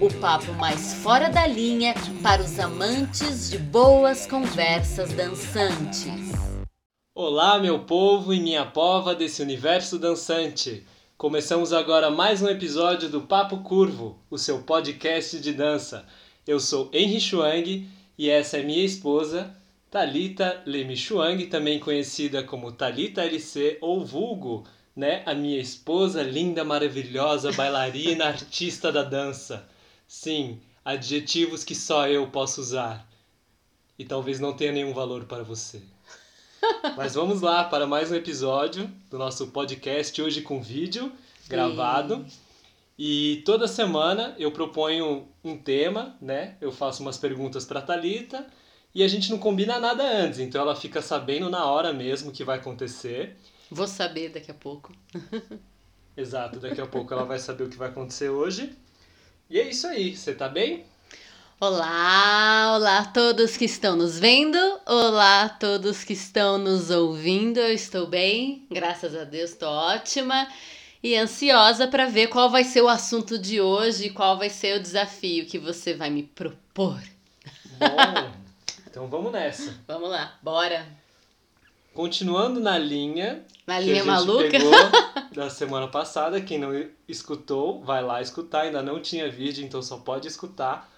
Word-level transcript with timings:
o 0.00 0.14
papo 0.20 0.52
mais 0.52 0.94
fora 0.94 1.28
da 1.28 1.44
linha 1.44 1.92
para 2.22 2.40
os 2.40 2.56
amantes 2.60 3.50
de 3.50 3.58
boas 3.58 4.26
conversas 4.26 5.12
dançantes. 5.12 6.32
Olá, 7.12 7.58
meu 7.58 7.80
povo 7.80 8.32
e 8.32 8.38
minha 8.38 8.64
pova 8.64 9.12
desse 9.12 9.42
universo 9.42 9.98
dançante. 9.98 10.86
Começamos 11.16 11.72
agora 11.72 12.12
mais 12.12 12.40
um 12.40 12.48
episódio 12.48 13.08
do 13.08 13.22
Papo 13.22 13.58
Curvo, 13.64 14.16
o 14.30 14.38
seu 14.38 14.62
podcast 14.62 15.40
de 15.40 15.52
dança. 15.52 16.06
Eu 16.46 16.60
sou 16.60 16.88
Henry 16.92 17.20
Chuang 17.20 17.84
e 18.16 18.30
essa 18.30 18.58
é 18.58 18.62
minha 18.62 18.84
esposa, 18.84 19.52
Talita 19.90 20.62
Lemi 20.64 20.96
Chuang, 20.96 21.44
também 21.48 21.80
conhecida 21.80 22.44
como 22.44 22.70
Talita 22.70 23.24
LC 23.24 23.78
ou 23.80 24.04
vulgo, 24.04 24.62
né? 24.94 25.24
A 25.26 25.34
minha 25.34 25.58
esposa 25.58 26.22
linda, 26.22 26.62
maravilhosa, 26.62 27.50
bailarina, 27.50 28.26
artista 28.30 28.92
da 28.92 29.02
dança. 29.02 29.66
Sim, 30.08 30.58
adjetivos 30.82 31.62
que 31.62 31.74
só 31.74 32.08
eu 32.08 32.26
posso 32.28 32.62
usar. 32.62 33.06
E 33.98 34.06
talvez 34.06 34.40
não 34.40 34.54
tenha 34.54 34.72
nenhum 34.72 34.94
valor 34.94 35.26
para 35.26 35.42
você. 35.44 35.82
Mas 36.96 37.14
vamos 37.14 37.42
lá 37.42 37.64
para 37.64 37.86
mais 37.86 38.10
um 38.10 38.14
episódio 38.14 38.90
do 39.10 39.18
nosso 39.18 39.48
podcast, 39.48 40.20
hoje 40.22 40.40
com 40.40 40.62
vídeo 40.62 41.12
gravado. 41.46 42.24
E 42.98 43.42
toda 43.44 43.68
semana 43.68 44.34
eu 44.38 44.50
proponho 44.50 45.28
um 45.44 45.58
tema, 45.58 46.16
né? 46.22 46.56
Eu 46.58 46.72
faço 46.72 47.02
umas 47.02 47.18
perguntas 47.18 47.66
para 47.66 47.82
Talita 47.82 48.46
e 48.94 49.02
a 49.02 49.08
gente 49.08 49.30
não 49.30 49.38
combina 49.38 49.78
nada 49.78 50.02
antes, 50.02 50.38
então 50.38 50.62
ela 50.62 50.74
fica 50.74 51.02
sabendo 51.02 51.50
na 51.50 51.66
hora 51.66 51.92
mesmo 51.92 52.30
o 52.30 52.32
que 52.32 52.44
vai 52.44 52.56
acontecer. 52.56 53.36
Vou 53.70 53.86
saber 53.86 54.30
daqui 54.30 54.50
a 54.50 54.54
pouco. 54.54 54.90
Exato, 56.16 56.58
daqui 56.58 56.80
a 56.80 56.86
pouco 56.86 57.12
ela 57.12 57.24
vai 57.24 57.38
saber 57.38 57.64
o 57.64 57.68
que 57.68 57.76
vai 57.76 57.90
acontecer 57.90 58.30
hoje. 58.30 58.74
E 59.50 59.58
é 59.58 59.70
isso 59.70 59.86
aí, 59.86 60.14
você 60.14 60.34
tá 60.34 60.46
bem? 60.46 60.84
Olá, 61.58 62.74
olá 62.76 62.98
a 62.98 63.04
todos 63.06 63.56
que 63.56 63.64
estão 63.64 63.96
nos 63.96 64.18
vendo, 64.18 64.58
olá 64.84 65.44
a 65.44 65.48
todos 65.48 66.04
que 66.04 66.12
estão 66.12 66.58
nos 66.58 66.90
ouvindo. 66.90 67.58
Eu 67.58 67.72
estou 67.72 68.06
bem, 68.06 68.66
graças 68.70 69.16
a 69.16 69.24
Deus, 69.24 69.52
estou 69.52 69.70
ótima 69.70 70.46
e 71.02 71.16
ansiosa 71.16 71.88
para 71.88 72.04
ver 72.04 72.26
qual 72.26 72.50
vai 72.50 72.62
ser 72.62 72.82
o 72.82 72.88
assunto 72.88 73.38
de 73.38 73.58
hoje 73.58 74.08
e 74.08 74.10
qual 74.10 74.36
vai 74.36 74.50
ser 74.50 74.78
o 74.78 74.82
desafio 74.82 75.46
que 75.46 75.58
você 75.58 75.94
vai 75.94 76.10
me 76.10 76.24
propor. 76.24 77.00
Bom, 77.78 78.30
então 78.86 79.08
vamos 79.08 79.32
nessa. 79.32 79.74
Vamos 79.88 80.10
lá, 80.10 80.36
bora. 80.42 80.86
Continuando 81.94 82.60
na 82.60 82.78
linha 82.78 83.44
Na 83.66 83.78
que 83.78 83.84
linha 83.84 83.94
a 83.96 83.98
gente 83.98 84.06
maluca. 84.06 84.50
pegou 84.50 84.70
da 85.34 85.50
semana 85.50 85.88
passada, 85.88 86.40
quem 86.40 86.58
não 86.58 86.70
escutou, 87.08 87.82
vai 87.82 88.02
lá 88.02 88.22
escutar. 88.22 88.62
Ainda 88.62 88.82
não 88.82 89.00
tinha 89.00 89.30
vídeo, 89.30 89.64
então 89.64 89.82
só 89.82 89.98
pode 89.98 90.28
escutar. 90.28 90.90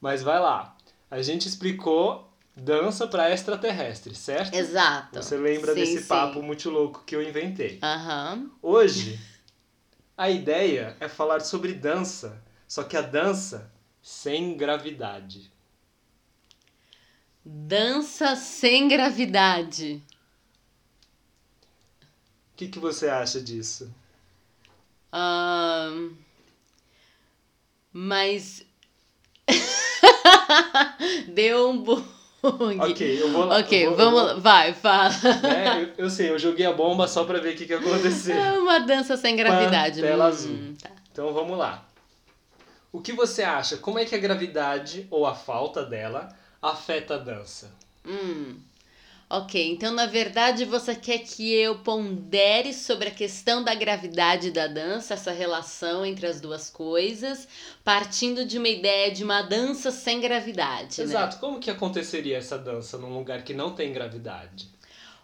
Mas 0.00 0.22
vai 0.22 0.38
lá. 0.38 0.76
A 1.10 1.20
gente 1.22 1.48
explicou 1.48 2.30
dança 2.56 3.06
para 3.06 3.30
extraterrestre, 3.30 4.14
certo? 4.14 4.54
Exato. 4.54 5.20
Você 5.20 5.36
lembra 5.36 5.72
Sim, 5.74 5.80
desse 5.80 6.02
sim. 6.02 6.08
papo 6.08 6.42
muito 6.42 6.70
louco 6.70 7.02
que 7.04 7.16
eu 7.16 7.22
inventei? 7.22 7.78
Aham. 7.82 8.50
Hoje, 8.62 9.18
a 10.16 10.28
ideia 10.30 10.96
é 11.00 11.08
falar 11.08 11.40
sobre 11.40 11.72
dança, 11.72 12.40
só 12.66 12.84
que 12.84 12.96
a 12.96 13.00
dança 13.00 13.72
sem 14.02 14.56
gravidade. 14.56 15.50
Dança 17.44 18.36
sem 18.36 18.88
gravidade. 18.88 20.02
O 22.58 22.60
que, 22.60 22.66
que 22.66 22.80
você 22.80 23.06
acha 23.08 23.40
disso? 23.40 23.88
Mas. 27.92 28.66
Deu 31.28 31.70
um 31.70 31.78
bug. 31.84 32.04
Ok, 32.42 33.22
eu 33.22 33.30
vou 33.30 33.44
lá. 33.44 33.58
Ok, 33.60 33.86
eu 33.86 33.90
vou- 33.90 33.96
vamos 33.96 34.22
lá. 34.24 34.34
Vai, 34.34 34.74
fala. 34.74 35.08
né, 35.40 35.82
eu, 35.96 36.04
eu 36.06 36.10
sei, 36.10 36.30
eu 36.30 36.38
joguei 36.38 36.66
a 36.66 36.72
bomba 36.72 37.06
só 37.06 37.22
pra 37.22 37.38
ver 37.38 37.54
o 37.54 37.56
que, 37.56 37.64
que 37.64 37.72
ia 37.72 37.78
acontecer. 37.78 38.32
É 38.36 38.58
uma 38.58 38.80
dança 38.80 39.16
sem 39.16 39.36
gravidade. 39.36 40.00
tela 40.00 40.24
Hum, 40.24 40.28
azul. 40.28 40.74
tá. 40.82 40.90
Então 41.12 41.32
vamos 41.32 41.56
lá. 41.56 41.86
O 42.90 43.00
que 43.00 43.12
você 43.12 43.44
acha? 43.44 43.76
Como 43.76 44.00
é 44.00 44.04
que 44.04 44.16
a 44.16 44.18
gravidade 44.18 45.06
ou 45.12 45.24
a 45.26 45.34
falta 45.36 45.84
dela 45.84 46.28
afeta 46.60 47.14
a 47.14 47.18
dança? 47.18 47.70
Hum. 48.04 48.56
Ok, 49.30 49.70
então 49.70 49.92
na 49.92 50.06
verdade 50.06 50.64
você 50.64 50.94
quer 50.94 51.18
que 51.18 51.52
eu 51.52 51.80
pondere 51.80 52.72
sobre 52.72 53.08
a 53.08 53.10
questão 53.10 53.62
da 53.62 53.74
gravidade 53.74 54.50
da 54.50 54.66
dança, 54.66 55.12
essa 55.12 55.32
relação 55.32 56.06
entre 56.06 56.26
as 56.26 56.40
duas 56.40 56.70
coisas, 56.70 57.46
partindo 57.84 58.46
de 58.46 58.56
uma 58.56 58.68
ideia 58.68 59.12
de 59.12 59.22
uma 59.22 59.42
dança 59.42 59.90
sem 59.90 60.18
gravidade, 60.18 60.98
né? 60.98 61.04
Exato. 61.04 61.38
Como 61.38 61.60
que 61.60 61.70
aconteceria 61.70 62.38
essa 62.38 62.56
dança 62.56 62.96
num 62.96 63.14
lugar 63.18 63.42
que 63.44 63.52
não 63.52 63.74
tem 63.74 63.92
gravidade? 63.92 64.66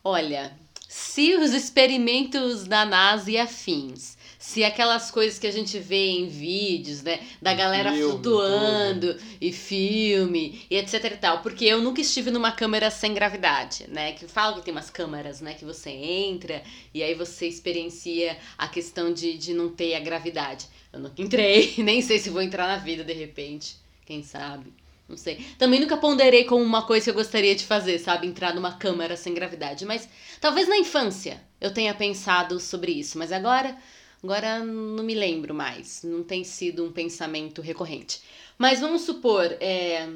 Olha, 0.03 0.53
se 0.87 1.35
os 1.37 1.55
experimentos 1.55 2.65
da 2.65 2.85
NASA 2.85 3.31
e 3.31 3.39
afins, 3.39 4.14
se 4.45 4.63
aquelas 4.63 5.11
coisas 5.11 5.39
que 5.39 5.47
a 5.47 5.51
gente 5.51 5.79
vê 5.79 6.11
em 6.11 6.29
vídeos, 6.29 7.03
né, 7.03 7.19
da 7.41 7.55
galera 7.55 7.91
filme, 7.91 8.11
flutuando 8.11 9.17
e 9.41 9.51
filme 9.51 10.67
e 10.71 10.77
etc 10.77 11.03
e 11.03 11.17
tal, 11.17 11.41
porque 11.41 11.65
eu 11.65 11.81
nunca 11.81 12.03
estive 12.03 12.31
numa 12.31 12.53
câmera 12.53 12.91
sem 12.91 13.15
gravidade, 13.15 13.87
né, 13.89 14.13
que 14.13 14.29
falam 14.29 14.59
que 14.59 14.67
tem 14.67 14.73
umas 14.75 14.91
câmeras, 14.91 15.41
né, 15.41 15.55
que 15.55 15.65
você 15.65 15.89
entra 15.89 16.63
e 16.93 17.03
aí 17.03 17.15
você 17.15 17.49
experiencia 17.49 18.37
a 18.59 18.69
questão 18.69 19.15
de, 19.15 19.39
de 19.39 19.55
não 19.55 19.71
ter 19.71 19.95
a 19.95 20.01
gravidade. 20.01 20.67
Eu 20.93 21.01
nunca 21.01 21.23
entrei, 21.23 21.77
nem 21.83 22.03
sei 22.03 22.19
se 22.19 22.29
vou 22.29 22.43
entrar 22.43 22.67
na 22.67 22.77
vida 22.77 23.03
de 23.03 23.15
repente, 23.15 23.77
quem 24.05 24.23
sabe. 24.23 24.71
Não 25.09 25.17
sei. 25.17 25.37
Também 25.59 25.81
nunca 25.81 25.97
ponderei 25.97 26.45
como 26.45 26.63
uma 26.63 26.83
coisa 26.83 27.05
que 27.05 27.11
eu 27.11 27.15
gostaria 27.15 27.55
de 27.55 27.65
fazer, 27.65 27.99
sabe? 27.99 28.27
Entrar 28.27 28.55
numa 28.55 28.73
câmara 28.73 29.17
sem 29.17 29.35
gravidade. 29.35 29.85
Mas 29.85 30.09
talvez 30.41 30.67
na 30.67 30.79
infância 30.79 31.43
eu 31.61 31.73
tenha 31.73 31.95
pensado 31.95 32.59
sobre 32.59 32.93
isso. 32.93 33.19
Mas 33.19 33.31
agora, 33.31 33.77
agora 34.25 34.65
não 34.65 35.05
me 35.05 35.15
lembro 35.15 35.55
mais. 35.55 36.03
Não 36.03 36.25
tem 36.25 36.43
sido 36.43 36.85
um 36.85 36.91
pensamento 36.91 37.61
recorrente. 37.61 38.23
Mas 38.57 38.81
vamos 38.81 39.03
supor, 39.03 39.45
é, 39.61 40.09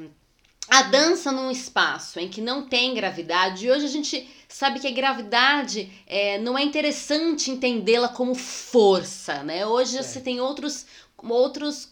a 0.67 0.83
dança 0.83 1.31
num 1.31 1.51
espaço 1.51 2.19
em 2.19 2.27
que 2.27 2.41
não 2.41 2.67
tem 2.67 2.93
gravidade. 2.93 3.65
E 3.65 3.71
hoje 3.71 3.85
a 3.85 3.89
gente 3.89 4.27
sabe 4.47 4.79
que 4.79 4.87
a 4.87 4.91
gravidade 4.91 5.91
é, 6.07 6.39
não 6.39 6.57
é 6.57 6.63
interessante 6.63 7.51
entendê-la 7.51 8.09
como 8.09 8.33
força, 8.33 9.43
né? 9.43 9.65
Hoje 9.65 9.91
Certo. 9.91 10.05
você 10.05 10.21
tem 10.21 10.41
outros, 10.41 10.85
outros 11.23 11.89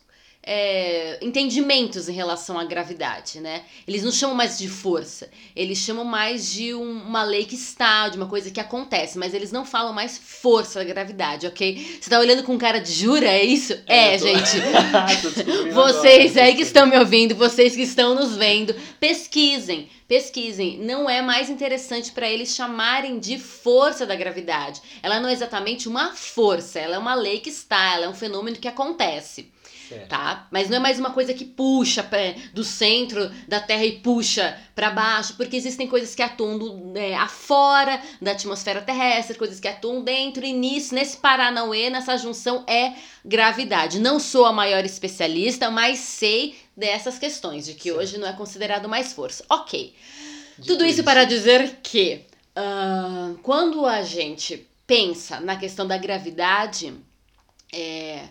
é, 0.50 1.20
entendimentos 1.22 2.08
em 2.08 2.14
relação 2.14 2.58
à 2.58 2.64
gravidade, 2.64 3.42
né? 3.42 3.64
Eles 3.86 4.02
não 4.02 4.12
chamam 4.14 4.34
mais 4.34 4.58
de 4.58 4.70
força, 4.70 5.30
eles 5.54 5.78
chamam 5.78 6.06
mais 6.06 6.50
de 6.50 6.74
um- 6.74 7.02
uma 7.02 7.24
lei 7.24 7.44
que 7.44 7.56
está, 7.56 8.08
de 8.08 8.16
uma 8.16 8.28
coisa 8.28 8.50
que 8.50 8.60
acontece, 8.60 9.18
mas 9.18 9.34
eles 9.34 9.52
não 9.52 9.66
falam 9.66 9.92
mais 9.94 10.18
força 10.18 10.80
da 10.80 10.86
gravidade, 10.86 11.46
ok? 11.46 12.00
Você 12.02 12.10
tá 12.10 12.18
olhando 12.18 12.44
com 12.44 12.58
cara 12.58 12.80
de 12.80 12.94
jura, 12.94 13.28
é 13.28 13.44
isso? 13.44 13.74
É, 13.86 14.16
eu 14.16 14.20
tô- 14.20 14.26
gente. 14.28 14.52
Vocês 15.74 16.32
agora. 16.32 16.46
aí 16.48 16.56
que 16.56 16.62
estão 16.62 16.86
me 16.88 16.98
ouvindo, 16.98 17.36
vocês 17.36 17.76
que 17.76 17.82
estão 17.82 18.16
nos 18.16 18.36
vendo, 18.36 18.74
pesquisem, 19.00 19.90
pesquisem. 20.08 20.80
Não 20.80 21.10
é 21.10 21.22
mais 21.22 21.50
interessante 21.50 22.12
para 22.12 22.30
eles 22.30 22.56
chamarem 22.56 23.20
de 23.20 23.38
força 23.38 24.06
da 24.06 24.16
gravidade. 24.16 24.82
Ela 25.04 25.20
não 25.20 25.28
é 25.30 25.34
exatamente 25.34 25.88
uma 25.90 26.14
força, 26.14 26.80
ela 26.80 26.96
é 26.96 27.00
uma 27.00 27.16
lei 27.16 27.40
que 27.40 27.50
está, 27.50 27.96
ela 27.96 28.06
é 28.06 28.10
um 28.10 28.14
fenômeno 28.14 28.58
que 28.58 28.68
acontece 28.68 29.50
Certo. 29.88 30.08
tá? 30.10 30.48
Mas 30.52 30.70
não 30.70 30.78
é 30.78 30.80
mais 30.80 31.00
uma 31.00 31.12
coisa 31.12 31.34
que 31.34 31.46
puxa 31.46 32.04
pra- 32.04 32.34
do 32.54 32.64
centro 32.64 33.30
da 33.48 33.60
Terra 33.60 33.86
e 33.86 34.00
puxa 34.00 34.58
pra 34.76 34.90
baixo, 34.90 35.36
porque 35.38 35.56
existem 35.56 35.88
coisas 35.88 36.14
que 36.14 36.22
atuam 36.22 36.58
do, 36.58 36.98
é, 36.98 37.16
afora 37.16 38.02
da 38.22 38.32
atmosfera 38.32 38.82
terrestre, 38.82 39.38
coisas 39.38 39.60
que 39.60 39.68
atuam 39.68 40.04
dentro, 40.04 40.44
e 40.46 40.52
nisso, 40.54 40.94
nesse 40.94 41.18
Paranauê, 41.18 41.90
nessa 41.90 42.18
junção 42.18 42.64
é 42.68 42.94
gravidade. 43.24 44.00
Não 44.00 44.20
sou 44.20 44.46
a 44.46 44.52
maior 44.54 44.84
especialista, 44.86 45.70
mas 45.72 46.00
sei 46.00 46.56
dessas 46.76 47.18
questões, 47.18 47.66
de 47.66 47.74
que 47.74 47.90
Certo. 47.90 47.98
hoje 48.00 48.18
não 48.18 48.28
é 48.28 48.34
considerado 48.34 48.90
mais 48.90 49.14
força. 49.14 49.44
Ok. 49.50 49.94
Dito 50.58 50.74
Tudo 50.74 50.86
isso 50.86 51.04
para 51.04 51.24
dizer 51.24 51.80
que 51.82 52.26
ah, 52.56 53.34
quando 53.44 53.86
a 53.86 54.02
gente 54.02 54.68
pensa 54.86 55.40
na 55.40 55.56
questão 55.56 55.86
da 55.88 55.98
gravidade, 55.98 56.94
é, 57.72 58.24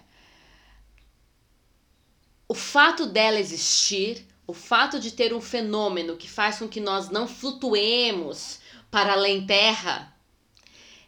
o 2.49 2.55
fato 2.55 3.07
dela 3.07 3.41
existir, 3.41 4.27
o 4.47 4.53
fato 4.53 5.01
de 5.01 5.11
ter 5.11 5.35
um 5.35 5.41
fenômeno 5.41 6.17
que 6.17 6.29
faz 6.29 6.59
com 6.59 6.69
que 6.69 6.81
nós 6.81 7.11
não 7.11 7.27
flutuemos 7.27 8.61
para 8.91 9.13
além 9.13 9.47
terra 9.47 10.15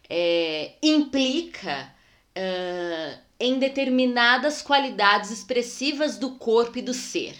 é, 0.09 0.73
implica 0.83 1.93
uh, 2.37 3.19
em 3.39 3.57
determinadas 3.57 4.61
qualidades 4.61 5.31
expressivas 5.31 6.17
do 6.17 6.31
corpo 6.31 6.79
e 6.79 6.81
do 6.81 6.93
ser. 6.93 7.35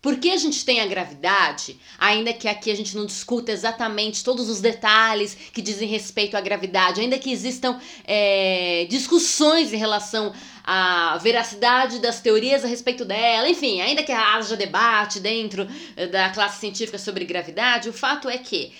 Porque 0.00 0.30
a 0.30 0.36
gente 0.36 0.64
tem 0.64 0.80
a 0.80 0.86
gravidade, 0.86 1.76
ainda 1.98 2.32
que 2.32 2.46
aqui 2.46 2.70
a 2.70 2.76
gente 2.76 2.96
não 2.96 3.04
discuta 3.04 3.50
exatamente 3.50 4.22
todos 4.22 4.48
os 4.48 4.60
detalhes 4.60 5.36
que 5.52 5.60
dizem 5.60 5.88
respeito 5.88 6.36
à 6.36 6.40
gravidade, 6.40 7.00
ainda 7.00 7.18
que 7.18 7.32
existam 7.32 7.80
é, 8.04 8.86
discussões 8.88 9.72
em 9.72 9.76
relação 9.76 10.32
à 10.62 11.18
veracidade 11.18 11.98
das 11.98 12.20
teorias 12.20 12.64
a 12.64 12.68
respeito 12.68 13.04
dela, 13.04 13.48
enfim, 13.48 13.80
ainda 13.80 14.04
que 14.04 14.12
haja 14.12 14.54
debate 14.54 15.18
dentro 15.18 15.66
eh, 15.96 16.06
da 16.06 16.28
classe 16.28 16.60
científica 16.60 16.98
sobre 16.98 17.24
gravidade, 17.24 17.88
o 17.88 17.92
fato 17.92 18.28
é 18.28 18.36
que 18.36 18.72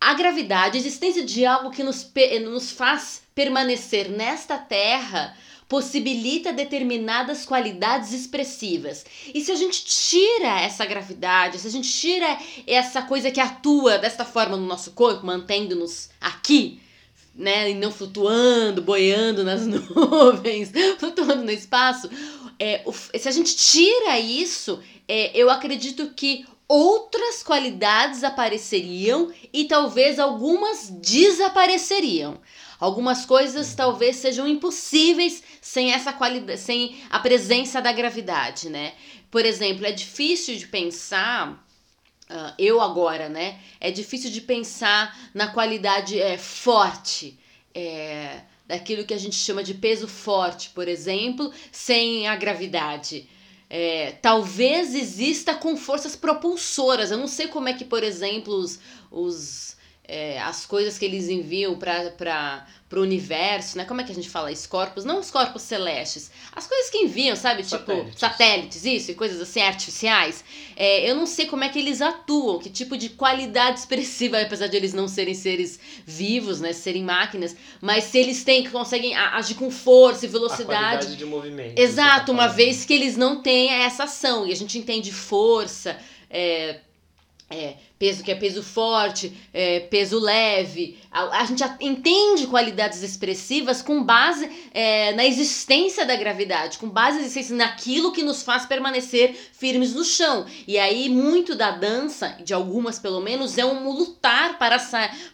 a 0.00 0.14
gravidade, 0.14 0.76
a 0.76 0.80
existência 0.80 1.24
de 1.24 1.46
algo 1.46 1.70
que 1.70 1.82
nos, 1.82 2.10
nos 2.42 2.70
faz 2.72 3.22
permanecer 3.34 4.10
nesta 4.10 4.58
Terra, 4.58 5.36
possibilita 5.68 6.52
determinadas 6.52 7.44
qualidades 7.44 8.12
expressivas. 8.12 9.04
E 9.34 9.40
se 9.40 9.50
a 9.50 9.56
gente 9.56 9.84
tira 9.84 10.60
essa 10.60 10.84
gravidade, 10.84 11.58
se 11.58 11.66
a 11.66 11.70
gente 11.70 11.90
tira 11.90 12.38
essa 12.66 13.02
coisa 13.02 13.30
que 13.30 13.40
atua 13.40 13.98
desta 13.98 14.24
forma 14.24 14.56
no 14.56 14.66
nosso 14.66 14.92
corpo, 14.92 15.26
mantendo-nos 15.26 16.10
aqui, 16.20 16.80
né, 17.34 17.70
e 17.70 17.74
não 17.74 17.90
flutuando, 17.90 18.82
boiando 18.82 19.42
nas 19.42 19.66
nuvens, 19.66 20.70
flutuando 20.98 21.42
no 21.42 21.50
espaço, 21.50 22.08
é, 22.58 22.84
se 23.18 23.28
a 23.28 23.32
gente 23.32 23.56
tira 23.56 24.18
isso, 24.18 24.80
é, 25.08 25.36
eu 25.36 25.50
acredito 25.50 26.10
que 26.14 26.46
outras 26.74 27.40
qualidades 27.40 28.24
apareceriam 28.24 29.32
e 29.52 29.64
talvez 29.64 30.18
algumas 30.18 30.90
desapareceriam. 30.90 32.40
Algumas 32.80 33.24
coisas 33.24 33.70
uhum. 33.70 33.76
talvez 33.76 34.16
sejam 34.16 34.48
impossíveis 34.48 35.40
sem 35.60 35.92
essa 35.92 36.12
qualidade, 36.12 36.58
sem 36.58 37.00
a 37.10 37.20
presença 37.20 37.80
da 37.80 37.92
gravidade, 37.92 38.68
né? 38.68 38.94
Por 39.30 39.44
exemplo, 39.44 39.86
é 39.86 39.92
difícil 39.92 40.56
de 40.56 40.66
pensar 40.66 41.62
Uh, 42.24 42.54
eu 42.58 42.80
agora, 42.80 43.28
né? 43.28 43.60
É 43.78 43.90
difícil 43.90 44.30
de 44.30 44.40
pensar 44.40 45.14
na 45.34 45.48
qualidade 45.48 46.18
é, 46.18 46.38
forte, 46.38 47.38
é, 47.74 48.40
daquilo 48.66 49.04
que 49.04 49.12
a 49.12 49.18
gente 49.18 49.36
chama 49.36 49.62
de 49.62 49.74
peso 49.74 50.08
forte, 50.08 50.70
por 50.70 50.88
exemplo, 50.88 51.52
sem 51.70 52.26
a 52.26 52.34
gravidade. 52.34 53.28
É, 53.76 54.12
talvez 54.22 54.94
exista 54.94 55.52
com 55.52 55.76
forças 55.76 56.14
propulsoras. 56.14 57.10
Eu 57.10 57.18
não 57.18 57.26
sei 57.26 57.48
como 57.48 57.68
é 57.68 57.72
que, 57.72 57.84
por 57.84 58.04
exemplo, 58.04 58.54
os, 58.54 58.78
os 59.10 59.73
é, 60.06 60.38
as 60.40 60.66
coisas 60.66 60.98
que 60.98 61.04
eles 61.04 61.30
enviam 61.30 61.76
para 61.78 62.66
o 62.92 63.00
universo, 63.00 63.78
né? 63.78 63.86
Como 63.86 64.02
é 64.02 64.04
que 64.04 64.12
a 64.12 64.14
gente 64.14 64.28
fala? 64.28 64.52
Os 64.52 64.66
corpos, 64.66 65.02
não 65.02 65.18
os 65.18 65.30
corpos 65.30 65.62
celestes, 65.62 66.30
as 66.54 66.66
coisas 66.66 66.90
que 66.90 66.98
enviam, 66.98 67.34
sabe? 67.34 67.64
Satélites. 67.64 68.06
Tipo, 68.10 68.18
satélites, 68.18 68.84
isso, 68.84 69.10
e 69.10 69.14
coisas 69.14 69.40
assim, 69.40 69.62
artificiais. 69.62 70.44
É, 70.76 71.10
eu 71.10 71.16
não 71.16 71.24
sei 71.24 71.46
como 71.46 71.64
é 71.64 71.70
que 71.70 71.78
eles 71.78 72.02
atuam, 72.02 72.58
que 72.58 72.68
tipo 72.68 72.98
de 72.98 73.08
qualidade 73.08 73.78
expressiva, 73.80 74.40
apesar 74.40 74.66
de 74.66 74.76
eles 74.76 74.92
não 74.92 75.08
serem 75.08 75.34
seres 75.34 75.80
vivos, 76.04 76.60
né? 76.60 76.74
Serem 76.74 77.02
máquinas, 77.02 77.56
mas 77.80 78.04
se 78.04 78.18
eles 78.18 78.44
têm, 78.44 78.62
que 78.62 78.70
conseguem 78.70 79.16
agir 79.16 79.54
com 79.54 79.70
força 79.70 80.26
e 80.26 80.28
velocidade. 80.28 80.74
A 80.74 80.98
qualidade 80.98 81.16
de 81.16 81.24
movimento. 81.24 81.78
Exato, 81.78 82.26
tá 82.26 82.32
uma 82.32 82.46
vez 82.46 82.84
que 82.84 82.92
eles 82.92 83.16
não 83.16 83.40
têm 83.40 83.70
essa 83.70 84.04
ação, 84.04 84.46
e 84.46 84.52
a 84.52 84.56
gente 84.56 84.76
entende 84.76 85.10
força. 85.10 85.98
É, 86.28 86.80
é, 87.50 87.76
peso 87.98 88.24
que 88.24 88.30
é 88.30 88.34
peso 88.34 88.62
forte, 88.62 89.32
é, 89.52 89.80
peso 89.80 90.18
leve. 90.18 90.98
A, 91.10 91.40
a, 91.40 91.44
gente 91.44 91.62
entende 91.80 92.46
qualidades 92.46 93.02
expressivas 93.02 93.80
com 93.80 94.02
base 94.02 94.50
é, 94.72 95.12
na 95.12 95.24
existência 95.24 96.04
da 96.04 96.16
gravidade, 96.16 96.78
com 96.78 96.88
base 96.88 97.20
existência 97.20 97.54
naquilo 97.54 98.12
que 98.12 98.22
nos 98.22 98.42
faz 98.42 98.66
permanecer 98.66 99.34
firmes 99.52 99.94
no 99.94 100.04
chão. 100.04 100.44
E 100.66 100.78
aí, 100.78 101.08
muito 101.08 101.54
da 101.54 101.70
dança, 101.70 102.36
de 102.42 102.52
algumas 102.52 102.98
pelo 102.98 103.20
menos, 103.20 103.56
é 103.56 103.64
um 103.64 103.90
lutar 103.90 104.58
para, 104.58 104.76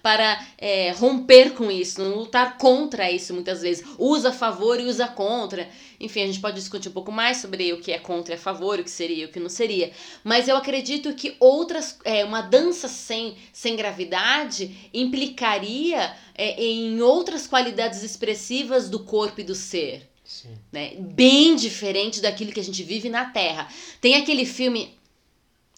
para 0.03 0.47
é, 0.59 0.93
romper 0.93 1.55
com 1.55 1.71
isso, 1.71 2.03
um 2.03 2.15
lutar 2.15 2.59
contra 2.59 3.11
isso 3.11 3.33
muitas 3.33 3.63
vezes. 3.63 3.85
Usa 3.99 4.29
a 4.29 4.33
favor 4.33 4.79
e 4.79 4.85
usa 4.85 5.09
contra. 5.09 5.69
Enfim, 5.99 6.23
a 6.23 6.27
gente 6.27 6.41
pode 6.41 6.57
discutir 6.57 6.89
um 6.89 6.93
pouco 6.93 7.13
mais 7.13 7.39
sobre 7.39 7.73
o 7.73 7.81
que 7.81 7.93
é 7.93 7.99
contra 7.99 8.35
e 8.35 8.37
a 8.37 8.41
favor, 8.41 8.79
o 8.79 8.85
que 8.85 8.91
seria 8.91 9.25
e 9.25 9.27
o 9.27 9.33
que 9.33 9.39
não 9.39 9.51
seria. 9.51 9.93
Mas 10.25 10.49
eu 10.49 10.57
acredito 10.57 11.13
que 11.15 11.37
outras. 11.39 11.99
É, 12.05 12.25
uma 12.25 12.50
dança 12.51 12.89
sem, 12.89 13.37
sem 13.53 13.77
gravidade 13.77 14.91
implicaria 14.93 16.15
é, 16.35 16.63
em 16.63 17.01
outras 17.01 17.47
qualidades 17.47 18.03
expressivas 18.03 18.91
do 18.91 19.01
corpo 19.01 19.41
e 19.41 19.45
do 19.45 19.55
ser. 19.55 20.11
Sim. 20.25 20.57
Né? 20.73 20.97
Bem 20.99 21.57
diferente 21.57 22.21
daquilo 22.21 22.53
que 22.53 22.61
a 22.61 22.65
gente 22.65 22.83
vive 22.83 23.09
na 23.09 23.27
Terra. 23.27 23.69
Tem 24.01 24.17
aquele 24.17 24.45
filme. 24.45 24.95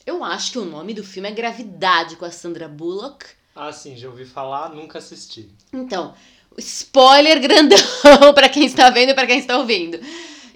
Eu 0.04 0.24
acho 0.24 0.52
que 0.52 0.58
o 0.58 0.64
nome 0.64 0.94
do 0.94 1.04
filme 1.04 1.28
é 1.28 1.32
Gravidade 1.32 2.16
com 2.16 2.24
a 2.24 2.30
Sandra 2.30 2.68
Bullock. 2.68 3.26
Ah, 3.54 3.72
sim, 3.72 3.96
já 3.96 4.08
ouvi 4.08 4.24
falar, 4.24 4.74
nunca 4.74 4.98
assisti. 4.98 5.48
Então, 5.72 6.14
spoiler 6.58 7.40
grandão 7.40 7.78
para 8.34 8.48
quem 8.48 8.64
está 8.64 8.90
vendo 8.90 9.10
e 9.10 9.14
para 9.14 9.26
quem 9.26 9.38
está 9.38 9.58
ouvindo 9.58 10.00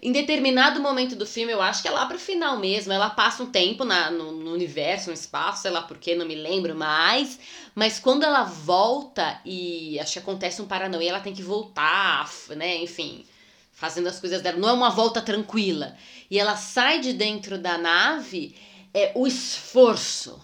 em 0.06 0.12
determinado 0.12 0.78
momento 0.78 1.16
do 1.16 1.26
filme, 1.26 1.52
eu 1.52 1.60
acho 1.60 1.82
que 1.82 1.88
é 1.88 1.90
lá 1.90 2.06
pro 2.06 2.16
final 2.16 2.60
mesmo, 2.60 2.92
ela 2.92 3.10
passa 3.10 3.42
um 3.42 3.50
tempo 3.50 3.84
na, 3.84 4.08
no, 4.08 4.30
no 4.30 4.52
universo, 4.52 5.08
no 5.08 5.12
espaço, 5.14 5.62
sei 5.62 5.72
lá 5.72 5.82
porquê, 5.82 6.14
não 6.14 6.24
me 6.24 6.36
lembro 6.36 6.76
mais. 6.76 7.40
Mas 7.74 7.98
quando 7.98 8.22
ela 8.22 8.44
volta 8.44 9.40
e 9.44 9.98
acho 9.98 10.12
que 10.12 10.18
acontece 10.20 10.62
um 10.62 10.66
paranoia, 10.68 11.08
ela 11.08 11.18
tem 11.18 11.34
que 11.34 11.42
voltar, 11.42 12.30
né? 12.50 12.76
Enfim, 12.76 13.26
fazendo 13.72 14.06
as 14.06 14.20
coisas 14.20 14.40
dela. 14.40 14.56
Não 14.56 14.68
é 14.68 14.72
uma 14.72 14.90
volta 14.90 15.20
tranquila. 15.20 15.96
E 16.30 16.38
ela 16.38 16.54
sai 16.54 17.00
de 17.00 17.12
dentro 17.12 17.58
da 17.58 17.76
nave, 17.76 18.54
é 18.94 19.10
o 19.12 19.26
esforço 19.26 20.40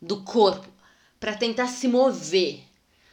do 0.00 0.22
corpo 0.22 0.68
para 1.18 1.34
tentar 1.34 1.66
se 1.66 1.88
mover 1.88 2.60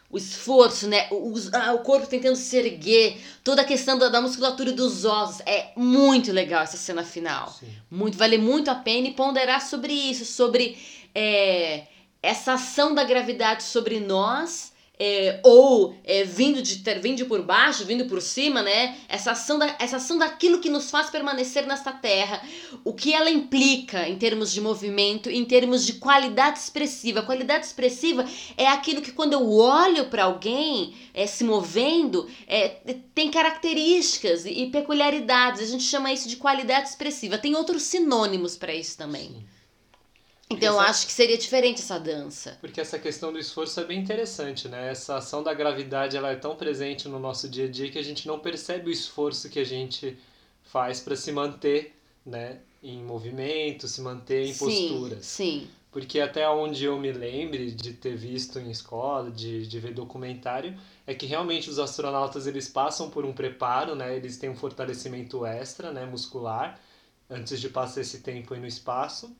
o 0.09 0.17
esforço, 0.17 0.87
né? 0.87 1.07
O, 1.11 1.33
ah, 1.53 1.73
o 1.73 1.79
corpo 1.79 2.07
tentando 2.07 2.35
se 2.35 2.55
erguer, 2.55 3.21
toda 3.43 3.61
a 3.61 3.65
questão 3.65 3.97
da, 3.97 4.07
da 4.09 4.21
musculatura 4.21 4.71
dos 4.71 5.03
ossos. 5.03 5.41
É 5.45 5.71
muito 5.75 6.31
legal 6.31 6.63
essa 6.63 6.77
cena 6.77 7.03
final. 7.03 7.49
Sim. 7.51 7.67
Muito, 7.91 8.17
vale 8.17 8.37
muito 8.37 8.71
a 8.71 8.75
pena 8.75 9.07
e 9.07 9.13
ponderar 9.13 9.61
sobre 9.61 9.91
isso, 9.91 10.23
sobre 10.23 10.77
é, 11.13 11.87
essa 12.23 12.53
ação 12.53 12.95
da 12.95 13.03
gravidade 13.03 13.63
sobre 13.63 13.99
nós 13.99 14.71
é, 14.99 15.39
ou 15.43 15.95
é, 16.03 16.23
vindo, 16.23 16.61
de, 16.61 16.81
vindo 16.99 17.25
por 17.25 17.41
baixo, 17.43 17.85
vindo 17.85 18.05
por 18.05 18.21
cima, 18.21 18.61
né? 18.63 18.97
Essa 19.07 19.31
ação, 19.31 19.59
da, 19.59 19.75
essa 19.79 19.97
ação 19.97 20.17
daquilo 20.17 20.59
que 20.59 20.69
nos 20.69 20.89
faz 20.89 21.09
permanecer 21.09 21.65
nesta 21.67 21.91
terra. 21.91 22.41
O 22.83 22.93
que 22.93 23.13
ela 23.13 23.29
implica 23.29 24.07
em 24.07 24.17
termos 24.17 24.51
de 24.51 24.59
movimento, 24.59 25.29
em 25.29 25.45
termos 25.45 25.85
de 25.85 25.93
qualidade 25.93 26.59
expressiva. 26.59 27.21
Qualidade 27.21 27.65
expressiva 27.65 28.25
é 28.57 28.67
aquilo 28.67 29.01
que 29.01 29.11
quando 29.11 29.33
eu 29.33 29.51
olho 29.51 30.05
para 30.05 30.23
alguém 30.23 30.95
é, 31.13 31.27
se 31.27 31.43
movendo, 31.43 32.27
é, 32.47 32.69
tem 33.13 33.29
características 33.29 34.45
e, 34.45 34.63
e 34.63 34.71
peculiaridades. 34.71 35.61
A 35.61 35.65
gente 35.65 35.83
chama 35.83 36.11
isso 36.11 36.27
de 36.27 36.37
qualidade 36.37 36.89
expressiva. 36.89 37.37
Tem 37.37 37.55
outros 37.55 37.83
sinônimos 37.83 38.55
para 38.57 38.73
isso 38.73 38.97
também. 38.97 39.27
Sim. 39.27 39.56
Então 40.49 40.75
eu 40.75 40.79
acho 40.79 41.05
que 41.05 41.11
seria 41.11 41.37
diferente 41.37 41.81
essa 41.81 41.99
dança. 41.99 42.57
Porque 42.61 42.79
essa 42.79 42.97
questão 42.97 43.33
do 43.33 43.39
esforço 43.39 43.79
é 43.81 43.83
bem 43.83 43.99
interessante, 43.99 44.69
né? 44.69 44.89
Essa 44.89 45.17
ação 45.17 45.43
da 45.43 45.53
gravidade 45.53 46.15
ela 46.15 46.31
é 46.31 46.35
tão 46.35 46.55
presente 46.55 47.07
no 47.07 47.19
nosso 47.19 47.49
dia 47.49 47.65
a 47.65 47.69
dia 47.69 47.91
que 47.91 47.99
a 47.99 48.03
gente 48.03 48.27
não 48.27 48.39
percebe 48.39 48.89
o 48.89 48.93
esforço 48.93 49.49
que 49.49 49.59
a 49.59 49.65
gente 49.65 50.17
faz 50.63 51.01
para 51.01 51.15
se 51.15 51.31
manter, 51.31 51.93
né, 52.25 52.59
em 52.81 53.03
movimento, 53.03 53.87
se 53.87 54.01
manter 54.01 54.45
em 54.45 54.53
sim, 54.53 54.65
posturas. 54.65 55.25
Sim. 55.25 55.67
Porque 55.91 56.19
até 56.19 56.47
onde 56.47 56.85
eu 56.85 56.97
me 56.97 57.11
lembre 57.11 57.71
de 57.71 57.93
ter 57.93 58.15
visto 58.15 58.59
em 58.59 58.69
escola, 58.69 59.31
de, 59.31 59.65
de 59.67 59.79
ver 59.79 59.93
documentário, 59.93 60.77
é 61.05 61.13
que 61.13 61.25
realmente 61.25 61.69
os 61.69 61.79
astronautas 61.79 62.47
eles 62.47 62.69
passam 62.69 63.09
por 63.09 63.25
um 63.25 63.33
preparo, 63.33 63.95
né? 63.95 64.15
Eles 64.15 64.37
têm 64.37 64.49
um 64.49 64.55
fortalecimento 64.55 65.45
extra, 65.45 65.91
né, 65.91 66.05
muscular, 66.05 66.79
antes 67.29 67.59
de 67.59 67.67
passar 67.67 68.01
esse 68.01 68.19
tempo 68.19 68.53
aí 68.53 68.59
no 68.59 68.67
espaço 68.67 69.35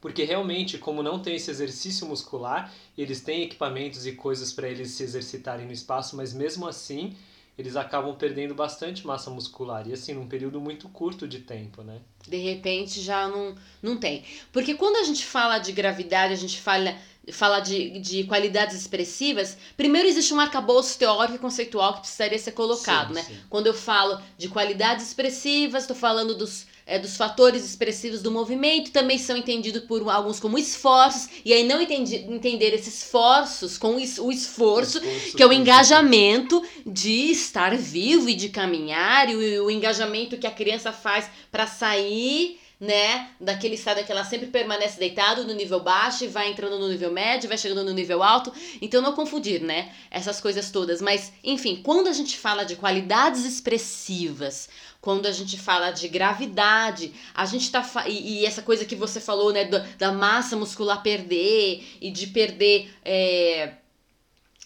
porque 0.00 0.24
realmente, 0.24 0.78
como 0.78 1.02
não 1.02 1.18
tem 1.18 1.36
esse 1.36 1.50
exercício 1.50 2.06
muscular, 2.06 2.72
eles 2.96 3.20
têm 3.20 3.42
equipamentos 3.42 4.06
e 4.06 4.12
coisas 4.12 4.52
para 4.52 4.68
eles 4.68 4.92
se 4.92 5.02
exercitarem 5.02 5.66
no 5.66 5.72
espaço, 5.72 6.16
mas 6.16 6.32
mesmo 6.32 6.66
assim, 6.68 7.16
eles 7.58 7.74
acabam 7.74 8.14
perdendo 8.14 8.54
bastante 8.54 9.04
massa 9.04 9.28
muscular. 9.30 9.88
E 9.88 9.92
assim, 9.92 10.14
num 10.14 10.28
período 10.28 10.60
muito 10.60 10.88
curto 10.88 11.26
de 11.26 11.40
tempo, 11.40 11.82
né? 11.82 11.98
De 12.26 12.36
repente 12.36 13.00
já 13.00 13.26
não, 13.26 13.56
não 13.82 13.96
tem. 13.96 14.22
Porque 14.52 14.74
quando 14.74 14.96
a 14.96 15.02
gente 15.02 15.26
fala 15.26 15.58
de 15.58 15.72
gravidade, 15.72 16.32
a 16.32 16.36
gente 16.36 16.60
fala, 16.60 16.94
fala 17.32 17.58
de, 17.58 17.98
de 17.98 18.22
qualidades 18.24 18.76
expressivas, 18.76 19.58
primeiro 19.76 20.06
existe 20.06 20.32
um 20.32 20.38
arcabouço 20.38 20.96
teórico 20.96 21.34
e 21.34 21.38
conceitual 21.40 21.94
que 21.94 22.00
precisaria 22.02 22.38
ser 22.38 22.52
colocado, 22.52 23.08
sim, 23.08 23.14
né? 23.14 23.22
Sim. 23.24 23.40
Quando 23.50 23.66
eu 23.66 23.74
falo 23.74 24.22
de 24.36 24.48
qualidades 24.48 25.08
expressivas, 25.08 25.82
estou 25.82 25.96
falando 25.96 26.36
dos 26.36 26.64
é, 26.88 26.98
dos 26.98 27.18
fatores 27.18 27.64
expressivos 27.64 28.22
do 28.22 28.30
movimento, 28.30 28.90
também 28.90 29.18
são 29.18 29.36
entendidos 29.36 29.82
por 29.82 30.08
alguns 30.08 30.40
como 30.40 30.58
esforços, 30.58 31.28
e 31.44 31.52
aí 31.52 31.62
não 31.62 31.82
entendi, 31.82 32.16
entender 32.16 32.74
esses 32.74 33.04
esforços 33.04 33.76
com 33.76 33.96
o 33.96 34.00
esforço, 34.00 34.98
esforço 34.98 35.00
que 35.36 35.42
é 35.42 35.46
o 35.46 35.52
engajamento 35.52 36.64
de 36.86 37.30
estar 37.30 37.76
vivo 37.76 38.30
e 38.30 38.34
de 38.34 38.48
caminhar, 38.48 39.28
e 39.28 39.58
o, 39.58 39.66
o 39.66 39.70
engajamento 39.70 40.38
que 40.38 40.46
a 40.46 40.50
criança 40.50 40.90
faz 40.90 41.28
para 41.52 41.66
sair 41.66 42.58
né? 42.80 43.30
Daquele 43.40 43.74
estado 43.74 44.04
que 44.04 44.12
ela 44.12 44.24
sempre 44.24 44.46
permanece 44.46 44.98
deitado 44.98 45.44
no 45.44 45.52
nível 45.52 45.80
baixo 45.80 46.24
e 46.24 46.28
vai 46.28 46.48
entrando 46.48 46.78
no 46.78 46.88
nível 46.88 47.10
médio, 47.10 47.48
vai 47.48 47.58
chegando 47.58 47.84
no 47.84 47.92
nível 47.92 48.22
alto. 48.22 48.52
Então 48.80 49.02
não 49.02 49.14
confundir, 49.14 49.60
né? 49.60 49.92
Essas 50.10 50.40
coisas 50.40 50.70
todas. 50.70 51.02
Mas, 51.02 51.32
enfim, 51.42 51.80
quando 51.82 52.06
a 52.06 52.12
gente 52.12 52.38
fala 52.38 52.64
de 52.64 52.76
qualidades 52.76 53.44
expressivas, 53.44 54.68
quando 55.00 55.26
a 55.26 55.32
gente 55.32 55.58
fala 55.58 55.90
de 55.90 56.08
gravidade, 56.08 57.12
a 57.34 57.46
gente 57.46 57.70
tá. 57.70 57.84
E, 58.06 58.40
e 58.40 58.46
essa 58.46 58.62
coisa 58.62 58.84
que 58.84 58.96
você 58.96 59.20
falou, 59.20 59.52
né? 59.52 59.64
Da, 59.64 59.78
da 59.98 60.12
massa 60.12 60.56
muscular 60.56 61.02
perder 61.02 61.84
e 62.00 62.10
de 62.10 62.26
perder. 62.28 62.90
É, 63.04 63.74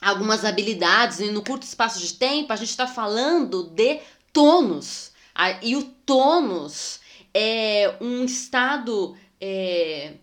algumas 0.03 0.45
habilidades 0.45 1.21
e 1.21 1.31
no 1.31 1.45
curto 1.45 1.63
espaço 1.63 2.01
de 2.01 2.15
tempo, 2.15 2.53
a 2.53 2.57
gente 2.57 2.71
está 2.71 2.89
falando 2.89 3.71
de 3.71 4.01
tônus. 4.33 5.13
E 5.63 5.77
o 5.77 5.85
tônus 5.85 7.01
é 7.33 7.95
um 8.01 8.25
estado 8.25 9.17
é, 9.41 10.15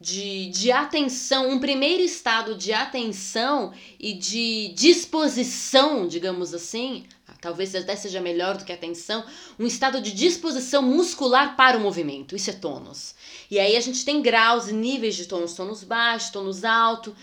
de, 0.00 0.46
de 0.50 0.70
atenção, 0.70 1.50
um 1.50 1.58
primeiro 1.58 2.02
estado 2.02 2.54
de 2.54 2.72
atenção 2.72 3.72
e 3.98 4.14
de 4.14 4.72
disposição, 4.74 6.06
digamos 6.06 6.54
assim, 6.54 7.04
talvez 7.46 7.72
até 7.76 7.94
seja 7.94 8.20
melhor 8.20 8.56
do 8.56 8.64
que 8.64 8.72
atenção, 8.72 9.24
um 9.56 9.64
estado 9.64 10.00
de 10.00 10.12
disposição 10.12 10.82
muscular 10.82 11.54
para 11.54 11.78
o 11.78 11.80
movimento. 11.80 12.34
Isso 12.34 12.50
é 12.50 12.52
tônus. 12.52 13.14
E 13.48 13.60
aí 13.60 13.76
a 13.76 13.80
gente 13.80 14.04
tem 14.04 14.20
graus 14.20 14.66
e 14.66 14.72
níveis 14.72 15.14
de 15.14 15.26
tônus, 15.26 15.54
tônus 15.54 15.84
baixo, 15.84 16.32
tônus 16.32 16.64
alto, 16.64 17.14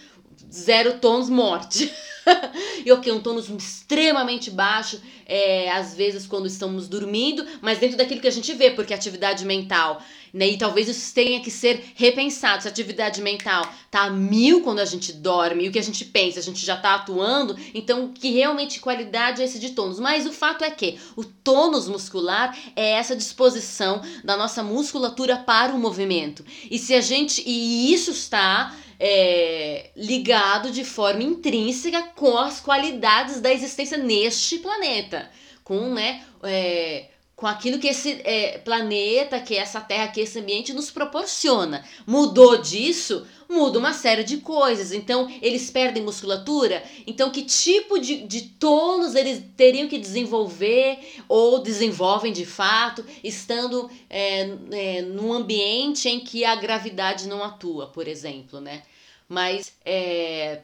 zero 0.51 0.99
tônus, 0.99 1.29
morte. 1.29 1.91
e 2.85 2.91
ok, 2.91 3.11
um 3.11 3.19
tônus 3.19 3.49
extremamente 3.49 4.49
baixo, 4.49 5.01
é, 5.25 5.71
às 5.71 5.95
vezes 5.95 6.25
quando 6.25 6.47
estamos 6.47 6.87
dormindo, 6.87 7.45
mas 7.61 7.79
dentro 7.79 7.97
daquilo 7.97 8.21
que 8.21 8.27
a 8.27 8.31
gente 8.31 8.53
vê, 8.53 8.71
porque 8.71 8.93
atividade 8.93 9.45
mental, 9.45 10.01
né? 10.33 10.49
E 10.49 10.57
talvez 10.57 10.87
isso 10.87 11.13
tenha 11.13 11.39
que 11.41 11.51
ser 11.51 11.91
repensado. 11.95 12.63
Se 12.63 12.67
a 12.67 12.71
atividade 12.71 13.21
mental 13.21 13.71
tá 13.91 14.03
a 14.03 14.09
mil 14.09 14.61
quando 14.61 14.79
a 14.79 14.85
gente 14.85 15.13
dorme, 15.13 15.65
e 15.65 15.69
o 15.69 15.71
que 15.71 15.79
a 15.79 15.83
gente 15.83 16.05
pensa, 16.05 16.39
a 16.39 16.43
gente 16.43 16.65
já 16.65 16.75
tá 16.75 16.95
atuando, 16.95 17.55
então 17.73 18.11
que 18.11 18.31
realmente 18.31 18.79
qualidade 18.79 19.41
é 19.41 19.45
esse 19.45 19.59
de 19.59 19.71
tônus. 19.71 19.99
Mas 19.99 20.25
o 20.25 20.31
fato 20.31 20.63
é 20.63 20.71
que 20.71 20.97
o 21.15 21.23
tônus 21.23 21.87
muscular 21.87 22.57
é 22.75 22.93
essa 22.93 23.15
disposição 23.15 24.01
da 24.23 24.35
nossa 24.35 24.63
musculatura 24.63 25.37
para 25.37 25.73
o 25.73 25.79
movimento. 25.79 26.43
E 26.69 26.79
se 26.79 26.93
a 26.95 27.01
gente. 27.01 27.43
E 27.45 27.93
isso 27.93 28.11
está 28.11 28.75
é, 29.05 29.89
ligado 29.97 30.71
de 30.71 30.85
forma 30.85 31.23
intrínseca 31.23 32.03
com 32.15 32.37
as 32.37 32.61
qualidades 32.61 33.41
da 33.41 33.51
existência 33.51 33.97
neste 33.97 34.59
planeta, 34.59 35.29
com 35.61 35.93
né, 35.93 36.23
é, 36.41 37.07
com 37.35 37.45
aquilo 37.45 37.79
que 37.79 37.89
esse 37.89 38.21
é, 38.23 38.59
planeta, 38.59 39.41
que 39.41 39.57
essa 39.57 39.81
Terra, 39.81 40.07
que 40.07 40.21
esse 40.21 40.39
ambiente 40.39 40.71
nos 40.71 40.89
proporciona. 40.89 41.83
Mudou 42.07 42.55
disso, 42.61 43.27
muda 43.49 43.77
uma 43.77 43.91
série 43.91 44.23
de 44.23 44.37
coisas. 44.37 44.93
Então, 44.93 45.29
eles 45.41 45.69
perdem 45.69 46.01
musculatura. 46.01 46.81
Então, 47.05 47.29
que 47.29 47.41
tipo 47.41 47.99
de, 47.99 48.25
de 48.25 48.43
tônus 48.43 49.15
eles 49.15 49.43
teriam 49.57 49.89
que 49.89 49.97
desenvolver 49.97 50.97
ou 51.27 51.59
desenvolvem 51.59 52.31
de 52.31 52.45
fato, 52.45 53.05
estando 53.21 53.91
é, 54.09 54.49
é, 54.71 55.01
num 55.01 55.33
ambiente 55.33 56.07
em 56.07 56.21
que 56.21 56.45
a 56.45 56.55
gravidade 56.55 57.27
não 57.27 57.43
atua, 57.43 57.87
por 57.87 58.07
exemplo, 58.07 58.61
né? 58.61 58.83
Mas 59.27 59.73
é, 59.85 60.61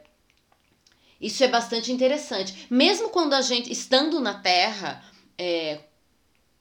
isso 1.20 1.44
é 1.44 1.48
bastante 1.48 1.92
interessante. 1.92 2.68
Mesmo 2.70 3.10
quando 3.10 3.34
a 3.34 3.42
gente, 3.42 3.72
estando 3.72 4.20
na 4.20 4.36
Terra, 4.36 5.04
é, 5.38 5.80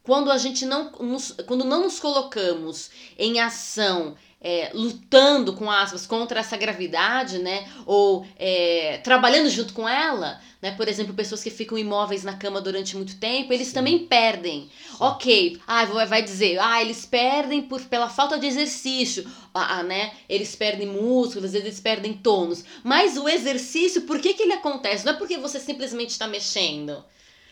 quando 0.02 0.30
a 0.30 0.38
gente 0.38 0.64
não 0.64 0.90
nos, 0.92 1.32
quando 1.46 1.64
não 1.64 1.82
nos 1.82 2.00
colocamos 2.00 2.90
em 3.18 3.40
ação 3.40 4.16
é, 4.40 4.70
lutando 4.72 5.52
com 5.52 5.70
aspas 5.70 6.06
contra 6.06 6.40
essa 6.40 6.56
gravidade, 6.56 7.38
né? 7.38 7.68
Ou 7.84 8.24
é, 8.38 9.00
trabalhando 9.02 9.50
junto 9.50 9.72
com 9.72 9.88
ela, 9.88 10.40
né? 10.62 10.72
Por 10.72 10.88
exemplo, 10.88 11.12
pessoas 11.12 11.42
que 11.42 11.50
ficam 11.50 11.76
imóveis 11.76 12.22
na 12.22 12.34
cama 12.36 12.60
durante 12.60 12.96
muito 12.96 13.16
tempo, 13.16 13.52
eles 13.52 13.68
Sim. 13.68 13.74
também 13.74 14.06
perdem. 14.06 14.62
Sim. 14.62 14.96
Ok, 15.00 15.60
ah, 15.66 15.84
vai 16.06 16.22
dizer, 16.22 16.58
ah, 16.60 16.80
eles 16.80 17.04
perdem 17.04 17.62
por, 17.62 17.80
pela 17.82 18.08
falta 18.08 18.38
de 18.38 18.46
exercício, 18.46 19.28
ah, 19.52 19.78
ah, 19.78 19.82
né? 19.82 20.12
Eles 20.28 20.54
perdem 20.54 20.86
músculos, 20.86 21.54
eles 21.54 21.80
perdem 21.80 22.12
tônus. 22.12 22.64
Mas 22.84 23.16
o 23.16 23.28
exercício, 23.28 24.02
por 24.02 24.20
que, 24.20 24.34
que 24.34 24.42
ele 24.44 24.52
acontece? 24.52 25.04
Não 25.04 25.14
é 25.14 25.16
porque 25.16 25.36
você 25.36 25.58
simplesmente 25.58 26.10
está 26.10 26.28
mexendo. 26.28 27.04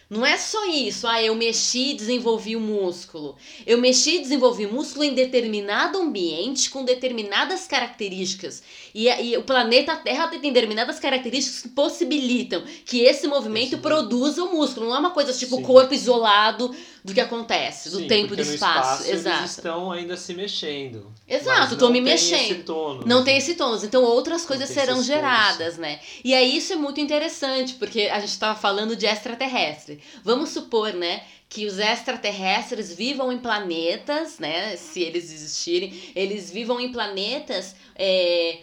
Não 0.09 0.25
é 0.25 0.37
só 0.37 0.67
isso, 0.67 1.05
ah, 1.09 1.21
eu 1.21 1.35
mexi 1.35 1.91
e 1.91 1.95
desenvolvi 1.95 2.55
o 2.55 2.61
músculo. 2.61 3.35
Eu 3.67 3.77
mexi 3.79 4.17
e 4.17 4.21
desenvolvi 4.21 4.65
o 4.65 4.73
músculo 4.73 5.03
em 5.03 5.15
determinado 5.15 5.99
ambiente 5.99 6.71
com 6.71 6.85
determinadas 6.85 7.67
características. 7.67 8.63
E, 8.95 9.09
e 9.09 9.37
o 9.37 9.43
planeta 9.43 9.97
Terra 9.97 10.29
tem 10.29 10.39
determinadas 10.41 11.01
características 11.01 11.63
que 11.63 11.71
possibilitam 11.71 12.63
que 12.85 13.01
esse 13.01 13.27
movimento 13.27 13.75
esse 13.75 13.79
produza 13.79 14.45
o 14.45 14.53
músculo. 14.53 14.87
Não 14.87 14.95
é 14.95 14.99
uma 15.01 15.11
coisa 15.11 15.33
tipo 15.33 15.57
Sim. 15.57 15.63
corpo 15.63 15.93
isolado 15.93 16.73
do 17.07 17.15
que 17.15 17.21
acontece, 17.21 17.89
do 17.89 17.99
Sim, 17.99 18.09
tempo 18.09 18.35
e 18.35 18.37
do 18.37 18.43
espaço. 18.43 19.03
espaço. 19.03 19.11
Exato. 19.11 19.39
Eles 19.39 19.51
estão 19.53 19.93
ainda 19.93 20.17
se 20.17 20.35
mexendo. 20.35 21.13
Exato, 21.27 21.75
estou 21.75 21.89
me 21.89 22.01
mexendo. 22.01 22.65
Tônus, 22.65 23.07
não 23.07 23.23
tem 23.23 23.37
esse 23.37 23.55
tônus. 23.55 23.85
Então 23.85 24.03
outras 24.03 24.45
coisas 24.45 24.69
serão 24.69 25.01
geradas, 25.03 25.79
né? 25.79 26.01
E 26.25 26.35
aí 26.35 26.57
isso 26.57 26.73
é 26.73 26.77
muito 26.77 27.01
interessante, 27.01 27.75
porque 27.75 28.03
a 28.03 28.19
gente 28.19 28.31
estava 28.31 28.59
falando 28.59 28.97
de 28.97 29.07
extraterrestre. 29.07 30.01
Vamos 30.25 30.51
supor, 30.51 30.93
né, 30.93 31.23
que 31.49 31.65
os 31.65 31.79
extraterrestres 31.79 32.93
vivam 32.93 33.33
em 33.33 33.39
planetas, 33.39 34.41
né, 34.41 34.77
se 34.77 35.01
eles 35.01 35.33
existirem, 35.33 35.95
eles 36.15 36.51
vivam 36.51 36.81
em 36.81 36.91
planetas 36.91 37.77
é, 37.95 38.59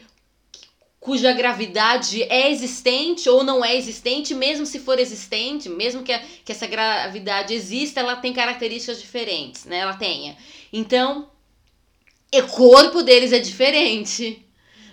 cuja 1.03 1.33
gravidade 1.33 2.23
é 2.23 2.49
existente 2.49 3.29
ou 3.29 3.43
não 3.43 3.63
é 3.63 3.75
existente, 3.75 4.33
mesmo 4.33 4.65
se 4.65 4.79
for 4.79 4.97
existente, 4.97 5.67
mesmo 5.67 6.01
que, 6.01 6.13
a, 6.13 6.19
que 6.45 6.51
essa 6.51 6.65
gravidade 6.65 7.53
exista, 7.53 7.99
ela 7.99 8.15
tem 8.15 8.31
características 8.31 9.01
diferentes, 9.01 9.65
né? 9.65 9.79
Ela 9.79 9.95
tenha. 9.95 10.37
Então, 10.71 11.29
o 12.33 12.43
corpo 12.43 13.03
deles 13.03 13.33
é 13.33 13.39
diferente 13.39 14.42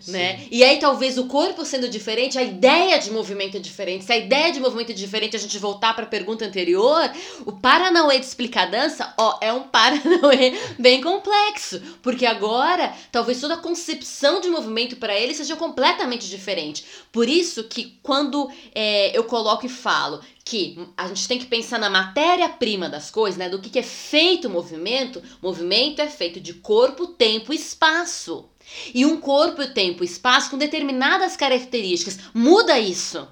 né? 0.06 0.46
E 0.50 0.62
aí 0.62 0.78
talvez 0.78 1.18
o 1.18 1.26
corpo 1.26 1.64
sendo 1.64 1.88
diferente, 1.88 2.38
a 2.38 2.42
ideia 2.42 2.98
de 2.98 3.10
movimento 3.10 3.56
é 3.56 3.60
diferente. 3.60 4.04
Se 4.04 4.12
a 4.12 4.16
ideia 4.16 4.52
de 4.52 4.60
movimento 4.60 4.90
é 4.90 4.94
diferente, 4.94 5.36
a 5.36 5.38
gente 5.38 5.58
voltar 5.58 5.94
para 5.94 6.04
a 6.04 6.08
pergunta 6.08 6.44
anterior, 6.44 7.10
o 7.46 7.52
Paranauê 7.52 8.18
de 8.18 8.26
explicar 8.26 8.70
dança, 8.70 9.12
ó, 9.18 9.38
é 9.40 9.52
um 9.52 9.62
Paranauê 9.62 10.58
bem 10.78 11.00
complexo, 11.00 11.80
porque 12.02 12.26
agora 12.26 12.94
talvez 13.10 13.40
toda 13.40 13.54
a 13.54 13.58
concepção 13.58 14.40
de 14.40 14.48
movimento 14.48 14.96
para 14.96 15.18
ele 15.18 15.34
seja 15.34 15.56
completamente 15.56 16.28
diferente. 16.28 16.84
Por 17.12 17.28
isso 17.28 17.64
que 17.64 17.98
quando 18.02 18.50
é, 18.74 19.16
eu 19.16 19.24
coloco 19.24 19.66
e 19.66 19.68
falo 19.68 20.20
que 20.50 20.76
a 20.96 21.06
gente 21.06 21.28
tem 21.28 21.38
que 21.38 21.46
pensar 21.46 21.78
na 21.78 21.88
matéria-prima 21.88 22.88
das 22.88 23.08
coisas, 23.08 23.38
né? 23.38 23.48
Do 23.48 23.60
que, 23.60 23.70
que 23.70 23.78
é 23.78 23.84
feito 23.84 24.48
o 24.48 24.50
movimento. 24.50 25.22
Movimento 25.40 26.02
é 26.02 26.08
feito 26.08 26.40
de 26.40 26.54
corpo, 26.54 27.06
tempo 27.06 27.52
e 27.52 27.56
espaço. 27.56 28.49
E 28.94 29.04
um 29.04 29.20
corpo, 29.20 29.66
tempo 29.72 30.02
e 30.02 30.06
espaço 30.06 30.50
com 30.50 30.58
determinadas 30.58 31.36
características. 31.36 32.18
Muda 32.34 32.78
isso. 32.78 33.26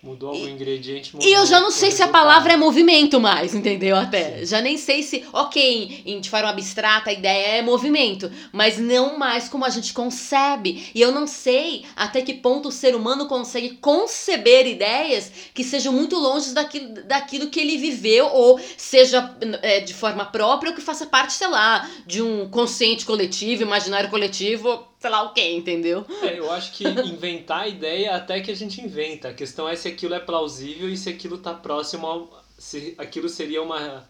Mudou 0.00 0.30
algum 0.30 0.46
e, 0.46 0.50
ingrediente. 0.50 1.12
Mudou 1.12 1.28
e 1.28 1.32
eu 1.32 1.44
já 1.44 1.60
não 1.60 1.72
sei 1.72 1.90
se 1.90 2.00
a 2.04 2.06
palavra 2.06 2.52
é 2.52 2.56
movimento 2.56 3.18
mais, 3.18 3.52
entendeu? 3.52 3.96
Até. 3.96 4.38
Sim. 4.38 4.46
Já 4.46 4.60
nem 4.60 4.78
sei 4.78 5.02
se. 5.02 5.24
Ok, 5.32 6.02
em, 6.06 6.20
de 6.20 6.30
forma 6.30 6.48
abstrata 6.48 7.10
a 7.10 7.12
ideia 7.12 7.58
é 7.58 7.62
movimento, 7.62 8.30
mas 8.52 8.78
não 8.78 9.18
mais 9.18 9.48
como 9.48 9.64
a 9.64 9.70
gente 9.70 9.92
concebe. 9.92 10.88
E 10.94 11.00
eu 11.00 11.10
não 11.10 11.26
sei 11.26 11.84
até 11.96 12.22
que 12.22 12.34
ponto 12.34 12.68
o 12.68 12.72
ser 12.72 12.94
humano 12.94 13.26
consegue 13.26 13.70
conceber 13.70 14.68
ideias 14.68 15.32
que 15.52 15.64
sejam 15.64 15.92
muito 15.92 16.16
longe 16.16 16.52
daquilo, 16.52 16.94
daquilo 17.02 17.50
que 17.50 17.58
ele 17.58 17.76
viveu, 17.76 18.26
ou 18.26 18.60
seja 18.76 19.36
é, 19.62 19.80
de 19.80 19.94
forma 19.94 20.24
própria, 20.26 20.70
ou 20.70 20.76
que 20.76 20.82
faça 20.82 21.06
parte, 21.06 21.32
sei 21.32 21.48
lá, 21.48 21.90
de 22.06 22.22
um 22.22 22.48
consciente 22.48 23.04
coletivo, 23.04 23.62
imaginário 23.62 24.08
coletivo 24.08 24.86
sei 24.98 25.10
lá 25.10 25.22
o 25.22 25.32
que, 25.32 25.48
entendeu? 25.50 26.04
É, 26.22 26.38
eu 26.38 26.50
acho 26.50 26.72
que 26.72 26.84
inventar 26.84 27.62
a 27.62 27.68
ideia 27.68 28.16
até 28.16 28.40
que 28.40 28.50
a 28.50 28.56
gente 28.56 28.80
inventa. 28.80 29.28
A 29.28 29.34
questão 29.34 29.68
é 29.68 29.76
se 29.76 29.88
aquilo 29.88 30.14
é 30.14 30.20
plausível 30.20 30.88
e 30.88 30.96
se 30.96 31.08
aquilo 31.08 31.38
tá 31.38 31.54
próximo 31.54 32.06
ao. 32.06 32.44
se 32.58 32.94
aquilo 32.98 33.28
seria 33.28 33.62
uma. 33.62 34.08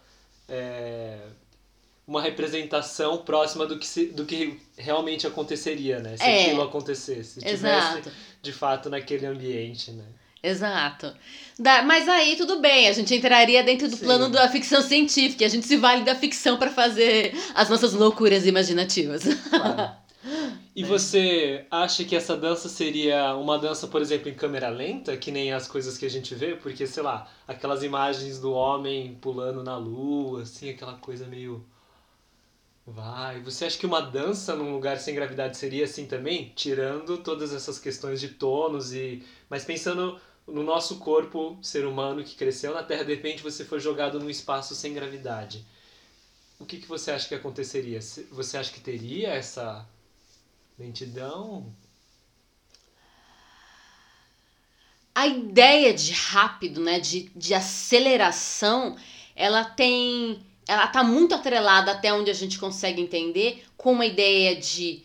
É, 0.48 1.18
uma 2.06 2.22
representação 2.22 3.18
próxima 3.18 3.66
do 3.66 3.78
que, 3.78 3.86
se, 3.86 4.06
do 4.06 4.24
que 4.24 4.58
realmente 4.78 5.26
aconteceria, 5.26 6.00
né? 6.00 6.16
Se 6.16 6.22
é, 6.22 6.46
aquilo 6.46 6.62
acontecesse. 6.62 7.38
Se 7.38 7.44
tivesse, 7.44 8.10
de 8.40 8.50
fato, 8.50 8.88
naquele 8.88 9.26
ambiente, 9.26 9.90
né? 9.90 10.04
Exato. 10.42 11.12
Da, 11.58 11.82
mas 11.82 12.08
aí 12.08 12.34
tudo 12.36 12.60
bem, 12.60 12.88
a 12.88 12.92
gente 12.92 13.14
entraria 13.14 13.62
dentro 13.62 13.88
do 13.88 13.96
Sim. 13.96 14.04
plano 14.04 14.30
da 14.30 14.48
ficção 14.48 14.80
científica, 14.80 15.44
a 15.44 15.48
gente 15.48 15.66
se 15.66 15.76
vale 15.76 16.02
da 16.02 16.14
ficção 16.14 16.56
para 16.56 16.70
fazer 16.70 17.34
as 17.54 17.68
nossas 17.68 17.92
loucuras 17.92 18.46
imaginativas. 18.46 19.24
Claro. 19.50 19.97
E 20.74 20.84
você 20.84 21.66
acha 21.70 22.04
que 22.04 22.14
essa 22.14 22.36
dança 22.36 22.68
seria 22.68 23.34
uma 23.34 23.58
dança, 23.58 23.86
por 23.86 24.00
exemplo, 24.00 24.28
em 24.28 24.34
câmera 24.34 24.68
lenta, 24.68 25.16
que 25.16 25.30
nem 25.30 25.52
as 25.52 25.68
coisas 25.68 25.96
que 25.98 26.06
a 26.06 26.10
gente 26.10 26.34
vê? 26.34 26.54
Porque, 26.56 26.86
sei 26.86 27.02
lá, 27.02 27.28
aquelas 27.46 27.82
imagens 27.82 28.38
do 28.38 28.52
homem 28.52 29.16
pulando 29.20 29.62
na 29.62 29.76
lua, 29.76 30.42
assim, 30.42 30.70
aquela 30.70 30.94
coisa 30.94 31.26
meio. 31.26 31.64
Vai. 32.86 33.40
Você 33.42 33.66
acha 33.66 33.78
que 33.78 33.86
uma 33.86 34.00
dança 34.00 34.56
num 34.56 34.72
lugar 34.72 34.98
sem 34.98 35.14
gravidade 35.14 35.56
seria 35.56 35.84
assim 35.84 36.06
também? 36.06 36.52
Tirando 36.56 37.18
todas 37.18 37.52
essas 37.52 37.78
questões 37.78 38.20
de 38.20 38.28
tônus 38.28 38.92
e. 38.92 39.22
Mas 39.50 39.64
pensando 39.64 40.18
no 40.46 40.62
nosso 40.62 40.98
corpo, 40.98 41.58
ser 41.62 41.84
humano 41.86 42.24
que 42.24 42.34
cresceu 42.34 42.72
na 42.72 42.82
Terra, 42.82 43.04
de 43.04 43.14
repente 43.14 43.42
você 43.42 43.64
foi 43.64 43.78
jogado 43.80 44.18
num 44.18 44.30
espaço 44.30 44.74
sem 44.74 44.94
gravidade. 44.94 45.66
O 46.58 46.64
que, 46.64 46.78
que 46.78 46.88
você 46.88 47.10
acha 47.10 47.28
que 47.28 47.34
aconteceria? 47.34 48.00
Você 48.32 48.56
acha 48.56 48.72
que 48.72 48.80
teria 48.80 49.28
essa 49.28 49.86
lentidão? 50.78 51.74
A 55.14 55.26
ideia 55.26 55.92
de 55.92 56.12
rápido, 56.12 56.80
né, 56.80 57.00
de, 57.00 57.30
de 57.34 57.52
aceleração, 57.52 58.96
ela 59.34 59.64
tem. 59.64 60.40
Ela 60.66 60.86
tá 60.86 61.02
muito 61.02 61.34
atrelada 61.34 61.92
até 61.92 62.12
onde 62.12 62.30
a 62.30 62.34
gente 62.34 62.58
consegue 62.58 63.00
entender 63.00 63.64
com 63.76 63.92
uma 63.92 64.06
ideia 64.06 64.54
de 64.54 65.02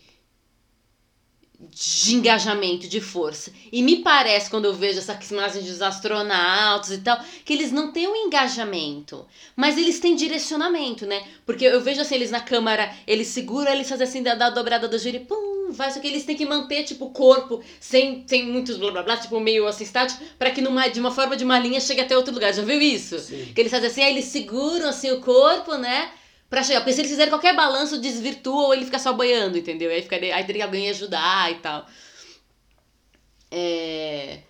de 1.70 2.14
engajamento, 2.14 2.88
de 2.88 3.00
força. 3.00 3.52
E 3.72 3.82
me 3.82 4.02
parece, 4.02 4.50
quando 4.50 4.66
eu 4.66 4.74
vejo 4.74 4.98
essas 4.98 5.30
imagens 5.30 5.64
dos 5.64 5.80
astronautas 5.80 6.90
e 6.90 6.98
tal, 6.98 7.18
que 7.44 7.52
eles 7.52 7.72
não 7.72 7.92
têm 7.92 8.08
um 8.08 8.16
engajamento, 8.16 9.26
mas 9.56 9.78
eles 9.78 10.00
têm 10.00 10.16
direcionamento, 10.16 11.06
né? 11.06 11.26
Porque 11.46 11.64
eu 11.64 11.80
vejo 11.80 12.00
assim, 12.00 12.16
eles 12.16 12.30
na 12.30 12.40
câmara, 12.40 12.94
eles 13.06 13.28
seguram, 13.28 13.72
eles 13.72 13.88
fazem 13.88 14.06
assim, 14.06 14.22
da, 14.22 14.34
da 14.34 14.50
dobrada 14.50 14.88
do 14.88 14.98
giro 14.98 15.16
e 15.16 15.20
pum, 15.20 15.53
vai, 15.72 15.90
só 15.90 16.00
que 16.00 16.06
eles 16.06 16.24
têm 16.24 16.36
que 16.36 16.46
manter, 16.46 16.84
tipo, 16.84 17.06
o 17.06 17.10
corpo 17.10 17.62
sem, 17.80 18.24
sem 18.26 18.46
muitos 18.46 18.76
blá 18.76 18.90
blá 18.90 19.02
blá, 19.02 19.16
tipo, 19.16 19.38
meio 19.40 19.66
assim, 19.66 19.84
estático, 19.84 20.24
pra 20.38 20.50
que 20.50 20.60
numa, 20.60 20.88
de 20.88 21.00
uma 21.00 21.10
forma 21.10 21.36
de 21.36 21.44
uma 21.44 21.58
linha 21.58 21.80
chegue 21.80 22.00
até 22.00 22.16
outro 22.16 22.32
lugar. 22.34 22.52
Já 22.52 22.62
viu 22.62 22.80
isso? 22.80 23.18
Sim. 23.18 23.52
Que 23.54 23.60
eles 23.60 23.70
fazem 23.70 23.88
assim, 23.88 24.02
aí 24.02 24.12
eles 24.12 24.26
seguram 24.26 24.88
assim 24.88 25.10
o 25.12 25.20
corpo, 25.20 25.76
né? 25.76 26.10
pra 26.54 26.62
chegar. 26.62 26.80
Porque 26.80 26.92
se 26.92 27.00
eles 27.00 27.10
fizerem 27.10 27.30
qualquer 27.30 27.54
balanço, 27.54 28.00
desvirtua 28.00 28.66
ou 28.66 28.74
ele 28.74 28.84
fica 28.84 28.98
só 28.98 29.12
boiando, 29.12 29.58
entendeu? 29.58 29.90
Aí, 29.90 30.02
ficaria, 30.02 30.34
aí 30.34 30.44
teria 30.44 30.62
que 30.62 30.66
alguém 30.66 30.90
ajudar 30.90 31.50
e 31.50 31.56
tal. 31.56 31.86
É... 33.50 34.40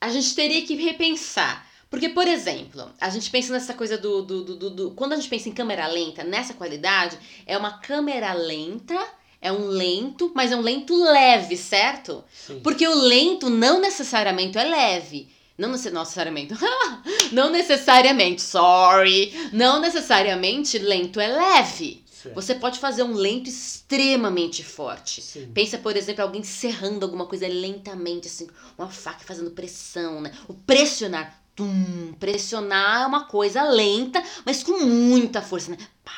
A 0.00 0.08
gente 0.08 0.34
teria 0.34 0.64
que 0.64 0.74
repensar. 0.74 1.66
Porque, 1.90 2.10
por 2.10 2.26
exemplo, 2.28 2.90
a 3.00 3.08
gente 3.08 3.30
pensa 3.30 3.52
nessa 3.52 3.72
coisa 3.72 3.96
do, 3.96 4.22
do, 4.22 4.44
do, 4.44 4.56
do, 4.56 4.70
do 4.70 4.90
Quando 4.92 5.14
a 5.14 5.16
gente 5.16 5.28
pensa 5.28 5.48
em 5.48 5.54
câmera 5.54 5.86
lenta, 5.86 6.22
nessa 6.22 6.52
qualidade, 6.52 7.18
é 7.46 7.56
uma 7.56 7.78
câmera 7.78 8.32
lenta 8.34 8.98
é 9.40 9.52
um 9.52 9.66
lento, 9.66 10.32
mas 10.34 10.52
é 10.52 10.56
um 10.56 10.60
lento 10.60 10.94
leve, 10.94 11.56
certo? 11.56 12.24
Sim. 12.32 12.60
Porque 12.60 12.86
o 12.86 12.94
lento 12.94 13.48
não 13.48 13.80
necessariamente 13.80 14.58
é 14.58 14.64
leve. 14.64 15.28
Não 15.56 15.70
necessariamente. 15.70 16.54
não 17.32 17.50
necessariamente, 17.50 18.42
sorry. 18.42 19.32
Não 19.52 19.80
necessariamente 19.80 20.78
lento 20.78 21.18
é 21.18 21.26
leve. 21.26 22.04
Certo. 22.06 22.34
Você 22.34 22.54
pode 22.54 22.80
fazer 22.80 23.04
um 23.04 23.14
lento 23.14 23.48
extremamente 23.48 24.64
forte. 24.64 25.22
Sim. 25.22 25.50
Pensa, 25.54 25.78
por 25.78 25.96
exemplo, 25.96 26.22
alguém 26.22 26.42
serrando 26.42 27.04
alguma 27.04 27.26
coisa 27.26 27.46
lentamente, 27.46 28.26
assim, 28.26 28.48
uma 28.76 28.88
faca 28.88 29.24
fazendo 29.24 29.52
pressão, 29.52 30.20
né? 30.20 30.32
O 30.48 30.54
pressionar. 30.54 31.42
Tum, 31.54 32.12
pressionar 32.20 33.02
é 33.02 33.06
uma 33.06 33.24
coisa 33.24 33.64
lenta, 33.64 34.22
mas 34.46 34.62
com 34.62 34.78
muita 34.84 35.42
força, 35.42 35.72
né? 35.72 35.78
Pá, 36.04 36.12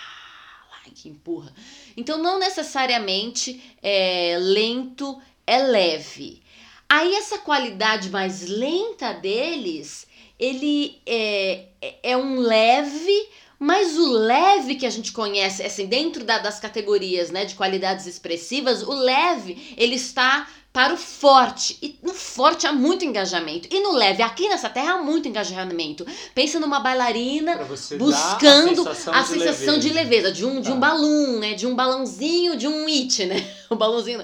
lá, 0.70 0.90
que 0.94 1.08
empurra. 1.08 1.50
Então, 1.96 2.18
não 2.18 2.38
necessariamente 2.38 3.60
é, 3.82 4.36
lento 4.38 5.20
é 5.46 5.58
leve. 5.58 6.42
Aí 6.88 7.14
essa 7.14 7.38
qualidade 7.38 8.10
mais 8.10 8.46
lenta 8.48 9.12
deles, 9.12 10.06
ele 10.38 11.00
é, 11.06 11.66
é 12.02 12.16
um 12.16 12.40
leve, 12.40 13.28
mas 13.58 13.96
o 13.96 14.10
leve 14.10 14.74
que 14.74 14.86
a 14.86 14.90
gente 14.90 15.12
conhece, 15.12 15.62
assim, 15.62 15.86
dentro 15.86 16.24
da, 16.24 16.38
das 16.38 16.58
categorias 16.58 17.30
né, 17.30 17.44
de 17.44 17.54
qualidades 17.54 18.06
expressivas, 18.06 18.82
o 18.82 18.92
leve, 18.92 19.74
ele 19.76 19.96
está 19.96 20.48
para 20.72 20.94
o 20.94 20.96
forte. 20.96 21.76
E 21.82 21.98
no 22.02 22.14
forte 22.14 22.66
há 22.66 22.72
muito 22.72 23.04
engajamento. 23.04 23.68
E 23.70 23.80
no 23.80 23.92
leve, 23.92 24.22
aqui 24.22 24.48
nessa 24.48 24.68
terra 24.68 24.94
há 24.94 24.98
muito 24.98 25.28
engajamento. 25.28 26.06
Pensa 26.34 26.60
numa 26.60 26.80
bailarina 26.80 27.56
buscando 27.98 28.88
a 28.88 28.94
sensação, 28.94 29.14
a 29.14 29.22
de, 29.22 29.28
sensação 29.28 29.74
leveza. 29.74 29.78
de 29.80 29.88
leveza, 29.90 30.32
de 30.32 30.44
um, 30.44 30.60
de 30.60 30.70
um 30.70 30.74
tá. 30.74 30.80
balão, 30.80 31.38
né? 31.40 31.54
De 31.54 31.66
um 31.66 31.74
balãozinho, 31.74 32.56
de 32.56 32.68
um 32.68 32.86
it, 32.86 33.26
né? 33.26 33.54
O 33.70 33.76
balãozinho 33.76 34.20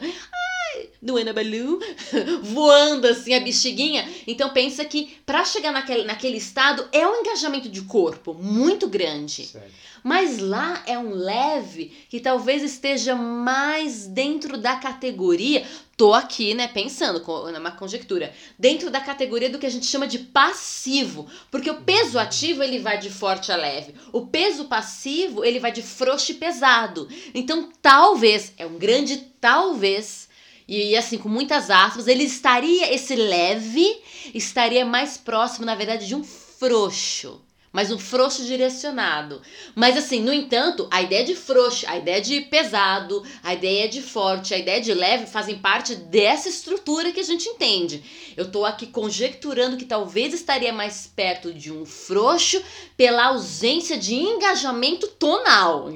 do 1.06 1.18
Enabalu, 1.18 1.80
voando 2.42 3.06
assim 3.06 3.32
a 3.32 3.40
bexiguinha. 3.40 4.06
Então 4.26 4.50
pensa 4.50 4.84
que 4.84 5.16
para 5.24 5.44
chegar 5.44 5.72
naquele, 5.72 6.04
naquele 6.04 6.36
estado 6.36 6.86
é 6.92 7.06
um 7.06 7.20
engajamento 7.20 7.68
de 7.68 7.82
corpo 7.82 8.34
muito 8.34 8.88
grande. 8.88 9.46
Certo. 9.46 9.86
Mas 10.06 10.38
lá 10.38 10.84
é 10.86 10.96
um 10.96 11.10
leve 11.10 11.92
que 12.08 12.20
talvez 12.20 12.62
esteja 12.62 13.16
mais 13.16 14.06
dentro 14.06 14.56
da 14.56 14.76
categoria. 14.76 15.66
Tô 15.96 16.14
aqui, 16.14 16.54
né, 16.54 16.68
pensando, 16.68 17.20
numa 17.50 17.72
conjectura, 17.72 18.32
dentro 18.56 18.88
da 18.88 19.00
categoria 19.00 19.50
do 19.50 19.58
que 19.58 19.66
a 19.66 19.70
gente 19.70 19.86
chama 19.86 20.06
de 20.06 20.20
passivo, 20.20 21.26
porque 21.50 21.68
o 21.68 21.80
peso 21.80 22.20
ativo 22.20 22.62
ele 22.62 22.78
vai 22.78 22.98
de 22.98 23.10
forte 23.10 23.50
a 23.50 23.56
leve, 23.56 23.96
o 24.12 24.28
peso 24.28 24.66
passivo 24.66 25.44
ele 25.44 25.58
vai 25.58 25.72
de 25.72 25.82
frouxo 25.82 26.30
e 26.30 26.34
pesado. 26.36 27.08
Então, 27.34 27.68
talvez, 27.82 28.52
é 28.56 28.64
um 28.64 28.78
grande 28.78 29.16
talvez, 29.40 30.25
e 30.68 30.96
assim, 30.96 31.16
com 31.16 31.28
muitas 31.28 31.70
aspas, 31.70 32.08
ele 32.08 32.24
estaria, 32.24 32.92
esse 32.92 33.14
leve, 33.14 34.02
estaria 34.34 34.84
mais 34.84 35.16
próximo, 35.16 35.64
na 35.64 35.76
verdade, 35.76 36.06
de 36.06 36.14
um 36.14 36.24
frouxo. 36.24 37.40
Mas 37.72 37.92
um 37.92 37.98
frouxo 37.98 38.42
direcionado. 38.44 39.42
Mas 39.74 39.98
assim, 39.98 40.20
no 40.20 40.32
entanto, 40.32 40.88
a 40.90 41.02
ideia 41.02 41.22
de 41.22 41.34
frouxo, 41.34 41.86
a 41.86 41.98
ideia 41.98 42.22
de 42.22 42.40
pesado, 42.40 43.22
a 43.44 43.52
ideia 43.52 43.86
de 43.86 44.00
forte, 44.00 44.54
a 44.54 44.58
ideia 44.58 44.80
de 44.80 44.94
leve 44.94 45.26
fazem 45.26 45.58
parte 45.58 45.94
dessa 45.94 46.48
estrutura 46.48 47.12
que 47.12 47.20
a 47.20 47.24
gente 47.24 47.46
entende. 47.46 48.02
Eu 48.34 48.50
tô 48.50 48.64
aqui 48.64 48.86
conjecturando 48.86 49.76
que 49.76 49.84
talvez 49.84 50.32
estaria 50.32 50.72
mais 50.72 51.06
perto 51.06 51.52
de 51.52 51.70
um 51.70 51.84
frouxo 51.84 52.62
pela 52.96 53.26
ausência 53.26 53.98
de 53.98 54.14
engajamento 54.14 55.06
tonal. 55.08 55.92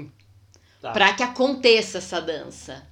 Tá. 0.83 0.93
Para 0.93 1.15
que 1.15 1.23
aconteça 1.23 1.99
essa 1.99 2.21
dança. 2.21 2.90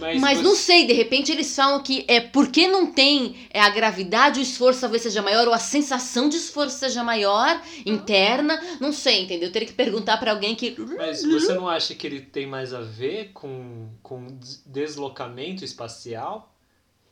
Mas, 0.00 0.20
mas, 0.20 0.42
não 0.42 0.56
sei, 0.56 0.86
de 0.86 0.92
repente 0.92 1.30
eles 1.30 1.54
falam 1.54 1.82
que 1.82 2.04
é 2.08 2.20
porque 2.20 2.66
não 2.66 2.92
tem 2.92 3.36
é, 3.50 3.60
a 3.60 3.68
gravidade, 3.68 4.40
o 4.40 4.42
esforço 4.42 4.80
talvez 4.80 5.02
seja 5.02 5.20
maior, 5.20 5.46
ou 5.46 5.52
a 5.52 5.58
sensação 5.58 6.28
de 6.28 6.36
esforço 6.36 6.78
seja 6.78 7.04
maior, 7.04 7.60
interna, 7.84 8.60
não 8.80 8.92
sei, 8.92 9.24
entendeu? 9.24 9.48
Eu 9.48 9.52
teria 9.52 9.68
que 9.68 9.74
perguntar 9.74 10.16
para 10.16 10.30
alguém 10.30 10.54
que. 10.54 10.74
Mas 10.96 11.22
você 11.22 11.52
não 11.52 11.68
acha 11.68 11.94
que 11.94 12.06
ele 12.06 12.20
tem 12.20 12.46
mais 12.46 12.72
a 12.72 12.80
ver 12.80 13.32
com, 13.34 13.90
com 14.02 14.26
deslocamento 14.64 15.64
espacial, 15.64 16.54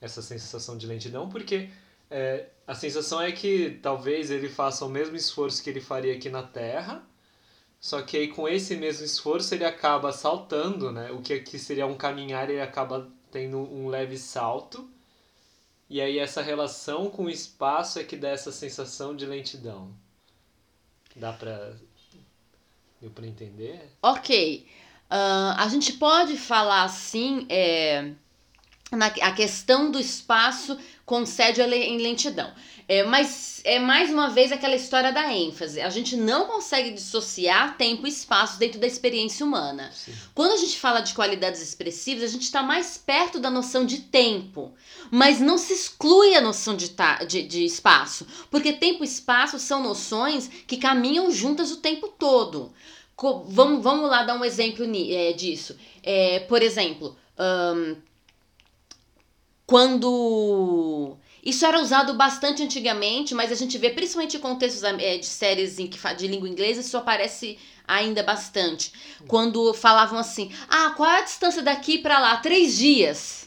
essa 0.00 0.22
sensação 0.22 0.78
de 0.78 0.86
lentidão? 0.86 1.28
Porque 1.28 1.68
é, 2.10 2.46
a 2.66 2.74
sensação 2.74 3.20
é 3.20 3.30
que 3.32 3.78
talvez 3.82 4.30
ele 4.30 4.48
faça 4.48 4.84
o 4.84 4.88
mesmo 4.88 5.14
esforço 5.16 5.62
que 5.62 5.68
ele 5.68 5.80
faria 5.80 6.14
aqui 6.14 6.30
na 6.30 6.42
Terra 6.42 7.02
só 7.80 8.02
que 8.02 8.16
aí 8.16 8.28
com 8.28 8.48
esse 8.48 8.76
mesmo 8.76 9.04
esforço 9.04 9.54
ele 9.54 9.64
acaba 9.64 10.12
saltando, 10.12 10.90
né? 10.90 11.10
O 11.12 11.22
que 11.22 11.32
aqui 11.32 11.58
seria 11.58 11.86
um 11.86 11.96
caminhar, 11.96 12.50
ele 12.50 12.60
acaba 12.60 13.08
tendo 13.30 13.58
um 13.58 13.88
leve 13.88 14.18
salto. 14.18 14.88
E 15.88 16.00
aí 16.00 16.18
essa 16.18 16.42
relação 16.42 17.08
com 17.08 17.24
o 17.24 17.30
espaço 17.30 17.98
é 17.98 18.04
que 18.04 18.16
dá 18.16 18.28
essa 18.28 18.52
sensação 18.52 19.16
de 19.16 19.24
lentidão. 19.24 19.94
Dá 21.16 21.32
pra. 21.32 21.72
Deu 23.00 23.10
pra 23.10 23.26
entender? 23.26 23.90
Ok. 24.02 24.66
Uh, 25.10 25.54
a 25.56 25.68
gente 25.68 25.94
pode 25.94 26.36
falar 26.36 26.82
assim. 26.82 27.46
É, 27.48 28.12
na, 28.90 29.06
a 29.06 29.32
questão 29.32 29.90
do 29.90 29.98
espaço 29.98 30.78
concede 31.04 31.60
em 31.62 31.98
lentidão. 31.98 32.52
É, 32.90 33.04
mas 33.04 33.60
é 33.64 33.78
mais 33.78 34.10
uma 34.10 34.30
vez 34.30 34.50
aquela 34.50 34.74
história 34.74 35.12
da 35.12 35.30
ênfase. 35.30 35.78
A 35.78 35.90
gente 35.90 36.16
não 36.16 36.46
consegue 36.46 36.90
dissociar 36.90 37.76
tempo 37.76 38.06
e 38.06 38.10
espaço 38.10 38.58
dentro 38.58 38.80
da 38.80 38.86
experiência 38.86 39.44
humana. 39.44 39.90
Sim. 39.92 40.12
Quando 40.34 40.52
a 40.52 40.56
gente 40.56 40.78
fala 40.78 41.00
de 41.00 41.12
qualidades 41.12 41.60
expressivas, 41.60 42.24
a 42.24 42.32
gente 42.32 42.44
está 42.44 42.62
mais 42.62 42.96
perto 42.96 43.38
da 43.38 43.50
noção 43.50 43.84
de 43.84 43.98
tempo, 43.98 44.72
mas 45.10 45.38
não 45.38 45.58
se 45.58 45.74
exclui 45.74 46.34
a 46.34 46.40
noção 46.40 46.74
de, 46.74 46.94
de, 47.28 47.42
de 47.42 47.64
espaço, 47.64 48.26
porque 48.50 48.72
tempo 48.72 49.04
e 49.04 49.06
espaço 49.06 49.58
são 49.58 49.82
noções 49.82 50.48
que 50.66 50.78
caminham 50.78 51.30
juntas 51.30 51.70
o 51.70 51.76
tempo 51.76 52.08
todo. 52.08 52.72
Co 53.14 53.44
vamos, 53.48 53.82
vamos 53.82 54.08
lá 54.08 54.22
dar 54.22 54.38
um 54.38 54.44
exemplo 54.44 54.86
é, 55.12 55.32
disso. 55.34 55.76
É, 56.02 56.40
por 56.40 56.62
exemplo, 56.62 57.14
quando 59.68 61.14
isso 61.44 61.66
era 61.66 61.78
usado 61.78 62.14
bastante 62.14 62.62
antigamente, 62.62 63.34
mas 63.34 63.52
a 63.52 63.54
gente 63.54 63.76
vê 63.76 63.90
principalmente 63.90 64.38
em 64.38 64.40
contextos 64.40 64.82
é, 64.82 65.18
de 65.18 65.26
séries 65.26 65.78
em 65.78 65.86
que 65.86 66.14
de 66.14 66.26
língua 66.26 66.48
inglesa, 66.48 66.80
isso 66.80 66.96
aparece 66.96 67.58
ainda 67.86 68.22
bastante. 68.22 68.90
Quando 69.26 69.74
falavam 69.74 70.18
assim: 70.18 70.50
ah, 70.70 70.94
qual 70.96 71.10
é 71.10 71.18
a 71.18 71.24
distância 71.24 71.60
daqui 71.60 71.98
para 71.98 72.18
lá? 72.18 72.38
Três 72.38 72.78
dias. 72.78 73.46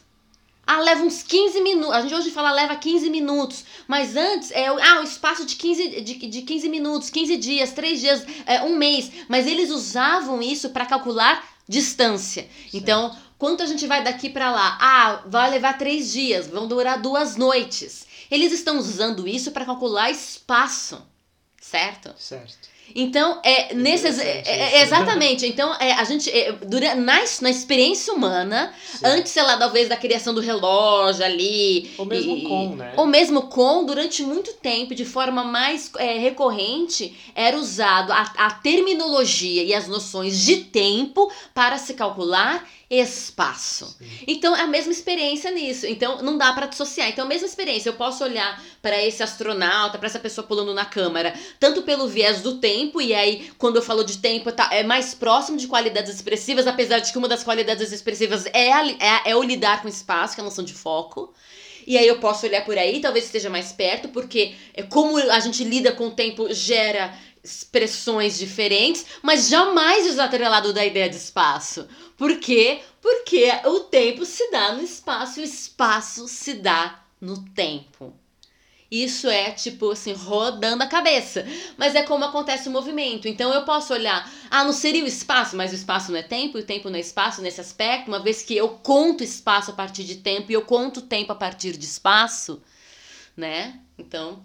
Ah, 0.67 0.79
leva 0.79 1.03
uns 1.03 1.23
15 1.23 1.59
minutos. 1.61 1.95
A 1.95 2.01
gente 2.01 2.13
hoje 2.13 2.29
fala 2.29 2.51
leva 2.51 2.75
15 2.75 3.09
minutos. 3.09 3.65
Mas 3.87 4.15
antes, 4.15 4.51
é 4.51 4.67
ah, 4.67 5.01
o 5.01 5.03
espaço 5.03 5.43
de 5.43 5.55
15, 5.55 6.01
de, 6.01 6.13
de 6.27 6.41
15 6.43 6.69
minutos, 6.69 7.09
15 7.09 7.35
dias, 7.37 7.71
3 7.71 7.99
dias, 7.99 8.25
é, 8.45 8.61
um 8.61 8.77
mês. 8.77 9.11
Mas 9.27 9.47
eles 9.47 9.71
usavam 9.71 10.39
isso 10.39 10.69
para 10.69 10.85
calcular 10.85 11.43
distância. 11.67 12.43
Certo. 12.43 12.75
Então, 12.75 13.17
quanto 13.41 13.63
a 13.63 13.65
gente 13.65 13.87
vai 13.87 14.03
daqui 14.03 14.29
para 14.29 14.51
lá? 14.51 14.77
Ah, 14.79 15.23
vai 15.25 15.49
levar 15.49 15.75
3 15.75 16.11
dias, 16.11 16.45
vão 16.45 16.67
durar 16.67 17.01
duas 17.01 17.35
noites. 17.35 18.05
Eles 18.29 18.53
estão 18.53 18.77
usando 18.77 19.27
isso 19.27 19.49
para 19.49 19.65
calcular 19.65 20.11
espaço. 20.11 21.01
Certo? 21.59 22.13
Certo. 22.17 22.69
Então, 22.93 23.39
é, 23.43 23.73
nesses. 23.73 24.19
É, 24.19 24.43
é, 24.45 24.81
exatamente. 24.83 25.47
Então, 25.47 25.73
é, 25.79 25.93
a 25.93 26.03
gente. 26.03 26.29
É, 26.29 26.51
dura, 26.51 26.93
na, 26.93 27.23
na 27.41 27.49
experiência 27.49 28.13
humana, 28.13 28.73
Sim. 28.85 29.05
antes, 29.05 29.31
sei 29.31 29.41
lá, 29.41 29.57
talvez 29.57 29.89
da 29.89 29.95
criação 29.97 30.35
do 30.35 30.41
relógio 30.41 31.25
ali. 31.25 31.89
Ou 31.97 32.05
mesmo 32.05 32.37
e, 32.37 32.43
com, 32.43 32.75
né? 32.75 32.93
Ou 32.95 33.07
mesmo 33.07 33.43
com, 33.43 33.85
durante 33.85 34.21
muito 34.21 34.53
tempo, 34.53 34.93
de 34.93 35.05
forma 35.05 35.43
mais 35.43 35.89
é, 35.97 36.19
recorrente, 36.19 37.17
era 37.33 37.57
usado 37.57 38.11
a, 38.11 38.21
a 38.37 38.51
terminologia 38.51 39.63
e 39.63 39.73
as 39.73 39.87
noções 39.87 40.39
de 40.39 40.57
tempo 40.57 41.31
para 41.55 41.77
se 41.77 41.93
calcular 41.93 42.67
espaço. 42.99 43.95
Sim. 43.97 44.09
Então 44.27 44.55
é 44.55 44.61
a 44.61 44.67
mesma 44.67 44.91
experiência 44.91 45.49
nisso. 45.49 45.87
Então 45.87 46.21
não 46.21 46.37
dá 46.37 46.51
para 46.51 46.65
dissociar. 46.65 47.09
Então 47.09 47.25
a 47.25 47.27
mesma 47.27 47.47
experiência. 47.47 47.89
Eu 47.89 47.93
posso 47.93 48.23
olhar 48.23 48.61
para 48.81 49.01
esse 49.01 49.23
astronauta, 49.23 49.97
para 49.97 50.07
essa 50.07 50.19
pessoa 50.19 50.45
pulando 50.45 50.73
na 50.73 50.85
câmara, 50.85 51.33
tanto 51.59 51.83
pelo 51.83 52.07
viés 52.07 52.41
do 52.41 52.57
tempo 52.57 53.01
e 53.01 53.13
aí 53.13 53.49
quando 53.57 53.77
eu 53.77 53.81
falo 53.81 54.03
de 54.03 54.17
tempo 54.17 54.51
tá, 54.51 54.69
é 54.71 54.83
mais 54.83 55.13
próximo 55.13 55.57
de 55.57 55.67
qualidades 55.67 56.13
expressivas, 56.13 56.67
apesar 56.67 56.99
de 56.99 57.11
que 57.11 57.17
uma 57.17 57.27
das 57.27 57.43
qualidades 57.43 57.91
expressivas 57.91 58.45
é, 58.47 58.73
a, 58.73 58.87
é, 58.87 59.31
é 59.31 59.35
o 59.35 59.43
lidar 59.43 59.81
com 59.81 59.87
espaço, 59.87 60.35
que 60.35 60.41
é 60.41 60.43
a 60.43 60.45
noção 60.45 60.65
de 60.65 60.73
foco. 60.73 61.33
E 61.85 61.97
aí 61.97 62.07
eu 62.07 62.19
posso 62.19 62.45
olhar 62.45 62.63
por 62.63 62.77
aí, 62.77 62.99
talvez 62.99 63.25
esteja 63.25 63.49
mais 63.49 63.71
perto, 63.71 64.09
porque 64.09 64.53
é 64.73 64.83
como 64.83 65.17
a 65.17 65.39
gente 65.39 65.63
lida 65.63 65.91
com 65.91 66.07
o 66.07 66.11
tempo 66.11 66.53
gera 66.53 67.13
expressões 67.43 68.37
diferentes, 68.37 69.05
mas 69.21 69.49
jamais 69.49 70.05
desatrelado 70.05 70.73
da 70.73 70.85
ideia 70.85 71.09
de 71.09 71.15
espaço. 71.15 71.87
Por 72.17 72.39
quê? 72.39 72.81
Porque 73.01 73.49
o 73.65 73.81
tempo 73.81 74.25
se 74.25 74.51
dá 74.51 74.73
no 74.73 74.83
espaço 74.83 75.39
e 75.39 75.43
o 75.43 75.45
espaço 75.45 76.27
se 76.27 76.53
dá 76.53 77.03
no 77.19 77.43
tempo. 77.49 78.13
Isso 78.91 79.29
é 79.29 79.51
tipo 79.51 79.91
assim, 79.91 80.11
rodando 80.11 80.83
a 80.83 80.87
cabeça. 80.87 81.45
Mas 81.77 81.95
é 81.95 82.03
como 82.03 82.25
acontece 82.25 82.67
o 82.67 82.71
movimento. 82.71 83.25
Então 83.25 83.53
eu 83.53 83.63
posso 83.63 83.93
olhar, 83.93 84.29
ah, 84.49 84.65
não 84.65 84.73
seria 84.73 85.03
o 85.03 85.07
espaço, 85.07 85.55
mas 85.55 85.71
o 85.71 85.75
espaço 85.75 86.11
não 86.11 86.19
é 86.19 86.23
tempo 86.23 86.57
e 86.57 86.61
o 86.61 86.65
tempo 86.65 86.89
não 86.89 86.97
é 86.97 86.99
espaço 86.99 87.41
nesse 87.41 87.61
aspecto, 87.61 88.09
uma 88.09 88.19
vez 88.19 88.43
que 88.43 88.55
eu 88.55 88.67
conto 88.67 89.23
espaço 89.23 89.71
a 89.71 89.73
partir 89.73 90.03
de 90.03 90.17
tempo 90.17 90.51
e 90.51 90.55
eu 90.55 90.63
conto 90.63 91.01
tempo 91.01 91.31
a 91.31 91.35
partir 91.35 91.77
de 91.77 91.85
espaço, 91.85 92.61
né? 93.35 93.79
Então, 93.97 94.43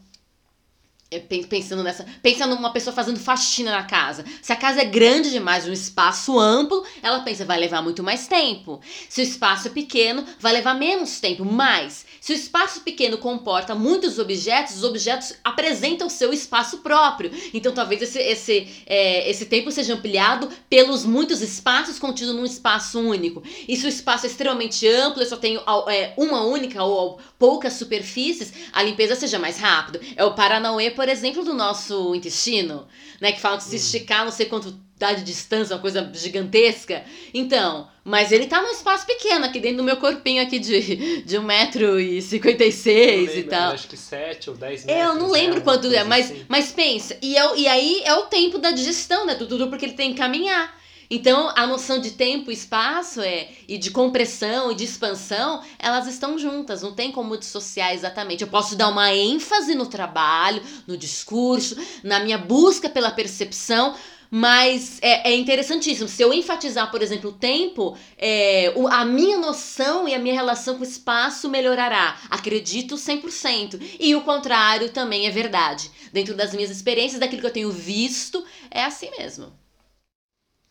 pensando 1.49 1.85
nessa, 1.85 2.05
pensando 2.21 2.57
numa 2.57 2.73
pessoa 2.73 2.95
fazendo 2.95 3.19
faxina 3.19 3.71
na 3.71 3.85
casa. 3.85 4.25
Se 4.43 4.53
a 4.53 4.57
casa 4.57 4.81
é 4.81 4.85
grande 4.85 5.31
demais, 5.31 5.67
um 5.67 5.73
espaço 5.73 6.39
amplo, 6.39 6.85
ela 7.01 7.21
pensa 7.21 7.45
vai 7.45 7.59
levar 7.59 7.81
muito 7.81 8.03
mais 8.03 8.27
tempo. 8.27 8.81
Se 9.09 9.21
o 9.21 9.25
espaço 9.25 9.69
é 9.69 9.71
pequeno, 9.71 10.25
vai 10.41 10.53
levar 10.53 10.75
menos 10.75 11.21
tempo. 11.21 11.45
Mas 11.45 12.05
se 12.21 12.33
o 12.33 12.35
espaço 12.35 12.81
pequeno 12.81 13.19
comporta 13.19 13.75
muitos 13.75 14.19
objetos, 14.19 14.77
os 14.77 14.85
objetos 14.85 15.35
apresentam 15.45 16.09
seu 16.09 16.33
espaço 16.33 16.79
próprio. 16.79 17.31
Então 17.55 17.73
talvez 17.73 18.03
esse 18.03 18.19
esse 18.19 18.69
é, 18.87 19.31
esse 19.31 19.47
tempo 19.47 19.71
seja 19.71 19.95
ampliado 19.95 20.49
pelos 20.69 21.05
muitos 21.05 21.41
espaços 21.41 22.01
contidos 22.01 22.35
num 22.35 22.45
espaço 22.45 22.99
único. 22.99 23.45
E 23.69 23.77
se 23.77 23.87
o 23.87 23.89
espaço 23.89 24.27
é 24.27 24.29
extremamente 24.29 24.87
amplo, 24.89 25.23
eu 25.23 25.27
só 25.27 25.37
tenho 25.37 25.61
é, 25.89 26.13
uma 26.17 26.45
única 26.45 26.83
ou 26.83 27.21
poucas 27.39 27.75
superfícies, 27.75 28.53
a 28.73 28.83
limpeza 28.83 29.15
seja 29.15 29.39
mais 29.39 29.59
rápido. 29.59 30.01
É 30.17 30.25
o 30.25 30.35
Paranauê 30.35 30.96
por 30.97 31.09
exemplo, 31.09 31.45
do 31.45 31.55
nosso 31.55 32.15
intestino, 32.15 32.89
né? 33.21 33.31
Que 33.31 33.41
falam 33.41 33.59
que 33.59 33.65
se 33.65 33.77
hum. 33.77 33.79
esticar 33.79 34.25
não 34.25 34.33
sei 34.33 34.47
quanto 34.47 34.75
dá 34.99 35.13
de 35.13 35.23
distância, 35.23 35.77
uma 35.77 35.83
coisa 35.83 36.11
gigantesca. 36.15 37.05
Então, 37.33 37.87
mas 38.03 38.33
ele 38.33 38.47
tá 38.47 38.63
num 38.63 38.71
espaço 38.71 39.07
pequeno 39.07 39.45
aqui 39.45 39.61
dentro 39.61 39.79
do 39.79 39.85
meu 39.85 39.99
corpinho 39.99 40.43
aqui 40.43 40.59
de, 40.59 41.23
de 41.23 41.37
1,56m 41.37 43.37
e 43.37 43.43
tal. 43.45 43.73
Acho 43.73 43.89
que 43.89 43.97
7 43.97 44.51
ou 44.51 44.57
10 44.57 44.87
metros. 44.87 45.07
Eu 45.07 45.15
não 45.17 45.31
lembro 45.31 45.59
né? 45.59 45.61
quanto 45.61 45.93
é, 45.93 46.03
mas, 46.03 46.31
assim. 46.31 46.47
mas 46.49 46.73
pensa. 46.73 47.17
E, 47.21 47.37
é, 47.37 47.59
e 47.59 47.69
aí 47.69 48.03
é 48.05 48.15
o 48.15 48.23
tempo 48.23 48.59
da 48.59 48.71
digestão, 48.71 49.27
né? 49.27 49.35
Tudo 49.35 49.69
porque 49.69 49.85
ele 49.85 49.95
tem 49.95 50.13
que 50.13 50.19
caminhar. 50.19 50.76
Então, 51.09 51.53
a 51.57 51.67
noção 51.67 52.01
de 52.01 52.13
tempo 52.13 52.51
e 52.51 52.55
espaço 52.55 53.21
é, 53.21 53.49
e 53.69 53.79
de 53.79 53.91
compressão 53.91 54.73
e 54.73 54.75
de 54.75 54.85
expansão, 54.85 55.63
elas 55.79 56.07
estão 56.07 56.39
juntas, 56.39 56.83
não 56.83 56.95
tem 56.95 57.13
como 57.13 57.37
dissociar 57.37 57.93
exatamente. 57.93 58.43
Eu 58.43 58.49
posso 58.49 58.77
dar 58.77 58.89
uma 58.89 59.13
ênfase 59.13 59.75
no 59.75 59.87
trabalho, 59.87 60.63
no 60.87 60.97
discurso, 60.97 61.77
na 62.03 62.21
minha 62.21 62.39
busca 62.39 62.89
pela 62.89 63.11
percepção, 63.11 63.95
mas 64.31 64.99
é, 65.01 65.31
é 65.31 65.37
interessantíssimo. 65.37 66.09
Se 66.09 66.23
eu 66.23 66.33
enfatizar, 66.33 66.91
por 66.91 67.03
exemplo, 67.03 67.31
o 67.31 67.33
tempo, 67.33 67.97
é, 68.19 68.73
o, 68.75 68.89
a 68.89 69.05
minha 69.05 69.39
noção 69.39 70.09
e 70.09 70.15
a 70.15 70.19
minha 70.19 70.35
relação 70.35 70.75
com 70.75 70.81
o 70.81 70.87
espaço 70.87 71.49
melhorará. 71.49 72.19
Acredito 72.29 72.97
100%. 72.97 73.81
E 74.01 74.15
o 74.15 74.23
contrário 74.23 74.91
também 74.91 75.27
é 75.27 75.31
verdade. 75.31 75.91
Dentro 76.13 76.35
das 76.35 76.53
minhas 76.53 76.71
experiências, 76.71 77.21
daquilo 77.21 77.41
que 77.41 77.47
eu 77.47 77.53
tenho 77.53 77.71
visto, 77.71 78.45
é 78.71 78.85
assim 78.85 79.11
mesmo. 79.19 79.53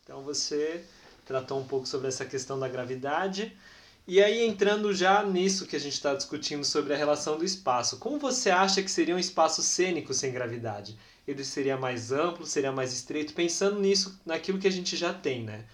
Então 0.06 0.22
você 0.22 0.84
tratou 1.24 1.58
um 1.58 1.66
pouco 1.66 1.84
sobre 1.84 2.06
essa 2.06 2.24
questão 2.24 2.56
da 2.56 2.68
gravidade. 2.68 3.56
E 4.06 4.22
aí, 4.22 4.46
entrando 4.46 4.94
já 4.94 5.20
nisso 5.24 5.66
que 5.66 5.74
a 5.74 5.80
gente 5.80 5.94
está 5.94 6.14
discutindo 6.14 6.64
sobre 6.64 6.94
a 6.94 6.96
relação 6.96 7.36
do 7.36 7.44
espaço, 7.44 7.98
como 7.98 8.16
você 8.16 8.48
acha 8.48 8.80
que 8.84 8.90
seria 8.90 9.16
um 9.16 9.18
espaço 9.18 9.64
cênico 9.64 10.14
sem 10.14 10.30
gravidade? 10.30 10.96
Ele 11.26 11.44
seria 11.44 11.76
mais 11.76 12.12
amplo, 12.12 12.46
seria 12.46 12.70
mais 12.70 12.92
estreito? 12.92 13.34
Pensando 13.34 13.80
nisso, 13.80 14.20
naquilo 14.24 14.60
que 14.60 14.68
a 14.68 14.70
gente 14.70 14.96
já 14.96 15.12
tem, 15.12 15.42
né? 15.42 15.64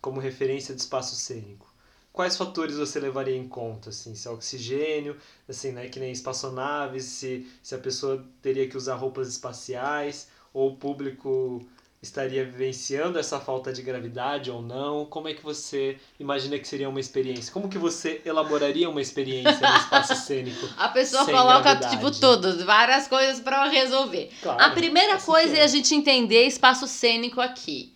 Como 0.00 0.20
referência 0.20 0.72
de 0.72 0.80
espaço 0.80 1.16
cênico. 1.16 1.66
Quais 2.12 2.36
fatores 2.36 2.76
você 2.76 3.00
levaria 3.00 3.36
em 3.36 3.48
conta? 3.48 3.90
Assim, 3.90 4.14
se 4.14 4.28
é 4.28 4.30
oxigênio, 4.30 5.16
assim, 5.48 5.72
né? 5.72 5.88
Que 5.88 5.98
nem 5.98 6.12
espaçonaves, 6.12 7.06
se, 7.06 7.44
se 7.60 7.74
a 7.74 7.78
pessoa 7.78 8.24
teria 8.40 8.68
que 8.68 8.76
usar 8.76 8.94
roupas 8.94 9.26
espaciais, 9.26 10.28
ou 10.52 10.70
o 10.70 10.76
público 10.76 11.66
estaria 12.04 12.44
vivenciando 12.44 13.18
essa 13.18 13.40
falta 13.40 13.72
de 13.72 13.82
gravidade 13.82 14.50
ou 14.50 14.62
não? 14.62 15.06
Como 15.06 15.26
é 15.26 15.34
que 15.34 15.42
você 15.42 15.96
imagina 16.20 16.58
que 16.58 16.68
seria 16.68 16.88
uma 16.88 17.00
experiência? 17.00 17.52
Como 17.52 17.68
que 17.68 17.78
você 17.78 18.20
elaboraria 18.24 18.88
uma 18.88 19.00
experiência 19.00 19.58
no 19.58 19.76
espaço 19.76 20.14
cênico? 20.24 20.68
A 20.76 20.88
pessoa 20.88 21.24
coloca 21.24 21.62
gravidade? 21.62 21.96
tipo 21.96 22.10
tudo, 22.10 22.64
várias 22.64 23.08
coisas 23.08 23.40
para 23.40 23.68
resolver. 23.68 24.30
Claro, 24.42 24.62
a 24.62 24.70
primeira 24.70 25.18
coisa 25.18 25.56
é. 25.56 25.60
é 25.60 25.62
a 25.64 25.66
gente 25.66 25.94
entender 25.94 26.46
espaço 26.46 26.86
cênico 26.86 27.40
aqui. 27.40 27.92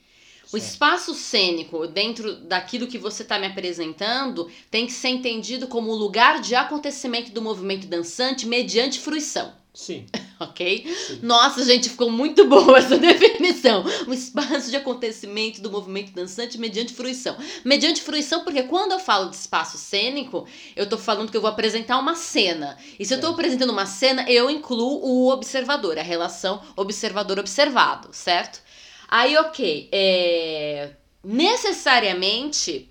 O 0.50 0.56
espaço 0.56 1.12
cênico, 1.12 1.86
dentro 1.86 2.34
daquilo 2.36 2.86
que 2.86 2.96
você 2.96 3.22
está 3.22 3.38
me 3.38 3.46
apresentando, 3.46 4.50
tem 4.70 4.86
que 4.86 4.92
ser 4.92 5.10
entendido 5.10 5.68
como 5.68 5.90
o 5.90 5.94
lugar 5.94 6.40
de 6.40 6.54
acontecimento 6.54 7.30
do 7.32 7.42
movimento 7.42 7.86
dançante 7.86 8.46
mediante 8.46 8.98
fruição. 8.98 9.52
Sim. 9.74 10.06
ok? 10.48 10.86
Sim. 10.86 11.20
Nossa, 11.22 11.64
gente, 11.64 11.88
ficou 11.88 12.10
muito 12.10 12.46
boa 12.46 12.78
essa 12.78 12.96
definição. 12.98 13.84
Um 14.06 14.12
espaço 14.12 14.70
de 14.70 14.76
acontecimento 14.76 15.60
do 15.60 15.70
movimento 15.70 16.12
dançante 16.12 16.58
mediante 16.58 16.92
fruição. 16.94 17.36
Mediante 17.64 18.00
fruição, 18.02 18.44
porque 18.44 18.62
quando 18.62 18.92
eu 18.92 18.98
falo 18.98 19.30
de 19.30 19.36
espaço 19.36 19.76
cênico, 19.76 20.46
eu 20.76 20.84
estou 20.84 20.98
falando 20.98 21.30
que 21.30 21.36
eu 21.36 21.40
vou 21.40 21.50
apresentar 21.50 21.98
uma 21.98 22.14
cena. 22.14 22.78
E 22.98 23.04
se 23.04 23.12
eu 23.12 23.16
estou 23.16 23.32
apresentando 23.32 23.70
uma 23.70 23.86
cena, 23.86 24.24
eu 24.30 24.48
incluo 24.50 25.00
o 25.04 25.32
observador, 25.32 25.98
a 25.98 26.02
relação 26.02 26.62
observador-observado, 26.76 28.08
certo? 28.12 28.62
Aí, 29.08 29.36
ok. 29.36 29.88
É... 29.92 30.90
Necessariamente, 31.24 32.90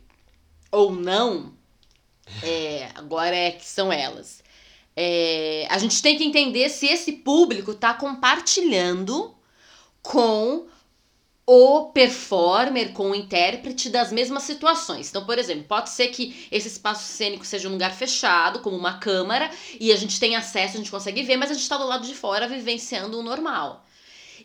ou 0.72 0.92
não, 0.92 1.54
é... 2.44 2.90
agora 2.96 3.36
é 3.36 3.52
que 3.52 3.66
são 3.66 3.92
elas 3.92 4.46
é, 5.00 5.68
a 5.70 5.78
gente 5.78 6.02
tem 6.02 6.18
que 6.18 6.24
entender 6.24 6.70
se 6.70 6.88
esse 6.88 7.12
público 7.14 7.72
está 7.72 7.94
compartilhando 7.94 9.32
com 10.02 10.66
o 11.46 11.92
performer, 11.92 12.92
com 12.94 13.12
o 13.12 13.16
intérprete 13.16 13.90
das 13.90 14.12
mesmas 14.12 14.44
situações. 14.44 15.10
Então, 15.10 15.24
por 15.24 15.38
exemplo, 15.38 15.66
pode 15.66 15.92
ser 15.92 16.08
que 16.08 16.48
esse 16.52 16.68
espaço 16.68 17.04
cênico 17.04 17.46
seja 17.46 17.70
um 17.70 17.74
lugar 17.74 17.94
fechado, 17.94 18.60
como 18.60 18.76
uma 18.76 18.98
câmara, 18.98 19.52
e 19.80 19.92
a 19.94 19.96
gente 19.96 20.20
tem 20.20 20.36
acesso, 20.36 20.74
a 20.74 20.78
gente 20.78 20.92
consegue 20.92 21.22
ver, 21.22 21.38
mas 21.38 21.52
a 21.52 21.54
gente 21.54 21.64
está 21.64 21.78
do 21.78 21.86
lado 21.86 22.06
de 22.06 22.16
fora 22.16 22.48
vivenciando 22.48 23.20
o 23.20 23.24
normal. 23.24 23.86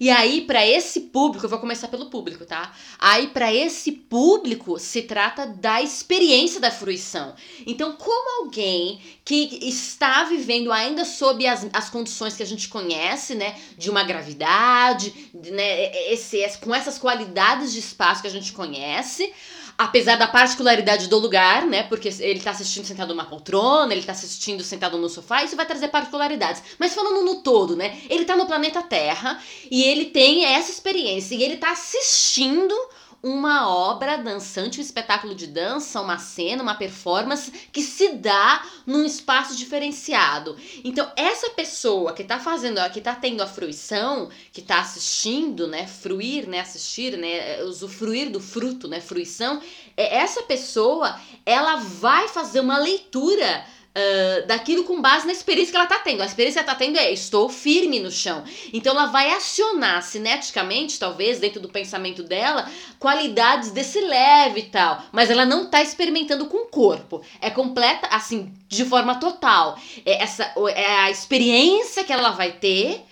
E 0.03 0.11
aí, 0.11 0.41
para 0.41 0.67
esse 0.67 0.99
público, 0.99 1.47
eu 1.47 1.49
vou 1.49 1.61
começar 1.61 1.87
pelo 1.87 2.11
público, 2.11 2.45
tá? 2.45 2.75
Aí, 2.99 3.29
para 3.29 3.55
esse 3.55 3.93
público, 3.93 4.77
se 4.77 5.03
trata 5.03 5.47
da 5.47 5.81
experiência 5.81 6.61
da 6.61 6.73
fruição. 6.73 7.37
Então, 7.65 7.93
como 7.93 8.43
alguém 8.43 9.01
que 9.25 9.61
está 9.62 10.25
vivendo 10.25 10.73
ainda 10.73 11.05
sob 11.05 11.47
as, 11.47 11.69
as 11.73 11.88
condições 11.88 12.35
que 12.35 12.43
a 12.43 12.47
gente 12.47 12.67
conhece, 12.67 13.37
né? 13.37 13.55
De 13.79 13.91
uma 13.91 14.03
gravidade, 14.03 15.31
né? 15.33 16.12
Esse, 16.12 16.43
com 16.59 16.75
essas 16.75 16.99
qualidades 16.99 17.73
de 17.73 17.79
espaço 17.79 18.23
que 18.23 18.29
a 18.29 18.33
gente 18.33 18.53
conhece, 18.53 19.33
apesar 19.77 20.17
da 20.17 20.27
particularidade 20.27 21.09
do 21.09 21.19
lugar, 21.19 21.67
né? 21.67 21.83
Porque 21.85 22.09
ele 22.21 22.41
tá 22.41 22.51
assistindo 22.51 22.85
sentado 22.85 23.09
numa 23.09 23.25
poltrona, 23.25 23.93
ele 23.93 24.03
tá 24.03 24.13
assistindo 24.13 24.63
sentado 24.63 24.99
no 24.99 25.09
sofá, 25.09 25.43
isso 25.43 25.57
vai 25.57 25.67
trazer 25.67 25.89
particularidades. 25.89 26.63
Mas 26.79 26.95
falando 26.95 27.25
no 27.25 27.43
todo, 27.43 27.77
né? 27.77 28.01
Ele 28.09 28.25
tá 28.25 28.37
no 28.37 28.47
planeta 28.47 28.83
Terra 28.83 29.41
e 29.71 29.83
ele 29.83 30.07
tem 30.07 30.45
essa 30.45 30.71
experiência 30.71 31.35
e 31.35 31.43
ele 31.43 31.57
tá 31.57 31.73
assistindo 31.73 32.75
uma 33.23 33.69
obra 33.69 34.17
dançante, 34.17 34.81
um 34.81 34.83
espetáculo 34.83 35.35
de 35.35 35.47
dança, 35.47 36.01
uma 36.01 36.19
cena, 36.19 36.63
uma 36.63 36.75
performance 36.75 37.53
que 37.73 37.81
se 37.81 38.15
dá 38.15 38.67
num 38.85 39.05
espaço 39.05 39.57
diferenciado. 39.57 40.57
Então, 40.83 41.09
essa 41.15 41.51
pessoa 41.51 42.13
que 42.13 42.23
está 42.23 42.41
fazendo, 42.41 42.81
que 42.91 42.99
está 42.99 43.15
tendo 43.15 43.41
a 43.41 43.47
fruição, 43.47 44.29
que 44.53 44.61
está 44.61 44.81
assistindo, 44.81 45.69
né, 45.69 45.87
fruir, 45.87 46.49
né, 46.49 46.61
assistir, 46.61 47.17
né, 47.17 47.63
usufruir 47.63 48.29
do 48.29 48.41
fruto, 48.41 48.89
né, 48.89 49.01
fruição, 49.01 49.63
é 49.97 50.17
essa 50.17 50.43
pessoa, 50.43 51.21
ela 51.47 51.77
vai 51.77 52.27
fazer 52.27 52.59
uma 52.59 52.79
leitura 52.79 53.65
uh, 53.97 54.47
daquilo 54.47 54.85
com 54.85 55.01
base 55.01 55.27
na 55.27 55.33
experiência 55.33 55.71
que 55.71 55.77
ela 55.77 55.85
está 55.85 55.99
tendo. 55.99 56.23
A 56.23 56.27
experiência 56.27 56.63
que 56.63 56.69
ela 56.69 56.75
está 56.75 56.85
tendo 56.85 56.99
é 56.99 57.13
estou 57.13 57.49
firme 57.49 58.01
no 58.01 58.11
chão. 58.11 58.45
Então 58.73 58.93
ela 58.93 59.07
vai 59.07 59.31
acionar 59.31 60.03
cineticamente, 60.03 60.99
talvez, 60.99 61.39
dentro 61.39 61.61
do 61.61 61.69
pensamento 61.69 62.23
dela, 62.23 62.71
qualidades 62.99 63.71
desse 63.71 64.01
leve 64.01 64.61
e 64.61 64.65
tal. 64.65 65.03
Mas 65.13 65.31
ela 65.31 65.45
não 65.45 65.65
está 65.65 65.83
experimentando 65.83 66.47
com 66.47 66.59
o 66.59 66.67
corpo. 66.67 67.23
É 67.41 67.51
completa, 67.51 68.07
assim, 68.09 68.53
de 68.69 68.85
forma 68.85 69.17
total. 69.17 69.79
É, 70.05 70.23
essa, 70.23 70.53
é 70.75 70.87
a 71.01 71.11
experiência 71.11 72.05
que 72.05 72.13
ela 72.13 72.31
vai 72.31 72.53
ter 72.53 73.05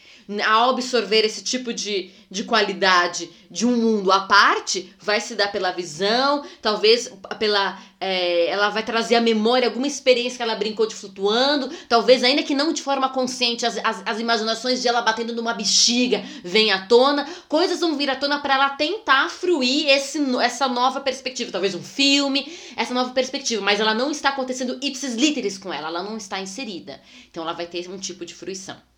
ao 0.46 0.70
absorver 0.70 1.24
esse 1.24 1.42
tipo 1.42 1.72
de, 1.72 2.10
de 2.30 2.44
qualidade 2.44 3.28
de 3.50 3.66
um 3.66 3.76
mundo 3.76 4.12
à 4.12 4.20
parte, 4.20 4.94
vai 5.00 5.20
se 5.20 5.34
dar 5.34 5.50
pela 5.50 5.72
visão, 5.72 6.44
talvez 6.62 7.10
pela. 7.38 7.78
É, 8.02 8.46
ela 8.46 8.70
vai 8.70 8.82
trazer 8.82 9.16
à 9.16 9.20
memória 9.20 9.68
alguma 9.68 9.86
experiência 9.86 10.36
que 10.36 10.42
ela 10.42 10.54
brincou 10.54 10.86
de 10.86 10.94
flutuando, 10.94 11.68
talvez, 11.86 12.24
ainda 12.24 12.42
que 12.42 12.54
não 12.54 12.72
de 12.72 12.80
forma 12.80 13.10
consciente, 13.10 13.66
as, 13.66 13.76
as, 13.78 14.02
as 14.06 14.20
imaginações 14.20 14.80
de 14.80 14.88
ela 14.88 15.02
batendo 15.02 15.34
numa 15.34 15.52
bexiga 15.52 16.24
vêm 16.42 16.70
à 16.70 16.86
tona, 16.86 17.28
coisas 17.46 17.80
vão 17.80 17.96
vir 17.96 18.08
à 18.08 18.16
tona 18.16 18.38
para 18.38 18.54
ela 18.54 18.70
tentar 18.70 19.28
fruir 19.28 19.88
esse, 19.88 20.18
essa 20.40 20.66
nova 20.68 21.00
perspectiva. 21.00 21.52
Talvez 21.52 21.74
um 21.74 21.82
filme, 21.82 22.50
essa 22.76 22.94
nova 22.94 23.10
perspectiva, 23.10 23.60
mas 23.60 23.80
ela 23.80 23.92
não 23.92 24.10
está 24.10 24.30
acontecendo 24.30 24.78
ipsis 24.80 25.14
literis 25.14 25.58
com 25.58 25.72
ela, 25.72 25.88
ela 25.88 26.02
não 26.02 26.16
está 26.16 26.40
inserida. 26.40 27.00
Então 27.30 27.42
ela 27.42 27.52
vai 27.52 27.66
ter 27.66 27.90
um 27.90 27.98
tipo 27.98 28.24
de 28.24 28.34
fruição. 28.34 28.89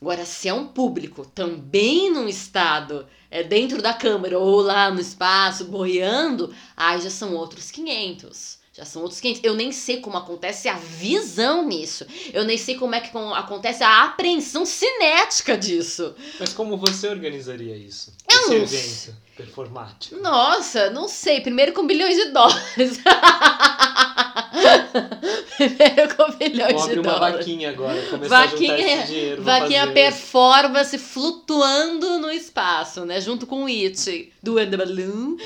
Agora, 0.00 0.24
se 0.24 0.48
é 0.48 0.54
um 0.54 0.66
público 0.66 1.26
também 1.26 2.12
num 2.12 2.28
estado 2.28 3.06
é, 3.30 3.42
dentro 3.42 3.80
da 3.80 3.94
câmera 3.94 4.38
ou 4.38 4.60
lá 4.60 4.90
no 4.90 5.00
espaço, 5.00 5.64
boiando, 5.64 6.54
aí 6.76 7.00
já 7.00 7.10
são 7.10 7.34
outros 7.34 7.70
500. 7.70 8.58
Já 8.72 8.84
são 8.84 9.00
outros 9.00 9.20
500. 9.20 9.42
Eu 9.42 9.54
nem 9.54 9.72
sei 9.72 10.00
como 10.00 10.18
acontece 10.18 10.68
a 10.68 10.74
visão 10.76 11.66
nisso. 11.66 12.06
Eu 12.32 12.44
nem 12.44 12.58
sei 12.58 12.74
como 12.74 12.94
é 12.94 13.00
que 13.00 13.16
acontece 13.16 13.82
a 13.82 14.04
apreensão 14.04 14.66
cinética 14.66 15.56
disso. 15.56 16.14
Mas 16.38 16.52
como 16.52 16.76
você 16.76 17.08
organizaria 17.08 17.74
isso? 17.74 18.12
Eu 18.30 18.52
Esse 18.62 18.76
evento 18.76 19.25
performático? 19.36 20.16
Nossa, 20.20 20.90
não 20.90 21.08
sei. 21.08 21.40
Primeiro 21.40 21.72
com 21.72 21.86
bilhões 21.86 22.16
de 22.16 22.30
dólares. 22.30 23.00
Primeiro 25.56 26.16
com 26.16 26.32
bilhões 26.32 26.72
Vou 26.72 26.88
de 26.88 26.94
dólares. 26.96 26.96
uma 26.96 27.18
vaquinha 27.32 27.70
agora, 27.70 28.02
começar 28.06 28.46
vaquinha, 28.46 28.74
a 28.74 28.78
juntar 28.78 28.92
esse 28.92 29.06
dinheiro. 29.06 29.42
Vaquinha 29.42 29.92
performance 29.92 30.98
flutuando 30.98 32.18
no 32.18 32.30
espaço, 32.30 33.04
né? 33.04 33.20
Junto 33.20 33.46
com 33.46 33.64
o 33.64 33.66
It, 33.66 34.32
do 34.42 34.58
And 34.58 34.70
Balloon. 34.70 35.36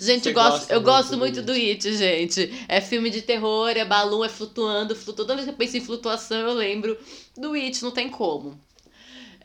gente, 0.00 0.28
eu 0.28 0.34
gosto, 0.34 0.70
eu 0.70 0.80
gosto 0.80 1.16
muito 1.16 1.42
do 1.42 1.52
It, 1.52 1.96
gente. 1.96 2.52
É 2.68 2.80
filme 2.80 3.10
de 3.10 3.22
terror, 3.22 3.70
é 3.70 3.84
balão, 3.84 4.24
é 4.24 4.28
flutuando, 4.28 4.94
flutuando. 4.94 5.26
Toda 5.26 5.34
vez 5.34 5.44
que 5.44 5.52
eu 5.52 5.56
penso 5.56 5.76
em 5.76 5.80
flutuação, 5.80 6.38
eu 6.38 6.54
lembro 6.54 6.96
do 7.36 7.54
It, 7.54 7.82
não 7.82 7.90
tem 7.90 8.08
como. 8.08 8.58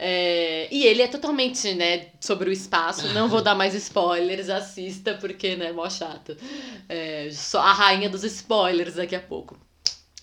É, 0.03 0.67
e 0.71 0.83
ele 0.87 1.03
é 1.03 1.07
totalmente, 1.07 1.75
né, 1.75 2.07
sobre 2.19 2.49
o 2.49 2.51
espaço. 2.51 3.07
Não 3.13 3.29
vou 3.29 3.39
dar 3.39 3.53
mais 3.53 3.75
spoilers, 3.75 4.49
assista, 4.49 5.13
porque, 5.13 5.55
né, 5.55 5.71
mó 5.71 5.87
chato. 5.91 6.35
É, 6.89 7.29
só 7.31 7.59
a 7.59 7.71
rainha 7.71 8.09
dos 8.09 8.23
spoilers 8.23 8.95
daqui 8.95 9.15
a 9.15 9.19
pouco. 9.19 9.55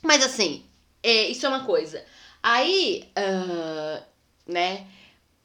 Mas 0.02 0.24
assim, 0.24 0.64
é, 1.00 1.28
isso 1.28 1.46
é 1.46 1.48
uma 1.48 1.64
coisa. 1.64 2.04
Aí, 2.42 3.04
uh, 3.16 4.02
né, 4.48 4.84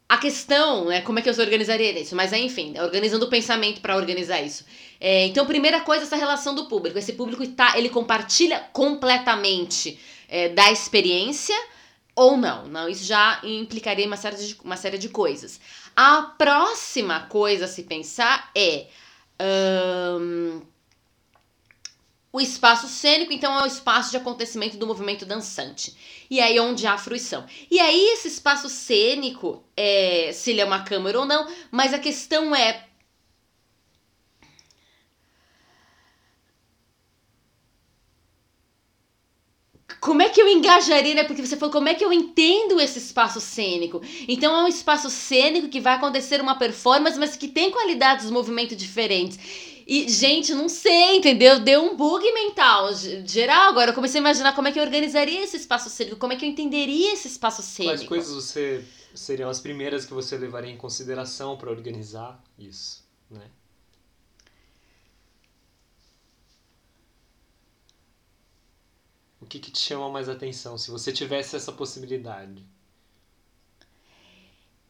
a 0.08 0.18
questão, 0.18 0.86
né, 0.86 1.00
como 1.02 1.20
é 1.20 1.22
que 1.22 1.30
eu 1.30 1.34
organizaria 1.38 1.96
isso? 1.96 2.16
Mas 2.16 2.32
enfim, 2.32 2.74
organizando 2.80 3.26
o 3.26 3.30
pensamento 3.30 3.80
para 3.80 3.96
organizar 3.96 4.40
isso. 4.40 4.64
É, 5.00 5.26
então, 5.26 5.46
primeira 5.46 5.78
coisa, 5.82 6.02
essa 6.02 6.16
relação 6.16 6.56
do 6.56 6.66
público. 6.66 6.98
Esse 6.98 7.12
público 7.12 7.46
tá, 7.46 7.78
ele 7.78 7.88
compartilha 7.88 8.58
completamente 8.72 9.96
é, 10.28 10.48
da 10.48 10.72
experiência 10.72 11.54
ou 12.14 12.36
não. 12.36 12.66
Não, 12.66 12.88
isso 12.88 13.04
já 13.04 13.40
implicaria 13.42 14.06
uma 14.06 14.16
série 14.16 14.36
de, 14.36 14.56
uma 14.62 14.76
série 14.76 14.98
de 14.98 15.08
coisas. 15.08 15.60
A 15.96 16.22
próxima 16.22 17.20
coisa 17.20 17.66
a 17.66 17.68
se 17.68 17.82
pensar 17.84 18.50
é 18.54 18.86
um, 20.20 20.62
o 22.32 22.40
espaço 22.40 22.88
cênico, 22.88 23.32
então, 23.32 23.56
é 23.58 23.62
o 23.62 23.66
espaço 23.66 24.10
de 24.10 24.16
acontecimento 24.16 24.76
do 24.76 24.86
movimento 24.86 25.24
dançante. 25.24 25.96
E 26.28 26.40
aí 26.40 26.58
onde 26.58 26.86
há 26.86 26.98
fruição. 26.98 27.46
E 27.70 27.78
aí 27.78 28.08
esse 28.12 28.26
espaço 28.26 28.68
cênico, 28.68 29.62
é, 29.76 30.30
se 30.32 30.50
ele 30.50 30.60
é 30.60 30.64
uma 30.64 30.82
câmera 30.82 31.20
ou 31.20 31.26
não, 31.26 31.46
mas 31.70 31.94
a 31.94 31.98
questão 31.98 32.54
é 32.54 32.86
como 40.04 40.20
é 40.20 40.28
que 40.28 40.38
eu 40.38 40.46
engajaria, 40.46 41.14
né? 41.14 41.24
Porque 41.24 41.40
você 41.40 41.56
falou, 41.56 41.72
como 41.72 41.88
é 41.88 41.94
que 41.94 42.04
eu 42.04 42.12
entendo 42.12 42.78
esse 42.78 42.98
espaço 42.98 43.40
cênico? 43.40 44.02
Então 44.28 44.54
é 44.54 44.64
um 44.64 44.68
espaço 44.68 45.08
cênico 45.08 45.70
que 45.70 45.80
vai 45.80 45.94
acontecer 45.94 46.42
uma 46.42 46.58
performance, 46.58 47.18
mas 47.18 47.36
que 47.36 47.48
tem 47.48 47.70
qualidades 47.70 48.26
de 48.26 48.32
movimento 48.32 48.76
diferentes. 48.76 49.38
E, 49.86 50.06
gente, 50.06 50.52
não 50.52 50.68
sei, 50.68 51.16
entendeu? 51.16 51.58
Deu 51.58 51.82
um 51.82 51.96
bug 51.96 52.22
mental 52.34 52.90
geral. 53.24 53.70
Agora 53.70 53.92
eu 53.92 53.94
comecei 53.94 54.18
a 54.18 54.20
imaginar 54.20 54.54
como 54.54 54.68
é 54.68 54.72
que 54.72 54.78
eu 54.78 54.84
organizaria 54.84 55.42
esse 55.42 55.56
espaço 55.56 55.88
cênico, 55.88 56.16
como 56.16 56.34
é 56.34 56.36
que 56.36 56.44
eu 56.44 56.50
entenderia 56.50 57.14
esse 57.14 57.26
espaço 57.26 57.62
cênico. 57.62 57.96
Quais 57.96 58.08
coisas 58.08 58.34
você 58.34 58.84
seriam 59.14 59.48
as 59.48 59.58
primeiras 59.58 60.04
que 60.04 60.12
você 60.12 60.36
levaria 60.36 60.70
em 60.70 60.76
consideração 60.76 61.56
para 61.56 61.70
organizar 61.70 62.44
isso, 62.58 63.02
né? 63.30 63.48
O 69.44 69.46
que, 69.46 69.58
que 69.58 69.70
te 69.70 69.78
chama 69.78 70.08
mais 70.08 70.26
atenção 70.26 70.78
se 70.78 70.90
você 70.90 71.12
tivesse 71.12 71.54
essa 71.54 71.70
possibilidade? 71.70 72.64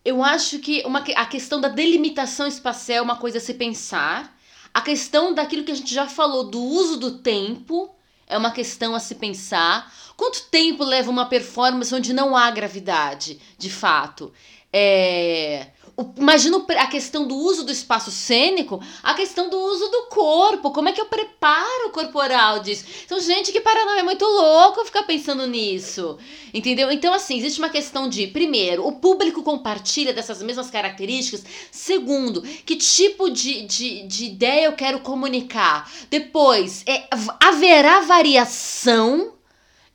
Eu 0.04 0.22
acho 0.22 0.60
que 0.60 0.80
uma, 0.86 1.00
a 1.00 1.26
questão 1.26 1.60
da 1.60 1.66
delimitação 1.66 2.46
espacial 2.46 2.98
é 2.98 3.02
uma 3.02 3.16
coisa 3.16 3.38
a 3.38 3.40
se 3.40 3.54
pensar. 3.54 4.38
A 4.72 4.80
questão 4.80 5.34
daquilo 5.34 5.64
que 5.64 5.72
a 5.72 5.74
gente 5.74 5.92
já 5.92 6.06
falou, 6.06 6.44
do 6.44 6.62
uso 6.62 6.98
do 6.98 7.18
tempo, 7.18 7.92
é 8.28 8.38
uma 8.38 8.52
questão 8.52 8.94
a 8.94 9.00
se 9.00 9.16
pensar. 9.16 9.92
Quanto 10.16 10.44
tempo 10.50 10.84
leva 10.84 11.10
uma 11.10 11.26
performance 11.26 11.92
onde 11.92 12.12
não 12.12 12.36
há 12.36 12.48
gravidade, 12.52 13.40
de 13.58 13.70
fato? 13.70 14.32
É, 14.72 15.66
Imagina 16.16 16.64
a 16.78 16.86
questão 16.88 17.26
do 17.26 17.36
uso 17.36 17.64
do 17.64 17.70
espaço 17.70 18.10
cênico, 18.10 18.82
a 19.00 19.14
questão 19.14 19.48
do 19.48 19.56
uso 19.56 19.88
do 19.88 20.06
corpo, 20.08 20.72
como 20.72 20.88
é 20.88 20.92
que 20.92 21.00
eu 21.00 21.06
preparo 21.06 21.86
o 21.86 21.90
corporal 21.90 22.58
disso. 22.58 22.84
Então, 23.04 23.20
gente, 23.20 23.52
que 23.52 23.60
paranoia, 23.60 24.00
é 24.00 24.02
muito 24.02 24.24
louco 24.24 24.84
ficar 24.84 25.04
pensando 25.04 25.46
nisso, 25.46 26.18
entendeu? 26.52 26.90
Então, 26.90 27.14
assim, 27.14 27.38
existe 27.38 27.60
uma 27.60 27.68
questão 27.68 28.08
de, 28.08 28.26
primeiro, 28.26 28.84
o 28.84 28.92
público 28.92 29.42
compartilha 29.44 30.12
dessas 30.12 30.42
mesmas 30.42 30.68
características, 30.68 31.44
segundo, 31.70 32.42
que 32.42 32.74
tipo 32.74 33.30
de, 33.30 33.62
de, 33.62 34.02
de 34.06 34.24
ideia 34.24 34.66
eu 34.66 34.72
quero 34.72 34.98
comunicar, 34.98 35.88
depois, 36.10 36.82
é, 36.86 37.04
haverá 37.40 38.00
variação 38.00 39.33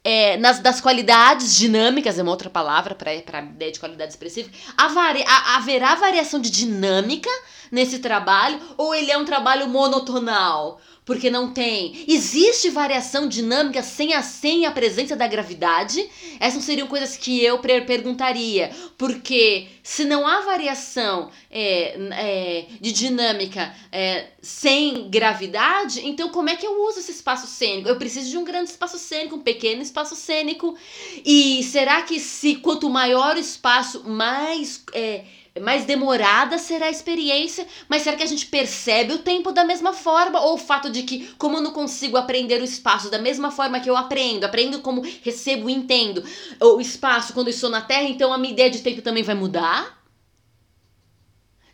é, 0.10 0.38
nas, 0.38 0.58
das 0.60 0.82
qualidades 0.82 1.56
dinâmicas, 1.56 2.18
é 2.18 2.24
uma 2.24 2.32
outra 2.32 2.50
palavra 2.50 2.96
para 2.96 3.12
a 3.12 3.42
ideia 3.44 3.72
de 3.72 3.80
qualidade 3.80 4.12
expressiva, 4.12 4.50
haverá, 4.76 5.56
haverá 5.56 5.94
variação 5.94 6.42
de 6.42 6.50
dinâmica 6.50 7.30
nesse 7.72 8.00
trabalho 8.00 8.60
ou 8.76 8.96
ele 8.96 9.12
é 9.12 9.18
um 9.20 9.24
trabalho 9.24 9.68
monotonal? 9.68 10.82
Porque 11.10 11.32
não 11.32 11.52
tem. 11.52 12.06
Existe 12.08 12.70
variação 12.70 13.28
dinâmica 13.28 13.82
sem 13.82 14.14
a, 14.14 14.22
sem 14.22 14.68
a 14.68 14.72
presença 14.72 15.16
da 15.16 15.26
gravidade? 15.26 16.08
Essas 16.40 16.64
seriam 16.64 16.88
coisas 16.88 17.18
que 17.18 17.44
eu 17.44 17.58
perguntaria. 17.58 18.70
Porque 18.96 19.66
se 19.82 20.06
não 20.06 20.28
há 20.28 20.42
variação 20.42 21.32
é, 21.50 21.98
é, 22.12 22.66
de 22.80 22.92
dinâmica 22.92 23.74
é, 23.92 24.28
sem 24.40 25.10
gravidade, 25.10 26.08
então 26.08 26.30
como 26.30 26.48
é 26.48 26.56
que 26.56 26.68
eu 26.68 26.84
uso 26.84 27.00
esse 27.00 27.12
espaço 27.12 27.48
cênico? 27.48 27.90
Eu 27.90 27.96
preciso 27.96 28.30
de 28.30 28.38
um 28.38 28.44
grande 28.44 28.70
espaço 28.70 29.00
cênico, 29.00 29.38
um 29.38 29.42
pequeno 29.42 29.82
espaço 29.82 30.16
cênico. 30.16 30.78
E 31.26 31.64
será 31.64 32.04
que 32.04 32.20
se 32.20 32.58
quanto 32.58 32.88
maior 32.88 33.36
o 33.36 33.40
espaço, 33.40 34.08
mais 34.08 34.84
é, 34.94 35.24
mais 35.62 35.86
demorada 35.86 36.58
será 36.58 36.88
a 36.88 36.92
experiência, 36.92 37.66
mas 37.88 38.02
será 38.04 38.16
que 38.18 38.24
a 38.24 38.28
gente 38.28 38.46
percebe 38.46 39.14
o 39.14 39.20
tempo 39.20 39.52
da 39.52 39.64
mesma 39.64 39.94
forma? 39.94 40.40
Ou 40.42 40.56
o 40.56 40.58
fato 40.58 40.90
de 40.90 41.04
que, 41.04 41.28
como 41.38 41.58
eu 41.58 41.62
não 41.62 41.72
consigo 41.72 42.18
aprender 42.18 42.62
o 42.62 42.66
espaço 42.66 43.10
da 43.10 43.18
mesma 43.18 43.52
forma 43.52 43.80
que 43.80 43.90
eu 43.90 43.98
aprendo, 43.98 44.46
aprendo 44.46 44.80
como 44.80 45.02
recebo 45.24 45.70
e 45.70 45.74
entendo 45.74 46.24
o 46.62 46.80
espaço 46.80 47.34
quando 47.34 47.50
estou 47.50 47.70
na 47.70 47.82
Terra, 47.82 48.04
então 48.04 48.34
a 48.34 48.38
minha 48.38 48.54
ideia 48.54 48.70
de 48.70 48.82
tempo 48.82 49.02
também 49.02 49.24
vai 49.24 49.36
mudar? 49.36 50.00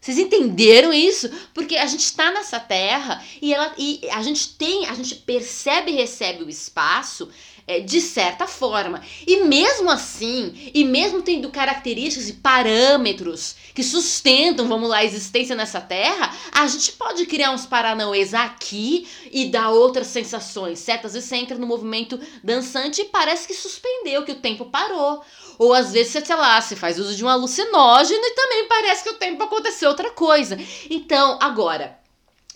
Vocês 0.05 0.19
entenderam 0.19 0.93
isso? 0.93 1.31
Porque 1.51 1.75
a 1.77 1.87
gente 1.87 2.01
está 2.01 2.29
nessa 2.29 2.59
terra 2.59 3.23
e, 3.41 3.51
ela, 3.51 3.73
e 3.75 4.01
a 4.11 4.21
gente 4.21 4.49
tem, 4.49 4.85
a 4.85 4.93
gente 4.93 5.15
percebe 5.15 5.89
e 5.89 5.95
recebe 5.95 6.43
o 6.43 6.49
espaço 6.49 7.27
é, 7.67 7.79
de 7.79 7.99
certa 7.99 8.47
forma. 8.47 9.01
E 9.25 9.43
mesmo 9.43 9.89
assim, 9.89 10.71
e 10.73 10.83
mesmo 10.83 11.21
tendo 11.21 11.49
características 11.49 12.29
e 12.29 12.33
parâmetros 12.33 13.55
que 13.73 13.83
sustentam, 13.83 14.67
vamos 14.67 14.89
lá, 14.89 14.97
a 14.97 15.05
existência 15.05 15.55
nessa 15.55 15.81
Terra, 15.81 16.33
a 16.51 16.67
gente 16.67 16.91
pode 16.93 17.25
criar 17.25 17.51
uns 17.51 17.65
paranauês 17.65 18.33
aqui 18.33 19.07
e 19.31 19.45
dar 19.45 19.71
outras 19.71 20.07
sensações, 20.07 20.79
certo? 20.79 21.07
Às 21.07 21.13
vezes 21.13 21.27
você 21.27 21.35
entra 21.37 21.57
no 21.57 21.67
movimento 21.67 22.19
dançante 22.43 23.01
e 23.01 23.05
parece 23.05 23.47
que 23.47 23.53
suspendeu, 23.53 24.23
que 24.23 24.31
o 24.31 24.39
tempo 24.39 24.65
parou. 24.65 25.23
Ou 25.57 25.73
às 25.73 25.91
vezes 25.91 26.11
você, 26.11 26.23
sei 26.23 26.35
lá, 26.35 26.61
você 26.61 26.75
faz 26.75 26.99
uso 26.99 27.15
de 27.15 27.23
um 27.23 27.29
alucinógeno 27.29 28.23
e 28.23 28.35
também 28.35 28.67
parece 28.67 29.03
que 29.03 29.09
o 29.09 29.17
tempo 29.17 29.43
aconteceu 29.43 29.89
outra 29.89 30.11
coisa. 30.11 30.57
Então, 30.89 31.39
agora, 31.41 31.97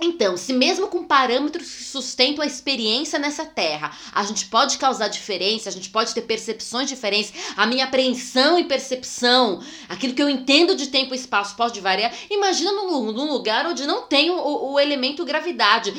então, 0.02 0.38
se 0.38 0.54
mesmo 0.54 0.88
com 0.88 1.04
parâmetros 1.04 1.70
que 1.70 1.84
sustentam 1.84 2.44
a 2.44 2.48
experiência 2.48 3.20
nessa 3.20 3.46
terra, 3.46 3.96
a 4.14 4.24
gente 4.24 4.46
pode 4.46 4.78
causar 4.78 5.08
diferença, 5.10 5.68
a 5.68 5.72
gente 5.72 5.90
pode 5.90 6.14
ter 6.14 6.22
percepções 6.22 6.88
diferentes, 6.88 7.34
a 7.58 7.66
minha 7.66 7.86
apreensão 7.86 8.58
e 8.58 8.64
percepção, 8.64 9.62
aquilo 9.90 10.14
que 10.14 10.24
eu 10.24 10.30
entendo 10.30 10.76
de 10.76 10.88
tempo 10.88 11.14
e 11.14 11.18
espaço 11.18 11.56
pode 11.56 11.82
variar. 11.82 12.14
Imagina 12.30 12.72
num, 12.72 13.12
num 13.12 13.32
lugar 13.32 13.66
onde 13.66 13.86
não 13.86 14.04
tem 14.04 14.30
o, 14.30 14.72
o 14.72 14.80
elemento 14.80 15.26
gravidade. 15.26 15.92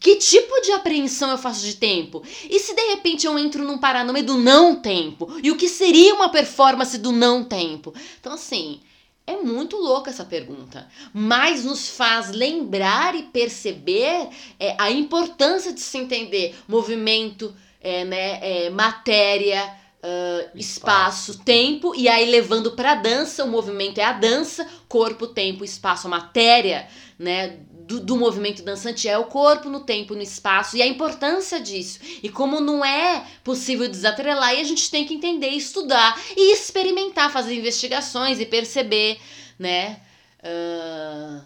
Que 0.00 0.16
tipo 0.16 0.60
de 0.60 0.70
apreensão 0.72 1.30
eu 1.30 1.38
faço 1.38 1.64
de 1.64 1.76
tempo? 1.76 2.22
E 2.48 2.58
se 2.60 2.74
de 2.74 2.82
repente 2.88 3.26
eu 3.26 3.38
entro 3.38 3.64
num 3.64 3.78
paranômetro 3.78 4.34
do 4.34 4.40
não 4.40 4.74
tempo? 4.74 5.34
E 5.42 5.50
o 5.50 5.56
que 5.56 5.68
seria 5.68 6.14
uma 6.14 6.28
performance 6.28 6.98
do 6.98 7.10
não 7.10 7.42
tempo? 7.42 7.94
Então, 8.20 8.34
assim, 8.34 8.80
é 9.26 9.36
muito 9.36 9.76
louca 9.76 10.10
essa 10.10 10.24
pergunta, 10.24 10.86
mas 11.12 11.64
nos 11.64 11.88
faz 11.88 12.30
lembrar 12.30 13.14
e 13.14 13.22
perceber 13.24 14.28
é, 14.60 14.74
a 14.78 14.90
importância 14.90 15.72
de 15.72 15.80
se 15.80 15.96
entender 15.96 16.54
movimento, 16.68 17.54
é, 17.80 18.04
né, 18.04 18.66
é, 18.66 18.70
matéria, 18.70 19.64
uh, 20.04 20.58
espaço, 20.58 21.32
espaço, 21.32 21.44
tempo, 21.44 21.94
e 21.94 22.08
aí 22.08 22.30
levando 22.30 22.72
para 22.72 22.92
a 22.92 22.96
dança, 22.96 23.44
o 23.44 23.48
movimento 23.48 23.98
é 23.98 24.04
a 24.04 24.12
dança, 24.12 24.66
corpo, 24.88 25.26
tempo, 25.26 25.64
espaço, 25.64 26.08
matéria, 26.08 26.86
né, 27.18 27.58
do, 27.86 28.00
do, 28.00 28.16
movimento 28.16 28.62
dançante 28.62 29.08
é 29.08 29.16
o 29.18 29.24
corpo 29.24 29.68
no 29.68 29.80
tempo, 29.80 30.14
no 30.14 30.22
espaço 30.22 30.76
e 30.76 30.82
a 30.82 30.86
importância 30.86 31.60
disso. 31.60 31.98
E 32.22 32.28
como 32.28 32.60
não 32.60 32.84
é 32.84 33.26
possível 33.42 33.88
desatrelar, 33.88 34.54
e 34.54 34.60
a 34.60 34.64
gente 34.64 34.90
tem 34.90 35.04
que 35.04 35.14
entender, 35.14 35.48
estudar 35.48 36.18
e 36.36 36.52
experimentar, 36.52 37.30
fazer 37.30 37.54
investigações 37.54 38.40
e 38.40 38.46
perceber, 38.46 39.18
né? 39.58 40.00
Uh, 40.40 41.42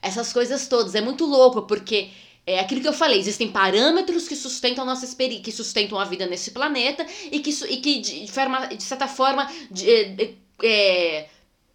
essas 0.00 0.32
coisas 0.32 0.66
todas. 0.68 0.94
É 0.94 1.00
muito 1.00 1.24
louco, 1.24 1.62
porque 1.62 2.10
é 2.46 2.58
aquilo 2.58 2.80
que 2.80 2.88
eu 2.88 2.92
falei, 2.92 3.18
existem 3.18 3.50
parâmetros 3.50 4.26
que 4.26 4.34
sustentam 4.34 4.82
a 4.82 4.86
nossa 4.86 5.06
que 5.16 5.52
sustentam 5.52 5.98
a 5.98 6.04
vida 6.04 6.26
nesse 6.26 6.50
planeta 6.50 7.06
e 7.30 7.38
que, 7.38 7.50
e 7.50 7.76
que 7.76 8.00
de, 8.00 8.30
forma, 8.30 8.66
de 8.66 8.82
certa 8.82 9.06
forma, 9.06 9.50
de, 9.70 10.04
de, 10.06 10.34
é, 10.62 11.28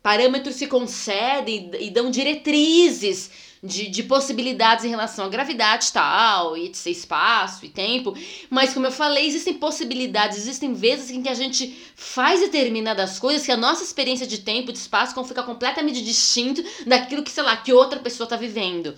parâmetros 0.03 0.55
se 0.55 0.67
concedem 0.67 1.71
e 1.79 1.89
dão 1.89 2.11
diretrizes 2.11 3.46
de, 3.67 3.89
de 3.89 4.03
possibilidades 4.03 4.85
em 4.85 4.89
relação 4.89 5.25
à 5.25 5.29
gravidade 5.29 5.91
tal, 5.91 6.57
e 6.57 6.69
de 6.69 6.77
ser 6.77 6.91
espaço 6.91 7.65
e 7.65 7.69
tempo. 7.69 8.15
Mas, 8.49 8.73
como 8.73 8.87
eu 8.87 8.91
falei, 8.91 9.27
existem 9.27 9.53
possibilidades, 9.53 10.37
existem 10.37 10.73
vezes 10.73 11.11
em 11.11 11.21
que 11.21 11.29
a 11.29 11.33
gente 11.33 11.77
faz 11.95 12.39
determinadas 12.39 13.19
coisas 13.19 13.45
que 13.45 13.51
a 13.51 13.57
nossa 13.57 13.83
experiência 13.83 14.25
de 14.25 14.39
tempo, 14.39 14.71
de 14.71 14.77
espaço, 14.79 15.23
fica 15.25 15.43
completamente 15.43 16.03
distinto 16.03 16.63
daquilo 16.85 17.23
que, 17.23 17.31
sei 17.31 17.43
lá, 17.43 17.57
que 17.57 17.73
outra 17.73 17.99
pessoa 17.99 18.25
está 18.25 18.37
vivendo. 18.37 18.95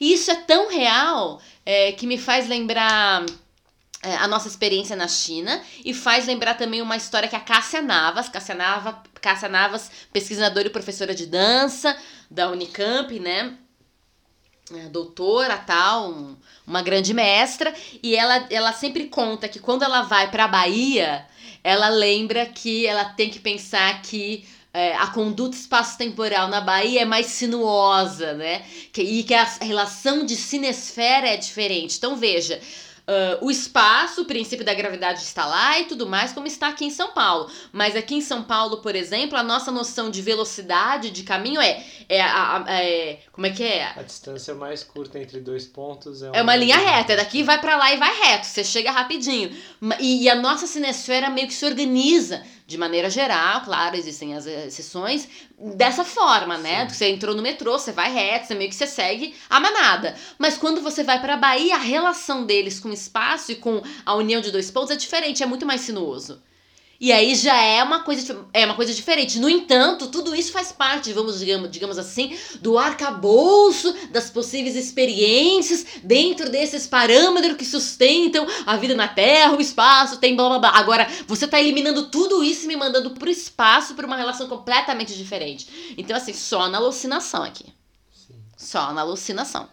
E 0.00 0.12
isso 0.12 0.30
é 0.30 0.36
tão 0.36 0.70
real 0.70 1.40
é, 1.64 1.92
que 1.92 2.06
me 2.06 2.18
faz 2.18 2.48
lembrar 2.48 3.24
é, 4.02 4.16
a 4.16 4.26
nossa 4.26 4.48
experiência 4.48 4.96
na 4.96 5.06
China 5.06 5.62
e 5.84 5.92
faz 5.92 6.26
lembrar 6.26 6.54
também 6.54 6.80
uma 6.80 6.96
história 6.96 7.28
que 7.28 7.36
a 7.36 7.40
Cássia 7.40 7.82
Navas, 7.82 8.28
Cássia, 8.28 8.54
Nava, 8.54 9.02
Cássia 9.20 9.48
Navas, 9.48 9.90
pesquisadora 10.12 10.66
e 10.66 10.70
professora 10.70 11.14
de 11.14 11.26
dança 11.26 11.96
da 12.30 12.50
Unicamp, 12.50 13.18
né? 13.20 13.58
É, 14.72 14.88
doutora 14.88 15.56
tal, 15.56 16.10
um, 16.10 16.36
uma 16.64 16.80
grande 16.80 17.12
mestra, 17.12 17.74
e 18.02 18.14
ela, 18.14 18.46
ela 18.50 18.72
sempre 18.72 19.06
conta 19.06 19.48
que 19.48 19.58
quando 19.58 19.82
ela 19.82 20.02
vai 20.02 20.30
para 20.30 20.44
a 20.44 20.48
Bahia, 20.48 21.26
ela 21.64 21.88
lembra 21.88 22.46
que 22.46 22.86
ela 22.86 23.04
tem 23.04 23.28
que 23.30 23.40
pensar 23.40 24.00
que 24.00 24.46
é, 24.72 24.94
a 24.94 25.08
conduta 25.08 25.56
espaço-temporal 25.56 26.46
na 26.46 26.60
Bahia 26.60 27.02
é 27.02 27.04
mais 27.04 27.26
sinuosa, 27.26 28.34
né? 28.34 28.62
Que, 28.92 29.02
e 29.02 29.24
que 29.24 29.34
a 29.34 29.44
relação 29.60 30.24
de 30.24 30.36
sinesfera 30.36 31.28
é 31.28 31.36
diferente. 31.36 31.96
Então 31.96 32.16
veja, 32.16 32.60
Uh, 33.08 33.44
o 33.44 33.50
espaço, 33.50 34.22
o 34.22 34.24
princípio 34.24 34.64
da 34.64 34.72
gravidade 34.72 35.20
está 35.22 35.44
lá 35.46 35.80
e 35.80 35.84
tudo 35.84 36.06
mais, 36.06 36.32
como 36.32 36.46
está 36.46 36.68
aqui 36.68 36.84
em 36.84 36.90
São 36.90 37.12
Paulo. 37.12 37.50
Mas 37.72 37.96
aqui 37.96 38.14
em 38.14 38.20
São 38.20 38.42
Paulo, 38.42 38.78
por 38.78 38.94
exemplo, 38.94 39.36
a 39.36 39.42
nossa 39.42 39.72
noção 39.72 40.10
de 40.10 40.22
velocidade 40.22 41.10
de 41.10 41.22
caminho 41.22 41.60
é. 41.60 41.84
é, 42.08 42.20
a, 42.20 42.64
a, 42.64 42.82
é 42.82 43.20
como 43.32 43.46
é 43.46 43.50
que 43.50 43.64
é? 43.64 43.92
A 43.96 44.02
distância 44.02 44.54
mais 44.54 44.84
curta 44.84 45.18
entre 45.18 45.40
dois 45.40 45.66
pontos 45.66 46.22
é 46.22 46.28
uma, 46.28 46.36
é 46.36 46.42
uma 46.42 46.56
linha 46.56 46.76
reta. 46.76 47.16
Daqui 47.16 47.42
vai 47.42 47.60
para 47.60 47.76
lá 47.76 47.92
e 47.92 47.96
vai 47.96 48.14
reto. 48.20 48.46
Você 48.46 48.62
chega 48.62 48.90
rapidinho. 48.90 49.50
E, 49.98 50.24
e 50.24 50.28
a 50.28 50.34
nossa 50.34 50.66
cinesfera 50.66 51.30
meio 51.30 51.46
que 51.46 51.54
se 51.54 51.66
organiza 51.66 52.42
de 52.70 52.78
maneira 52.78 53.10
geral, 53.10 53.62
claro, 53.62 53.96
existem 53.96 54.36
as 54.36 54.46
exceções, 54.46 55.26
dessa 55.58 56.04
forma, 56.04 56.56
né? 56.56 56.88
Sim. 56.88 56.94
Você 56.94 57.08
entrou 57.08 57.34
no 57.34 57.42
metrô, 57.42 57.76
você 57.76 57.90
vai 57.90 58.12
reto, 58.12 58.46
você 58.46 58.54
meio 58.54 58.70
que 58.70 58.76
você 58.76 58.86
segue 58.86 59.34
a 59.50 59.58
manada. 59.58 60.14
Mas 60.38 60.56
quando 60.56 60.80
você 60.80 61.02
vai 61.02 61.20
para 61.20 61.34
a 61.34 61.36
Bahia, 61.36 61.74
a 61.74 61.78
relação 61.78 62.46
deles 62.46 62.78
com 62.78 62.90
o 62.90 62.94
espaço 62.94 63.50
e 63.50 63.56
com 63.56 63.82
a 64.06 64.14
união 64.14 64.40
de 64.40 64.52
dois 64.52 64.70
pontos 64.70 64.92
é 64.92 64.96
diferente, 64.96 65.42
é 65.42 65.46
muito 65.46 65.66
mais 65.66 65.80
sinuoso. 65.80 66.40
E 67.00 67.12
aí 67.12 67.34
já 67.34 67.56
é 67.62 67.82
uma 67.82 68.00
coisa, 68.00 68.46
é 68.52 68.66
uma 68.66 68.74
coisa 68.74 68.92
diferente. 68.92 69.38
No 69.38 69.48
entanto, 69.48 70.08
tudo 70.08 70.34
isso 70.34 70.52
faz 70.52 70.70
parte, 70.70 71.14
vamos 71.14 71.38
digamos, 71.38 71.70
digamos 71.70 71.96
assim, 71.96 72.36
do 72.60 72.76
arcabouço 72.76 73.94
das 74.10 74.28
possíveis 74.28 74.76
experiências 74.76 75.86
dentro 76.04 76.50
desses 76.50 76.86
parâmetros 76.86 77.56
que 77.56 77.64
sustentam 77.64 78.46
a 78.66 78.76
vida 78.76 78.94
na 78.94 79.08
Terra, 79.08 79.56
o 79.56 79.62
espaço, 79.62 80.18
tem 80.18 80.36
blá 80.36 80.50
blá 80.50 80.58
blá. 80.58 80.70
Agora, 80.78 81.08
você 81.26 81.48
tá 81.48 81.58
eliminando 81.58 82.10
tudo 82.10 82.44
isso 82.44 82.64
e 82.64 82.68
me 82.68 82.76
mandando 82.76 83.12
pro 83.12 83.30
espaço 83.30 83.94
para 83.94 84.06
uma 84.06 84.16
relação 84.16 84.46
completamente 84.46 85.16
diferente. 85.16 85.94
Então, 85.96 86.14
assim, 86.14 86.34
só 86.34 86.68
na 86.68 86.76
alucinação 86.76 87.42
aqui. 87.42 87.64
Sim. 88.12 88.34
Só 88.58 88.92
na 88.92 89.00
alucinação. 89.00 89.66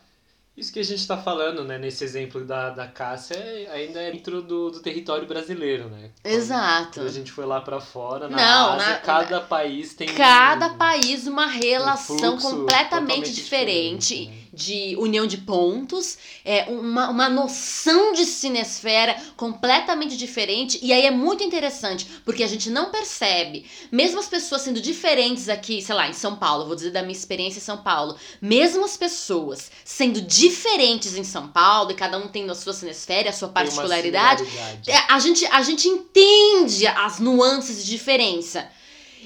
Isso 0.57 0.73
que 0.73 0.79
a 0.79 0.83
gente 0.83 1.01
está 1.01 1.15
falando, 1.15 1.63
né, 1.63 1.77
nesse 1.77 2.03
exemplo 2.03 2.43
da, 2.43 2.71
da 2.71 2.87
Cássia, 2.87 3.35
é, 3.35 3.69
ainda 3.71 4.01
é 4.01 4.09
dentro 4.09 4.41
do, 4.41 4.71
do 4.71 4.79
território 4.79 5.27
brasileiro, 5.27 5.87
né? 5.87 6.09
Exato. 6.23 6.99
Quando 6.99 7.07
a 7.07 7.11
gente 7.11 7.31
foi 7.31 7.45
lá 7.45 7.61
para 7.61 7.79
fora, 7.79 8.27
na 8.27 8.37
Não, 8.37 8.73
Ásia, 8.73 8.89
na, 8.89 8.95
cada 8.97 9.39
país 9.39 9.93
tem... 9.93 10.07
Cada 10.07 10.69
um, 10.69 10.77
país 10.77 11.27
uma 11.27 11.45
relação 11.45 12.33
um 12.33 12.39
completamente 12.39 13.31
diferente. 13.31 14.15
diferente 14.15 14.29
né? 14.29 14.46
De 14.53 14.95
união 14.97 15.27
de 15.27 15.37
pontos, 15.37 16.17
é 16.43 16.63
uma, 16.65 17.09
uma 17.09 17.29
noção 17.29 18.13
de 18.13 18.25
cinesfera 18.25 19.15
completamente 19.35 20.17
diferente. 20.17 20.79
E 20.81 20.93
aí 20.93 21.05
é 21.05 21.11
muito 21.11 21.43
interessante, 21.43 22.07
porque 22.23 22.43
a 22.43 22.47
gente 22.47 22.69
não 22.69 22.91
percebe, 22.91 23.65
mesmo 23.91 24.19
as 24.19 24.27
pessoas 24.27 24.61
sendo 24.61 24.81
diferentes 24.81 25.49
aqui, 25.49 25.81
sei 25.81 25.95
lá, 25.95 26.07
em 26.07 26.13
São 26.13 26.35
Paulo, 26.35 26.65
vou 26.65 26.75
dizer 26.75 26.91
da 26.91 27.01
minha 27.01 27.11
experiência 27.11 27.59
em 27.59 27.63
São 27.63 27.77
Paulo, 27.77 28.15
mesmo 28.41 28.83
as 28.85 28.97
pessoas 28.97 29.71
sendo 29.83 30.21
diferentes 30.21 31.15
em 31.15 31.23
São 31.23 31.47
Paulo, 31.47 31.91
e 31.91 31.95
cada 31.95 32.17
um 32.17 32.27
tendo 32.27 32.51
a 32.51 32.55
sua 32.55 32.73
cinesfera, 32.73 33.29
a 33.29 33.33
sua 33.33 33.49
particularidade, 33.49 34.43
é, 34.87 34.97
a 35.09 35.19
gente, 35.19 35.45
a 35.47 35.61
gente 35.61 35.87
entende 35.87 36.87
as 36.87 37.19
nuances 37.19 37.83
de 37.83 37.91
diferença. 37.91 38.69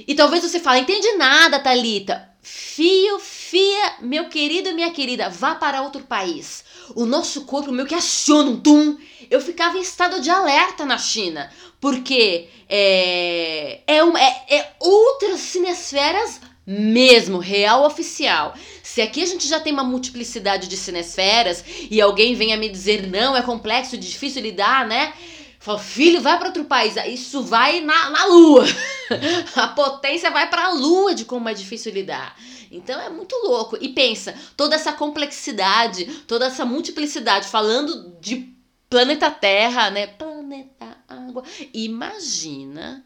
E 0.08 0.16
talvez 0.16 0.44
você 0.44 0.60
fale, 0.60 0.82
entendi 0.82 1.12
nada, 1.14 1.60
Talita. 1.60 2.31
Fio, 2.42 3.20
fia, 3.20 3.98
meu 4.02 4.28
querido 4.28 4.70
e 4.70 4.74
minha 4.74 4.92
querida, 4.92 5.30
vá 5.30 5.54
para 5.54 5.84
outro 5.84 6.02
país. 6.04 6.64
O 6.96 7.06
nosso 7.06 7.46
corpo 7.46 7.72
meio 7.72 7.88
que 7.88 7.94
aciona 7.94 8.50
um 8.50 8.60
tum. 8.60 8.98
Eu 9.30 9.40
ficava 9.40 9.78
em 9.78 9.82
estado 9.82 10.20
de 10.20 10.30
alerta 10.30 10.84
na 10.84 10.98
China, 10.98 11.52
porque 11.80 12.50
é, 12.68 13.82
é, 13.86 14.04
uma, 14.04 14.20
é, 14.20 14.46
é 14.50 14.72
outras 14.80 15.40
cinesferas 15.40 16.42
mesmo, 16.66 17.38
real 17.38 17.86
oficial. 17.86 18.56
Se 18.82 19.02
aqui 19.02 19.22
a 19.22 19.26
gente 19.26 19.48
já 19.48 19.60
tem 19.60 19.72
uma 19.72 19.84
multiplicidade 19.84 20.68
de 20.68 20.78
cinesferas 20.78 21.64
e 21.90 22.02
alguém 22.02 22.34
venha 22.36 22.58
me 22.58 22.70
dizer 22.70 23.08
não, 23.08 23.36
é 23.36 23.42
complexo, 23.42 23.98
difícil 23.98 24.42
lidar, 24.42 24.88
né? 24.88 25.14
Fala, 25.62 25.78
filho, 25.78 26.20
vai 26.22 26.40
para 26.40 26.48
outro 26.48 26.66
país. 26.66 26.96
Isso 27.06 27.44
vai 27.44 27.82
na, 27.82 28.10
na 28.10 28.26
lua. 28.26 28.66
a 29.56 29.68
potência 29.68 30.32
vai 30.32 30.50
para 30.50 30.66
a 30.66 30.74
lua 30.74 31.14
de 31.14 31.24
como 31.24 31.48
é 31.48 31.54
difícil 31.54 31.94
lidar. 31.94 32.36
Então 32.72 33.00
é 33.00 33.10
muito 33.12 33.36
louco. 33.44 33.78
E 33.80 33.90
pensa, 33.90 34.34
toda 34.58 34.74
essa 34.74 34.92
complexidade, 34.92 36.06
toda 36.28 36.48
essa 36.48 36.66
multiplicidade, 36.66 37.48
falando 37.48 38.18
de 38.20 38.52
planeta 38.90 39.30
Terra, 39.30 39.92
né? 39.92 40.08
Planeta 40.08 40.98
Água. 41.08 41.44
Imagina 41.72 43.06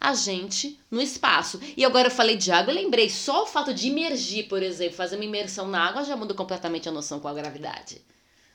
a 0.00 0.14
gente 0.14 0.80
no 0.90 1.02
espaço. 1.02 1.60
E 1.76 1.84
agora 1.84 2.08
eu 2.08 2.12
falei 2.12 2.38
de 2.38 2.50
água, 2.50 2.72
eu 2.72 2.82
lembrei, 2.82 3.10
só 3.10 3.42
o 3.42 3.46
fato 3.46 3.74
de 3.74 3.88
imergir, 3.88 4.48
por 4.48 4.62
exemplo, 4.62 4.96
fazer 4.96 5.16
uma 5.16 5.24
imersão 5.26 5.68
na 5.68 5.86
água 5.86 6.02
já 6.02 6.16
muda 6.16 6.32
completamente 6.32 6.88
a 6.88 6.92
noção 6.92 7.20
com 7.20 7.28
a 7.28 7.34
gravidade 7.34 8.00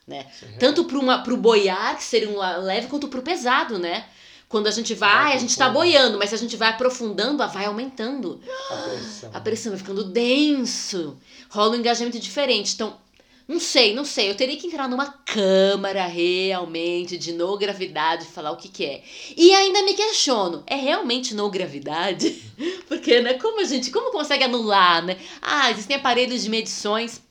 né? 0.08 0.26
Tanto 0.60 0.86
para 0.86 1.34
o 1.34 1.38
boiar, 1.38 1.98
que 1.98 2.04
seria 2.04 2.30
um 2.30 2.38
leve, 2.64 2.88
quanto 2.88 3.08
para 3.08 3.20
o 3.20 3.24
pesado, 3.24 3.80
né? 3.80 4.06
Quando 4.48 4.68
a 4.68 4.72
gente 4.72 4.94
vai, 4.94 5.34
a 5.34 5.38
gente 5.38 5.50
está 5.50 5.70
boiando, 5.70 6.20
mas 6.20 6.30
se 6.30 6.36
a 6.36 6.38
gente 6.38 6.56
vai 6.56 6.70
aprofundando, 6.70 7.38
vai 7.48 7.66
aumentando. 7.66 8.40
A 8.70 8.76
pressão. 8.76 9.32
A 9.34 9.42
pressão 9.42 9.72
vai 9.72 9.80
ficando 9.80 10.04
denso. 10.04 11.18
Rola 11.50 11.76
um 11.76 11.80
engajamento 11.80 12.20
diferente. 12.20 12.74
Então, 12.76 12.96
não 13.48 13.60
sei, 13.60 13.94
não 13.96 14.06
sei. 14.06 14.30
Eu 14.30 14.36
teria 14.36 14.56
que 14.56 14.68
entrar 14.68 14.88
numa 14.88 15.08
câmara 15.08 16.06
realmente 16.06 17.18
de 17.18 17.34
no 17.34 17.58
gravidade 17.58 18.26
e 18.26 18.28
falar 18.28 18.52
o 18.52 18.58
que, 18.58 18.70
que 18.70 18.86
é. 18.86 19.04
E 19.36 19.52
ainda 19.54 19.82
me 19.82 19.96
questiono, 19.96 20.64
é 20.68 20.76
realmente 20.76 21.34
no 21.34 21.50
gravidade? 21.50 22.42
Porque, 22.88 23.22
né, 23.22 23.34
como 23.36 23.60
a 23.62 23.64
gente, 23.64 23.90
como 23.90 24.12
consegue 24.12 24.44
anular, 24.44 25.04
né? 25.04 25.18
Ah, 25.42 25.72
existem 25.72 25.98
aparelhos 25.98 26.44
de 26.44 26.50
medições 26.50 27.22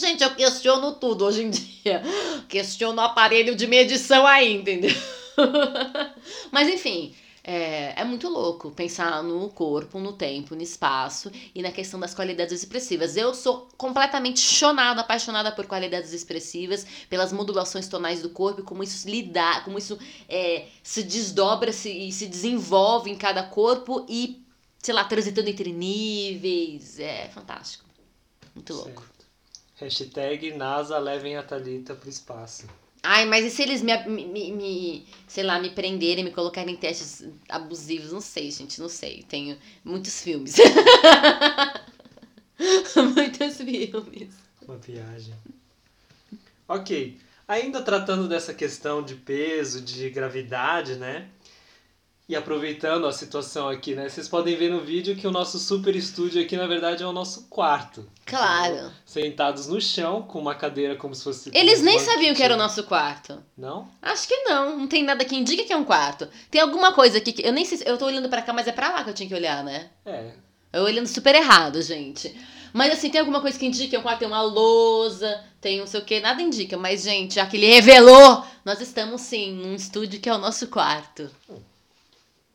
Gente, 0.00 0.24
eu 0.24 0.34
questiono 0.34 0.92
tudo 0.92 1.26
hoje 1.26 1.42
em 1.42 1.50
dia. 1.50 2.02
Questiono 2.48 3.02
o 3.02 3.04
aparelho 3.04 3.54
de 3.54 3.66
medição 3.66 4.26
aí, 4.26 4.56
entendeu? 4.56 4.96
Mas 6.50 6.68
enfim, 6.68 7.14
é, 7.44 8.00
é, 8.00 8.02
muito 8.02 8.26
louco 8.26 8.70
pensar 8.70 9.22
no 9.22 9.50
corpo, 9.50 9.98
no 9.98 10.14
tempo, 10.14 10.54
no 10.54 10.62
espaço 10.62 11.30
e 11.54 11.60
na 11.60 11.70
questão 11.70 12.00
das 12.00 12.14
qualidades 12.14 12.54
expressivas. 12.54 13.14
Eu 13.14 13.34
sou 13.34 13.68
completamente 13.76 14.40
chonada, 14.40 15.02
apaixonada 15.02 15.52
por 15.52 15.66
qualidades 15.66 16.14
expressivas, 16.14 16.86
pelas 17.10 17.30
modulações 17.30 17.86
tonais 17.86 18.22
do 18.22 18.30
corpo, 18.30 18.62
como 18.62 18.82
isso 18.82 19.06
lidar, 19.06 19.64
como 19.64 19.76
isso 19.76 19.98
é, 20.30 20.66
se 20.82 21.02
desdobra 21.02 21.72
se, 21.74 21.90
e 21.90 22.10
se 22.10 22.26
desenvolve 22.26 23.10
em 23.10 23.16
cada 23.16 23.42
corpo 23.42 24.06
e, 24.08 24.42
sei 24.78 24.94
lá, 24.94 25.04
transitando 25.04 25.50
entre 25.50 25.74
níveis. 25.74 26.98
É 26.98 27.28
fantástico. 27.28 27.84
Muito 28.54 28.72
louco. 28.72 29.09
Hashtag 29.80 30.52
NASA 30.52 30.98
levem 30.98 31.36
a 31.36 31.42
Thalita 31.42 31.94
pro 31.94 32.10
espaço. 32.10 32.66
Ai, 33.02 33.24
mas 33.24 33.46
e 33.46 33.50
se 33.50 33.62
eles 33.62 33.80
me, 33.80 33.96
me, 34.06 34.52
me, 34.52 35.06
sei 35.26 35.42
lá, 35.42 35.58
me 35.58 35.70
prenderem, 35.70 36.22
me 36.22 36.30
colocarem 36.30 36.74
em 36.74 36.76
testes 36.76 37.26
abusivos? 37.48 38.12
Não 38.12 38.20
sei, 38.20 38.50
gente, 38.50 38.78
não 38.78 38.90
sei. 38.90 39.24
Tenho 39.26 39.56
muitos 39.82 40.22
filmes. 40.22 40.56
muitos 43.16 43.56
filmes. 43.56 44.34
Uma 44.60 44.76
viagem. 44.76 45.32
Ok. 46.68 47.18
Ainda 47.48 47.80
tratando 47.80 48.28
dessa 48.28 48.52
questão 48.52 49.02
de 49.02 49.14
peso, 49.14 49.80
de 49.80 50.10
gravidade, 50.10 50.96
né? 50.96 51.26
E 52.30 52.36
aproveitando 52.36 53.08
a 53.08 53.12
situação 53.12 53.68
aqui, 53.68 53.92
né? 53.92 54.08
Vocês 54.08 54.28
podem 54.28 54.54
ver 54.54 54.70
no 54.70 54.80
vídeo 54.80 55.16
que 55.16 55.26
o 55.26 55.32
nosso 55.32 55.58
super 55.58 55.96
estúdio 55.96 56.40
aqui, 56.40 56.56
na 56.56 56.68
verdade, 56.68 57.02
é 57.02 57.06
o 57.06 57.10
nosso 57.12 57.48
quarto. 57.50 58.08
Claro. 58.24 58.92
Sentados 59.04 59.66
no 59.66 59.80
chão, 59.80 60.22
com 60.22 60.38
uma 60.38 60.54
cadeira 60.54 60.94
como 60.94 61.12
se 61.12 61.24
fosse. 61.24 61.50
Eles 61.52 61.82
nem 61.82 61.98
sabiam 61.98 62.32
que 62.32 62.40
era 62.40 62.54
o 62.54 62.56
nosso 62.56 62.84
quarto. 62.84 63.42
Não? 63.58 63.88
Acho 64.00 64.28
que 64.28 64.44
não. 64.44 64.78
Não 64.78 64.86
tem 64.86 65.02
nada 65.02 65.24
que 65.24 65.34
indique 65.34 65.64
que 65.64 65.72
é 65.72 65.76
um 65.76 65.82
quarto. 65.82 66.28
Tem 66.48 66.60
alguma 66.60 66.92
coisa 66.92 67.18
aqui 67.18 67.32
que. 67.32 67.44
Eu 67.44 67.52
nem 67.52 67.64
sei 67.64 67.78
se. 67.78 67.88
Eu 67.88 67.98
tô 67.98 68.06
olhando 68.06 68.28
para 68.28 68.42
cá, 68.42 68.52
mas 68.52 68.68
é 68.68 68.72
pra 68.72 68.92
lá 68.92 69.02
que 69.02 69.10
eu 69.10 69.14
tinha 69.14 69.28
que 69.28 69.34
olhar, 69.34 69.64
né? 69.64 69.90
É. 70.06 70.30
Eu 70.72 70.84
olhando 70.84 71.08
super 71.08 71.34
errado, 71.34 71.82
gente. 71.82 72.32
Mas 72.72 72.92
assim, 72.92 73.10
tem 73.10 73.20
alguma 73.20 73.40
coisa 73.40 73.58
que 73.58 73.66
indica 73.66 73.90
que 73.90 73.96
é 73.96 73.98
um 73.98 74.02
quarto, 74.02 74.20
tem 74.20 74.28
uma 74.28 74.42
lousa, 74.42 75.42
tem 75.60 75.80
não 75.80 75.86
sei 75.88 75.98
o 75.98 76.04
que, 76.04 76.20
nada 76.20 76.40
indica. 76.40 76.76
Mas, 76.76 77.02
gente, 77.02 77.34
já 77.34 77.44
que 77.44 77.56
ele 77.56 77.66
revelou, 77.66 78.44
nós 78.64 78.80
estamos 78.80 79.20
sim 79.22 79.52
num 79.52 79.74
estúdio 79.74 80.20
que 80.20 80.28
é 80.28 80.32
o 80.32 80.38
nosso 80.38 80.68
quarto. 80.68 81.28
Hum. 81.48 81.69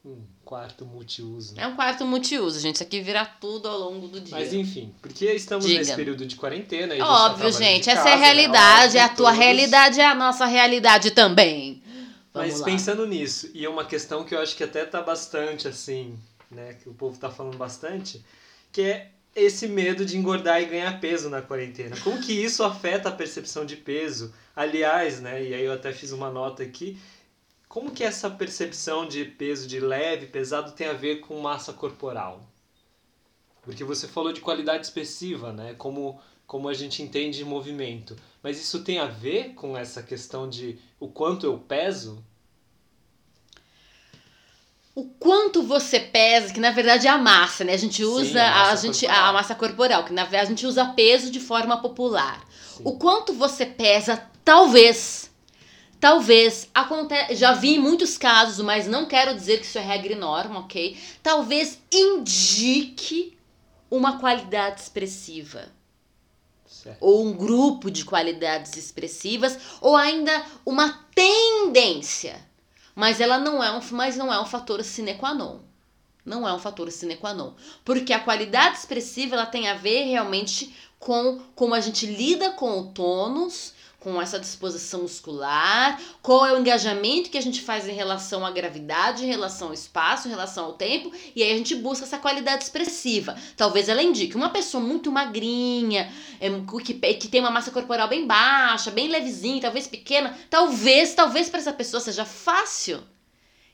Um 0.06 0.22
quarto 0.44 0.86
multiuso. 0.86 1.56
É 1.58 1.66
um 1.66 1.76
quarto 1.76 2.06
multiuso, 2.06 2.60
gente. 2.60 2.76
Isso 2.76 2.84
aqui 2.84 3.02
vira 3.02 3.26
tudo 3.26 3.68
ao 3.68 3.80
longo 3.80 4.08
do 4.08 4.22
dia. 4.22 4.38
Mas 4.38 4.54
enfim, 4.54 4.94
porque 5.02 5.26
estamos 5.32 5.66
Diga. 5.66 5.80
nesse 5.80 5.96
período 5.96 6.28
de 6.28 6.36
quarentena. 6.36 6.94
E 6.94 7.02
Óbvio, 7.02 7.52
gente. 7.52 7.90
Essa 7.90 8.04
casa, 8.04 8.10
é 8.10 8.14
a 8.14 8.18
né? 8.18 8.24
realidade. 8.24 8.94
Né? 8.94 9.00
a 9.00 9.10
tua 9.10 9.32
todos. 9.32 9.40
realidade 9.40 10.00
é 10.00 10.06
a 10.06 10.14
nossa 10.14 10.46
realidade 10.46 11.10
também. 11.10 11.82
Vamos 12.32 12.52
Mas 12.52 12.60
lá. 12.60 12.66
pensando 12.66 13.08
nisso, 13.08 13.50
e 13.54 13.66
é 13.66 13.70
uma 13.70 13.86
questão 13.86 14.24
que 14.24 14.36
eu 14.36 14.40
acho 14.40 14.56
que 14.56 14.64
até 14.64 14.86
tá 14.86 15.02
bastante 15.02 15.68
assim, 15.68 16.20
né? 16.52 16.74
Que 16.74 16.88
o 16.88 16.94
povo 16.94 17.18
tá 17.18 17.32
falando 17.32 17.58
bastante, 17.58 18.24
que 18.72 18.82
é 18.82 19.10
esse 19.36 19.68
medo 19.68 20.06
de 20.06 20.18
engordar 20.18 20.62
e 20.62 20.66
ganhar 20.66 21.00
peso 21.00 21.30
na 21.30 21.42
quarentena. 21.42 21.96
Como 22.04 22.22
que 22.22 22.32
isso 22.32 22.64
afeta 22.64 23.10
a 23.10 23.12
percepção 23.12 23.66
de 23.66 23.76
peso? 23.76 24.32
Aliás, 24.56 25.20
né? 25.20 25.44
E 25.44 25.54
aí 25.54 25.64
eu 25.66 25.74
até 25.74 25.92
fiz 25.92 26.12
uma 26.12 26.30
nota 26.30 26.62
aqui 26.62 26.96
como 27.76 27.92
que 27.92 28.06
essa 28.06 28.30
percepção 28.30 29.06
de 29.06 29.26
peso 29.26 29.68
de 29.68 29.82
leve, 29.82 30.28
pesado 30.28 30.72
tem 30.72 30.88
a 30.88 30.94
ver 30.94 31.18
com 31.18 31.42
massa 31.42 31.74
corporal? 31.74 32.40
Porque 33.62 33.84
você 33.84 34.08
falou 34.08 34.32
de 34.32 34.40
qualidade 34.40 34.86
expressiva, 34.86 35.52
né? 35.52 35.76
Como 35.78 36.18
como 36.48 36.70
a 36.70 36.74
gente 36.74 37.04
entende 37.04 37.44
movimento. 37.44 38.16
Mas 38.42 38.62
isso 38.62 38.82
tem 38.82 39.00
a 39.00 39.08
ver 39.08 39.56
com 39.56 39.76
essa 39.76 40.02
questão 40.02 40.50
de 40.50 40.80
o 40.98 41.10
quanto 41.10 41.46
eu 41.46 41.58
peso? 41.58 42.24
O 44.96 45.04
quanto 45.20 45.62
você 45.62 46.00
pesa, 46.00 46.54
que 46.54 46.62
na 46.62 46.72
verdade 46.72 47.08
é 47.08 47.10
a 47.10 47.18
massa, 47.18 47.66
né? 47.66 47.74
A 47.74 47.78
gente 47.78 48.06
usa 48.06 48.26
Sim, 48.26 48.38
a, 48.38 48.52
massa 48.52 48.72
a, 48.72 48.76
gente, 48.78 49.06
a 49.06 49.34
massa 49.34 49.54
corporal, 49.54 50.06
que 50.06 50.14
na 50.14 50.24
verdade 50.24 50.46
a 50.46 50.50
gente 50.50 50.66
usa 50.66 50.94
peso 50.94 51.30
de 51.30 51.42
forma 51.42 51.82
popular. 51.82 52.42
Sim. 52.78 52.84
O 52.86 52.98
quanto 52.98 53.34
você 53.34 53.66
pesa, 53.66 54.26
talvez 54.46 55.30
Talvez 56.00 56.70
aconte... 56.74 57.36
já 57.36 57.54
vi 57.54 57.76
em 57.76 57.80
muitos 57.80 58.18
casos, 58.18 58.64
mas 58.64 58.88
não 58.88 59.06
quero 59.06 59.34
dizer 59.34 59.60
que 59.60 59.66
isso 59.66 59.78
é 59.78 59.82
regra 59.82 60.14
e 60.14 60.16
norma, 60.16 60.60
ok? 60.60 60.98
Talvez 61.24 61.80
indique 61.92 63.38
uma 63.90 64.20
qualidade 64.20 64.82
expressiva. 64.82 65.74
Certo. 66.66 66.98
Ou 67.02 67.26
um 67.26 67.34
grupo 67.34 67.90
de 67.90 68.06
qualidades 68.06 68.76
expressivas, 68.76 69.58
ou 69.82 69.96
ainda 69.96 70.46
uma 70.66 71.06
tendência. 71.16 72.40
Mas 72.94 73.20
ela 73.20 73.38
não 73.38 73.64
é 73.64 73.72
um, 73.72 73.82
mas 73.92 74.16
não 74.16 74.34
é 74.34 74.40
um 74.40 74.46
fator 74.46 74.84
sine 74.84 75.16
qua 75.16 75.34
non. 75.34 75.60
Não 76.24 76.48
é 76.48 76.54
um 76.54 76.60
fator 76.60 76.92
sine 76.92 77.16
qua 77.16 77.34
non. 77.34 77.54
Porque 77.84 78.14
a 78.14 78.20
qualidade 78.20 78.78
expressiva 78.78 79.36
ela 79.36 79.46
tem 79.46 79.68
a 79.68 79.76
ver 79.76 80.06
realmente 80.06 80.74
com 80.98 81.40
como 81.54 81.76
a 81.76 81.80
gente 81.80 82.06
lida 82.06 82.52
com 82.52 82.80
o 82.80 82.88
tônus, 82.88 83.74
com 84.06 84.22
essa 84.22 84.40
disposição 84.40 85.02
muscular, 85.02 86.00
qual 86.22 86.46
é 86.46 86.54
o 86.54 86.60
engajamento 86.60 87.32
que 87.32 87.40
a 87.40 87.42
gente 87.42 87.60
faz 87.60 87.88
em 87.88 87.92
relação 87.92 88.46
à 88.46 88.52
gravidade, 88.52 89.26
em 89.26 89.28
relação 89.28 89.70
ao 89.70 89.74
espaço, 89.74 90.28
em 90.28 90.30
relação 90.30 90.66
ao 90.66 90.74
tempo, 90.74 91.12
e 91.36 91.42
aí 91.42 91.52
a 91.52 91.58
gente 91.58 91.74
busca 91.74 92.06
essa 92.06 92.20
qualidade 92.20 92.66
expressiva. 92.66 93.36
Talvez 93.58 93.90
ela 93.90 94.04
indique 94.04 94.36
uma 94.36 94.52
pessoa 94.52 94.84
muito 94.84 95.12
magrinha, 95.12 96.14
é, 96.40 96.48
que, 96.84 96.94
que 96.94 97.28
tem 97.28 97.42
uma 97.42 97.50
massa 97.50 97.72
corporal 97.72 98.08
bem 98.08 98.28
baixa, 98.28 98.92
bem 98.92 99.08
levezinha, 99.08 99.60
talvez 99.60 99.88
pequena, 99.88 100.38
talvez, 100.52 101.16
talvez 101.16 101.50
para 101.50 101.62
essa 101.62 101.74
pessoa 101.74 102.00
seja 102.00 102.26
fácil 102.26 103.02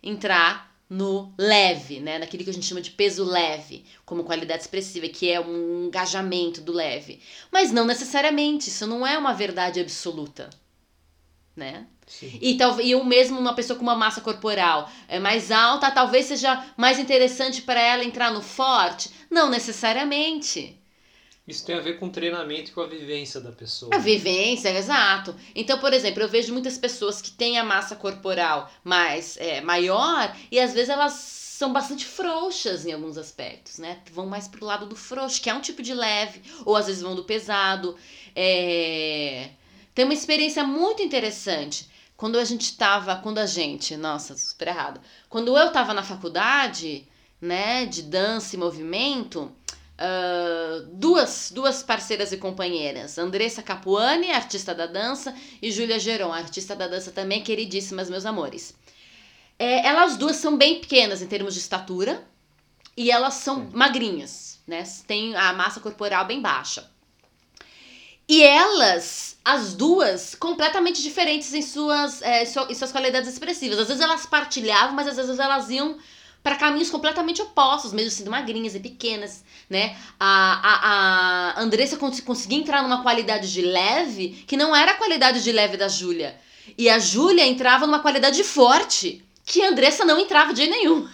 entrar 0.02 0.71
no 0.92 1.34
leve, 1.38 2.02
né? 2.02 2.20
Naquele 2.20 2.44
que 2.44 2.50
a 2.50 2.54
gente 2.54 2.66
chama 2.66 2.82
de 2.82 2.92
peso 2.92 3.24
leve, 3.24 3.86
como 4.06 4.26
qualidade 4.26 4.64
expressiva, 4.64 5.08
que 5.08 5.32
é 5.32 5.40
um 5.40 5.86
engajamento 5.86 6.60
do 6.60 6.74
leve. 6.74 7.22
Mas 7.50 7.72
não 7.72 7.86
necessariamente, 7.86 8.68
isso 8.68 8.86
não 8.86 9.08
é 9.08 9.18
uma 9.18 9.32
verdade 9.32 9.80
absoluta, 9.80 10.50
né? 11.56 11.88
Sim. 12.06 12.38
E, 12.42 12.58
talvez 12.58 12.90
e 12.90 12.94
o 12.94 13.06
mesmo 13.06 13.40
uma 13.40 13.56
pessoa 13.56 13.80
com 13.80 13.84
uma 13.84 13.96
massa 13.96 14.20
corporal 14.20 14.92
é 15.08 15.18
mais 15.18 15.50
alta, 15.50 15.90
talvez 15.90 16.26
seja 16.26 16.62
mais 16.76 17.00
interessante 17.00 17.62
para 17.62 17.80
ela 17.80 18.04
entrar 18.04 18.34
no 18.34 18.42
forte? 18.42 19.10
Não 19.30 19.50
necessariamente. 19.50 20.78
Isso 21.52 21.66
tem 21.66 21.76
a 21.76 21.82
ver 21.82 22.00
com 22.00 22.08
o 22.08 22.10
treinamento 22.10 22.72
e 22.72 22.74
com 22.74 22.80
a 22.80 22.88
vivência 22.88 23.42
da 23.42 23.52
pessoa. 23.52 23.94
A 23.94 23.98
vivência, 23.98 24.70
exato. 24.70 25.36
Então, 25.54 25.78
por 25.80 25.92
exemplo, 25.92 26.24
eu 26.24 26.30
vejo 26.30 26.54
muitas 26.54 26.78
pessoas 26.78 27.22
que 27.22 27.30
têm 27.30 27.60
a 27.60 27.64
massa 27.64 27.94
corporal 27.94 28.72
mais 28.86 29.36
é, 29.36 29.60
maior 29.60 30.34
e 30.50 30.58
às 30.58 30.74
vezes 30.74 30.88
elas 30.88 31.12
são 31.12 31.74
bastante 31.74 32.06
frouxas 32.06 32.86
em 32.86 32.94
alguns 32.94 33.18
aspectos, 33.18 33.80
né? 33.80 34.00
Vão 34.14 34.26
mais 34.26 34.48
pro 34.48 34.66
lado 34.66 34.86
do 34.86 34.96
frouxo, 34.96 35.42
que 35.42 35.50
é 35.50 35.54
um 35.54 35.60
tipo 35.60 35.84
de 35.84 35.94
leve, 35.94 36.42
ou 36.66 36.76
às 36.76 36.88
vezes 36.88 37.02
vão 37.02 37.16
do 37.16 37.26
pesado. 37.26 37.98
É... 38.34 39.50
Tem 39.94 40.06
uma 40.06 40.14
experiência 40.14 40.64
muito 40.64 41.04
interessante. 41.04 41.90
Quando 42.16 42.40
a 42.40 42.46
gente 42.46 42.78
tava, 42.78 43.18
quando 43.18 43.40
a 43.40 43.46
gente, 43.46 43.98
nossa, 43.98 44.38
super 44.38 44.70
errado. 44.70 45.02
Quando 45.28 45.58
eu 45.58 45.72
tava 45.72 45.94
na 45.94 46.02
faculdade, 46.02 47.06
né, 47.42 47.86
de 47.88 48.04
dança 48.04 48.56
e 48.56 48.60
movimento, 48.60 49.52
uh, 50.02 50.88
duas, 50.94 51.52
duas 51.54 51.84
parceiras 51.84 52.32
e 52.32 52.38
companheiras, 52.38 53.18
Andressa 53.18 53.62
Capuani, 53.62 54.32
artista 54.32 54.74
da 54.74 54.88
dança, 54.88 55.36
e 55.62 55.72
Júlia 55.72 56.00
Geron, 56.00 56.34
artista 56.34 56.76
da 56.76 56.88
dança 56.88 57.12
também, 57.12 57.44
queridíssimas, 57.44 58.10
meus 58.10 58.26
amores. 58.26 58.74
É, 59.60 59.86
elas 59.86 60.18
duas 60.18 60.38
são 60.38 60.58
bem 60.58 60.82
pequenas 60.82 61.22
em 61.22 61.28
termos 61.28 61.54
de 61.54 61.60
estatura, 61.60 62.26
e 62.98 63.12
elas 63.12 63.36
são 63.36 63.70
magrinhas, 63.72 64.60
né, 64.68 64.84
têm 65.08 65.36
a 65.36 65.54
massa 65.54 65.80
corporal 65.80 66.26
bem 66.26 66.42
baixa. 66.42 66.90
E 68.28 68.44
elas, 68.44 69.38
as 69.44 69.74
duas, 69.74 70.36
completamente 70.36 71.02
diferentes 71.02 71.54
em 71.54 71.62
suas, 71.62 72.22
é, 72.22 72.44
em 72.44 72.74
suas 72.74 72.92
qualidades 72.92 73.30
expressivas. 73.30 73.78
Às 73.78 73.90
vezes 73.90 74.02
elas 74.02 74.26
partilhavam, 74.26 74.96
mas 74.96 75.08
às 75.08 75.18
vezes 75.18 75.38
elas 75.38 75.70
iam 75.70 75.98
para 76.44 76.56
caminhos 76.56 76.90
completamente 76.90 77.42
opostos, 77.42 77.94
mesmo 77.94 78.12
sendo 78.12 78.32
magrinhas 78.32 78.74
e 78.76 78.80
pequenas, 78.80 79.44
né? 79.70 79.96
A, 80.20 80.62
a, 80.64 81.60
a 81.60 81.62
Andressa 81.62 81.98
cons 81.98 82.20
conseguia 82.20 82.58
entrar 82.58 82.82
numa 82.82 83.04
qualidade 83.04 83.52
de 83.52 83.62
leve 83.62 84.44
que 84.48 84.58
não 84.58 84.76
era 84.76 84.92
a 84.92 84.96
qualidade 84.96 85.44
de 85.44 85.52
leve 85.52 85.78
da 85.78 85.88
Júlia. 85.88 86.36
E 86.78 86.90
a 86.90 86.98
Júlia 87.00 87.46
entrava 87.46 87.86
numa 87.86 88.00
qualidade 88.00 88.44
forte 88.44 89.24
que 89.46 89.62
a 89.62 89.70
Andressa 89.70 90.06
não 90.06 90.20
entrava 90.20 90.54
de 90.54 90.60
jeito 90.60 90.72
nenhum. 90.72 91.08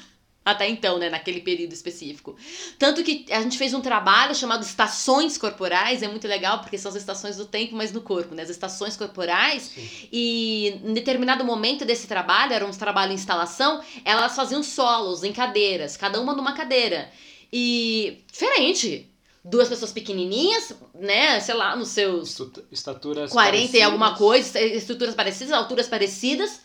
Até 0.47 0.69
então, 0.69 0.97
né, 0.97 1.09
naquele 1.09 1.41
período 1.41 1.73
específico. 1.73 2.37
Tanto 2.79 3.03
que 3.03 3.25
a 3.29 3.41
gente 3.41 3.57
fez 3.57 3.73
um 3.73 3.81
trabalho 3.81 4.33
chamado 4.33 4.63
Estações 4.63 5.37
Corporais, 5.37 6.01
é 6.01 6.07
muito 6.07 6.25
legal 6.25 6.59
porque 6.61 6.77
são 6.77 6.89
as 6.89 6.95
estações 6.95 7.35
do 7.35 7.45
tempo, 7.45 7.75
mas 7.75 7.91
no 7.91 7.99
corpo, 7.99 8.33
né? 8.33 8.43
As 8.43 8.49
estações 8.49 8.95
corporais. 8.95 9.63
Sim. 9.75 10.07
E 10.09 10.79
em 10.85 10.93
determinado 10.93 11.43
momento 11.43 11.83
desse 11.83 12.07
trabalho, 12.07 12.53
era 12.53 12.65
um 12.65 12.71
trabalho 12.71 13.11
em 13.11 13.15
instalação, 13.15 13.83
elas 14.05 14.37
faziam 14.37 14.63
solos 14.63 15.21
em 15.21 15.33
cadeiras, 15.33 15.97
cada 15.97 16.21
uma 16.21 16.33
numa 16.33 16.53
cadeira. 16.53 17.11
E 17.51 18.23
diferente, 18.31 19.11
duas 19.43 19.67
pessoas 19.67 19.91
pequenininhas, 19.91 20.73
né, 20.97 21.41
sei 21.41 21.55
lá, 21.55 21.75
nos 21.75 21.89
seus 21.89 22.39
estaturas 22.71 23.31
40 23.31 23.51
parecidas. 23.51 23.73
e 23.73 23.83
alguma 23.83 24.15
coisa, 24.15 24.61
estruturas 24.61 25.13
parecidas, 25.13 25.51
alturas 25.51 25.89
parecidas, 25.89 26.61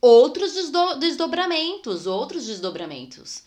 outros 0.00 0.54
desdo 0.54 0.94
desdobramentos, 0.96 2.06
outros 2.06 2.46
desdobramentos. 2.46 3.42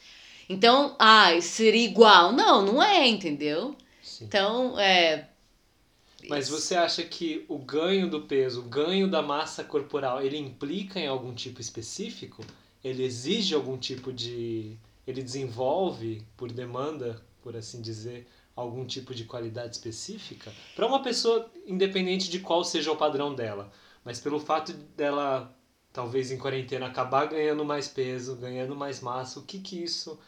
Então, 0.48 0.96
ai, 1.00 1.42
seria 1.42 1.86
igual. 1.86 2.32
Não, 2.32 2.66
não 2.66 2.84
é, 2.84 3.08
entendeu? 3.08 3.76
Sim. 4.02 4.26
Então, 4.26 4.80
é. 4.80 5.30
Mas 6.30 6.48
você 6.48 6.76
acha 6.76 7.04
que 7.04 7.46
o 7.50 7.58
ganho 7.58 8.10
do 8.10 8.22
peso, 8.22 8.62
o 8.62 8.64
ganho 8.64 9.10
da 9.10 9.22
massa 9.22 9.64
corporal, 9.64 10.22
ele 10.22 10.38
implica 10.38 11.00
em 11.00 11.08
algum 11.08 11.34
tipo 11.34 11.60
específico? 11.60 12.46
Ele 12.84 13.04
exige 13.04 13.56
algum 13.56 13.78
tipo 13.78 14.12
de. 14.12 14.78
Ele 15.06 15.22
desenvolve, 15.22 16.22
por 16.38 16.52
demanda, 16.52 17.22
por 17.42 17.58
assim 17.58 17.82
dizer, 17.82 18.26
algum 18.56 18.86
tipo 18.86 19.14
de 19.14 19.26
qualidade 19.26 19.76
específica? 19.76 20.52
Para 20.76 20.88
uma 20.88 21.02
pessoa, 21.02 21.52
independente 21.68 22.30
de 22.30 22.40
qual 22.40 22.64
seja 22.64 22.92
o 22.92 22.96
padrão 22.96 23.34
dela, 23.34 23.72
mas 24.04 24.22
pelo 24.22 24.40
fato 24.40 24.72
dela 24.72 25.54
talvez 25.94 26.32
em 26.32 26.38
quarentena 26.38 26.88
acabar 26.88 27.28
ganhando 27.28 27.64
mais 27.64 27.88
peso, 27.88 28.36
ganhando 28.36 28.76
mais 28.76 29.00
massa, 29.00 29.40
o 29.40 29.44
que 29.44 29.60
que 29.60 29.84
isso 29.84 30.20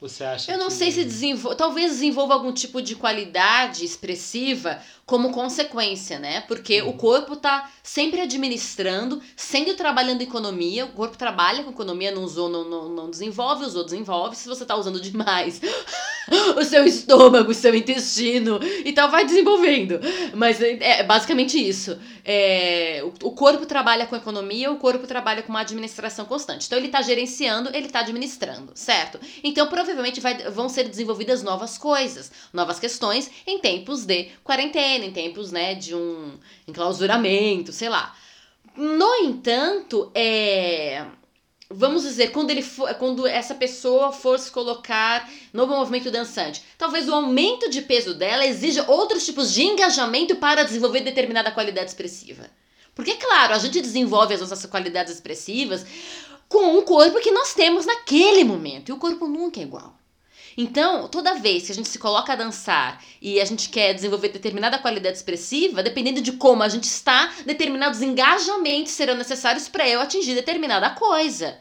você 0.00 0.22
acha? 0.24 0.52
Eu 0.52 0.58
não 0.58 0.66
que... 0.66 0.74
sei 0.74 0.90
se 0.90 1.04
desenvolve, 1.04 1.56
talvez 1.56 1.92
desenvolva 1.92 2.34
algum 2.34 2.52
tipo 2.52 2.82
de 2.82 2.94
qualidade 2.96 3.84
expressiva 3.84 4.80
como 5.06 5.32
consequência, 5.32 6.18
né? 6.18 6.42
Porque 6.42 6.82
uhum. 6.82 6.90
o 6.90 6.92
corpo 6.94 7.36
tá 7.36 7.70
sempre 7.82 8.20
administrando, 8.20 9.22
sempre 9.36 9.74
trabalhando 9.74 10.22
economia, 10.22 10.84
o 10.84 10.92
corpo 10.92 11.16
trabalha 11.16 11.62
com 11.62 11.70
economia, 11.70 12.10
não 12.10 12.22
usou, 12.22 12.48
não, 12.48 12.68
não, 12.68 12.88
não 12.88 13.10
desenvolve, 13.10 13.64
usou, 13.64 13.84
desenvolve. 13.84 14.36
Se 14.36 14.48
você 14.48 14.66
tá 14.66 14.76
usando 14.76 15.00
demais 15.00 15.60
o 16.56 16.64
seu 16.64 16.84
estômago, 16.84 17.50
o 17.50 17.54
seu 17.54 17.74
intestino 17.74 18.60
e 18.84 18.92
tal, 18.92 19.10
vai 19.10 19.24
desenvolvendo. 19.24 20.00
Mas 20.34 20.60
é, 20.60 21.00
é 21.00 21.02
basicamente 21.02 21.58
isso. 21.58 21.98
É, 22.24 23.02
o, 23.22 23.32
corpo 23.32 23.64
trabalha 23.64 24.06
com 24.06 24.14
economia, 24.14 24.70
o 24.70 24.76
corpo 24.76 25.06
trabalha 25.06 25.42
com 25.42 25.50
uma 25.50 25.60
administração 25.60 26.24
constante. 26.24 26.66
Então 26.66 26.78
ele 26.78 26.88
tá 26.88 27.00
gerenciando, 27.02 27.70
ele 27.74 27.88
tá 27.88 28.00
administrando, 28.00 28.72
certo? 28.74 29.18
Então 29.42 29.66
provavelmente 29.66 30.20
vai, 30.20 30.36
vão 30.50 30.68
ser 30.68 30.88
desenvolvidas 30.88 31.42
novas 31.42 31.78
coisas, 31.78 32.30
novas 32.52 32.78
questões 32.78 33.30
em 33.46 33.58
tempos 33.58 34.04
de 34.04 34.28
quarentena 34.44 35.04
em 35.04 35.10
tempos, 35.10 35.50
né, 35.50 35.74
de 35.74 35.94
um 35.94 36.32
enclausuramento, 36.66 37.72
sei 37.72 37.88
lá. 37.88 38.14
No 38.76 39.14
entanto, 39.16 40.10
é 40.14 41.04
vamos 41.70 42.02
dizer, 42.02 42.32
quando 42.32 42.50
ele 42.50 42.62
for, 42.62 42.92
quando 42.94 43.26
essa 43.26 43.54
pessoa 43.54 44.12
for 44.12 44.38
se 44.38 44.50
colocar 44.50 45.30
no 45.52 45.66
movimento 45.66 46.10
dançante, 46.10 46.62
talvez 46.76 47.08
o 47.08 47.14
aumento 47.14 47.68
de 47.68 47.82
peso 47.82 48.14
dela 48.14 48.46
exija 48.46 48.90
outros 48.90 49.24
tipos 49.24 49.52
de 49.52 49.62
engajamento 49.62 50.36
para 50.36 50.62
desenvolver 50.62 51.00
determinada 51.00 51.50
qualidade 51.50 51.90
expressiva. 51.90 52.48
Porque, 52.94 53.14
claro, 53.14 53.54
a 53.54 53.58
gente 53.58 53.80
desenvolve 53.80 54.34
as 54.34 54.40
nossas 54.40 54.64
qualidades 54.66 55.12
expressivas 55.12 55.84
com 56.48 56.78
um 56.78 56.82
corpo 56.82 57.20
que 57.20 57.30
nós 57.30 57.54
temos 57.54 57.84
naquele 57.84 58.42
momento. 58.42 58.88
E 58.88 58.92
o 58.92 58.98
corpo 58.98 59.28
nunca 59.28 59.60
é 59.60 59.62
igual. 59.62 59.97
Então, 60.60 61.06
toda 61.06 61.36
vez 61.36 61.66
que 61.66 61.72
a 61.72 61.74
gente 61.76 61.88
se 61.88 62.00
coloca 62.00 62.32
a 62.32 62.36
dançar 62.36 63.00
e 63.22 63.40
a 63.40 63.44
gente 63.44 63.68
quer 63.68 63.94
desenvolver 63.94 64.30
determinada 64.30 64.76
qualidade 64.76 65.16
expressiva, 65.16 65.84
dependendo 65.84 66.20
de 66.20 66.32
como 66.32 66.64
a 66.64 66.68
gente 66.68 66.82
está, 66.82 67.32
determinados 67.46 68.02
engajamentos 68.02 68.90
serão 68.90 69.14
necessários 69.14 69.68
para 69.68 69.88
eu 69.88 70.00
atingir 70.00 70.34
determinada 70.34 70.90
coisa. 70.90 71.56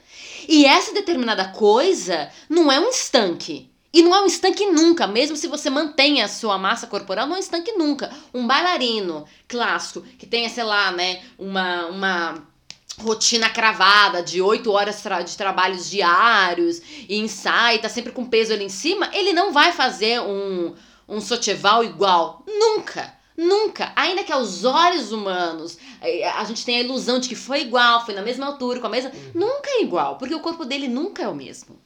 E 0.49 0.65
essa 0.65 0.95
determinada 0.95 1.49
coisa 1.49 2.31
não 2.49 2.71
é 2.71 2.79
um 2.79 2.89
estanque. 2.89 3.69
E 3.93 4.01
não 4.01 4.15
é 4.15 4.21
um 4.21 4.25
estanque 4.25 4.65
nunca, 4.65 5.05
mesmo 5.05 5.37
se 5.37 5.47
você 5.47 5.69
mantenha 5.69 6.25
a 6.25 6.29
sua 6.29 6.57
massa 6.57 6.87
corporal, 6.87 7.27
não 7.27 7.35
é 7.35 7.37
um 7.37 7.41
estanque 7.41 7.73
nunca. 7.73 8.11
Um 8.33 8.47
bailarino 8.47 9.27
clássico 9.47 10.01
que 10.17 10.25
tenha, 10.25 10.49
sei 10.49 10.63
lá, 10.63 10.91
né, 10.91 11.21
uma, 11.37 11.85
uma 11.85 12.47
rotina 12.97 13.49
cravada 13.49 14.23
de 14.23 14.41
oito 14.41 14.71
horas 14.71 15.01
de 15.25 15.37
trabalhos 15.37 15.89
diários 15.89 16.81
e 17.07 17.17
ensaio, 17.17 17.81
tá 17.81 17.89
sempre 17.89 18.11
com 18.11 18.25
peso 18.25 18.53
ali 18.53 18.65
em 18.65 18.69
cima, 18.69 19.09
ele 19.13 19.33
não 19.33 19.53
vai 19.53 19.71
fazer 19.71 20.19
um, 20.21 20.73
um 21.07 21.21
socheval 21.21 21.83
igual. 21.83 22.43
Nunca! 22.47 23.15
Nunca! 23.35 23.93
Ainda 23.95 24.23
que 24.23 24.31
aos 24.31 24.63
olhos 24.63 25.11
humanos 25.11 25.77
eh, 26.01 26.27
a 26.27 26.43
gente 26.43 26.65
tenha 26.65 26.79
a 26.79 26.83
ilusão 26.83 27.19
de 27.19 27.29
que 27.29 27.35
foi 27.35 27.61
igual, 27.61 28.03
foi 28.03 28.15
na 28.15 28.23
mesma 28.23 28.47
altura, 28.47 28.79
com 28.79 28.87
a 28.87 28.89
mesma. 28.89 29.11
Uhum. 29.11 29.31
Nunca 29.35 29.69
é 29.69 29.83
igual, 29.83 30.17
porque 30.17 30.33
o 30.33 30.39
corpo 30.39 30.65
dele 30.65 30.87
nunca 30.87 31.21
é 31.21 31.27
o 31.27 31.35
mesmo. 31.35 31.79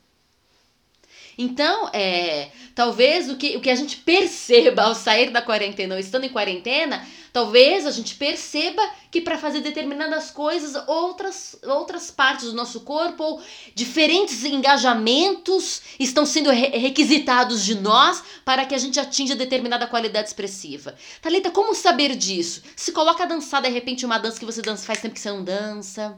Então, 1.37 1.89
é, 1.91 2.51
talvez 2.75 3.29
o 3.29 3.35
que, 3.35 3.57
o 3.57 3.61
que 3.61 3.69
a 3.69 3.75
gente 3.75 3.97
perceba 4.05 4.83
ao 4.83 4.95
sair 4.95 5.29
da 5.29 5.41
quarentena 5.41 5.95
ou 5.95 5.99
estando 5.99 6.23
em 6.23 6.29
quarentena, 6.29 7.05
talvez 7.33 7.85
a 7.85 7.91
gente 7.91 8.15
perceba 8.15 8.81
que 9.09 9.21
para 9.21 9.37
fazer 9.37 9.61
determinadas 9.61 10.31
coisas, 10.31 10.75
outras, 10.87 11.55
outras 11.63 12.11
partes 12.11 12.45
do 12.45 12.53
nosso 12.53 12.81
corpo 12.81 13.23
ou 13.23 13.41
diferentes 13.75 14.43
engajamentos 14.43 15.81
estão 15.99 16.25
sendo 16.25 16.49
re 16.49 16.67
requisitados 16.67 17.63
de 17.63 17.75
nós 17.75 18.23
para 18.45 18.65
que 18.65 18.75
a 18.75 18.77
gente 18.77 18.99
atinja 18.99 19.35
determinada 19.35 19.87
qualidade 19.87 20.27
expressiva. 20.27 20.95
Thalita, 21.21 21.51
como 21.51 21.75
saber 21.75 22.15
disso? 22.15 22.63
Se 22.75 22.91
coloca 22.91 23.23
a 23.23 23.27
dançar 23.27 23.61
de 23.61 23.69
repente 23.69 24.05
uma 24.05 24.17
dança 24.17 24.39
que 24.39 24.45
você 24.45 24.61
dança 24.61 24.85
faz 24.85 25.01
tempo 25.01 25.13
que 25.13 25.19
você 25.21 25.29
não 25.29 25.43
dança. 25.43 26.17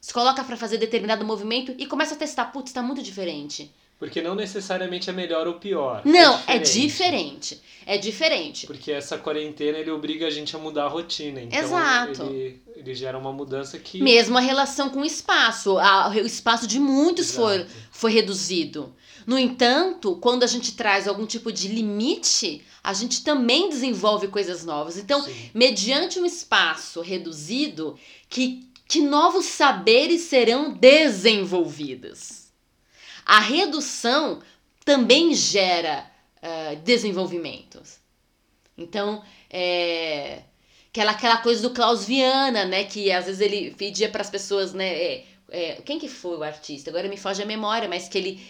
Se 0.00 0.12
coloca 0.12 0.42
para 0.42 0.56
fazer 0.56 0.78
determinado 0.78 1.24
movimento 1.24 1.74
e 1.78 1.86
começa 1.86 2.14
a 2.14 2.18
testar, 2.18 2.46
putz, 2.46 2.70
está 2.70 2.82
muito 2.82 3.02
diferente. 3.02 3.72
Porque 4.02 4.20
não 4.20 4.34
necessariamente 4.34 5.08
é 5.08 5.12
melhor 5.12 5.46
ou 5.46 5.54
pior. 5.54 6.02
Não, 6.04 6.34
é 6.48 6.58
diferente. 6.58 6.72
é 6.74 6.86
diferente. 6.88 7.62
É 7.86 7.98
diferente. 7.98 8.66
Porque 8.66 8.90
essa 8.90 9.16
quarentena 9.16 9.78
ele 9.78 9.92
obriga 9.92 10.26
a 10.26 10.30
gente 10.30 10.56
a 10.56 10.58
mudar 10.58 10.86
a 10.86 10.88
rotina. 10.88 11.40
Então 11.40 11.60
Exato. 11.60 12.22
Ele, 12.24 12.60
ele 12.74 12.94
gera 12.96 13.16
uma 13.16 13.32
mudança 13.32 13.78
que. 13.78 14.02
Mesmo 14.02 14.36
a 14.36 14.40
relação 14.40 14.90
com 14.90 15.02
o 15.02 15.04
espaço. 15.04 15.78
A, 15.78 16.08
o 16.08 16.26
espaço 16.26 16.66
de 16.66 16.80
muitos 16.80 17.32
foi, 17.32 17.64
foi 17.92 18.10
reduzido. 18.10 18.92
No 19.24 19.38
entanto, 19.38 20.16
quando 20.16 20.42
a 20.42 20.48
gente 20.48 20.74
traz 20.74 21.06
algum 21.06 21.24
tipo 21.24 21.52
de 21.52 21.68
limite, 21.68 22.60
a 22.82 22.92
gente 22.92 23.22
também 23.22 23.68
desenvolve 23.68 24.26
coisas 24.26 24.64
novas. 24.64 24.98
Então, 24.98 25.22
Sim. 25.22 25.50
mediante 25.54 26.18
um 26.18 26.26
espaço 26.26 27.00
reduzido, 27.02 27.96
que, 28.28 28.68
que 28.88 29.00
novos 29.00 29.44
saberes 29.44 30.22
serão 30.22 30.72
desenvolvidos. 30.72 32.41
A 33.24 33.40
redução 33.40 34.40
também 34.84 35.34
gera 35.34 36.10
uh, 36.42 36.76
desenvolvimentos. 36.76 37.98
Então, 38.76 39.22
é, 39.50 40.42
aquela, 40.90 41.12
aquela 41.12 41.36
coisa 41.38 41.62
do 41.62 41.74
Klaus 41.74 42.04
Viana, 42.04 42.64
né? 42.64 42.84
Que 42.84 43.12
às 43.12 43.26
vezes 43.26 43.40
ele 43.40 43.72
pedia 43.72 44.08
para 44.08 44.22
as 44.22 44.30
pessoas, 44.30 44.72
né? 44.72 44.88
É, 44.88 45.24
é, 45.50 45.72
quem 45.84 45.98
que 45.98 46.08
foi 46.08 46.36
o 46.36 46.42
artista? 46.42 46.90
Agora 46.90 47.08
me 47.08 47.16
foge 47.16 47.42
a 47.42 47.46
memória, 47.46 47.88
mas 47.88 48.08
que 48.08 48.18
ele 48.18 48.40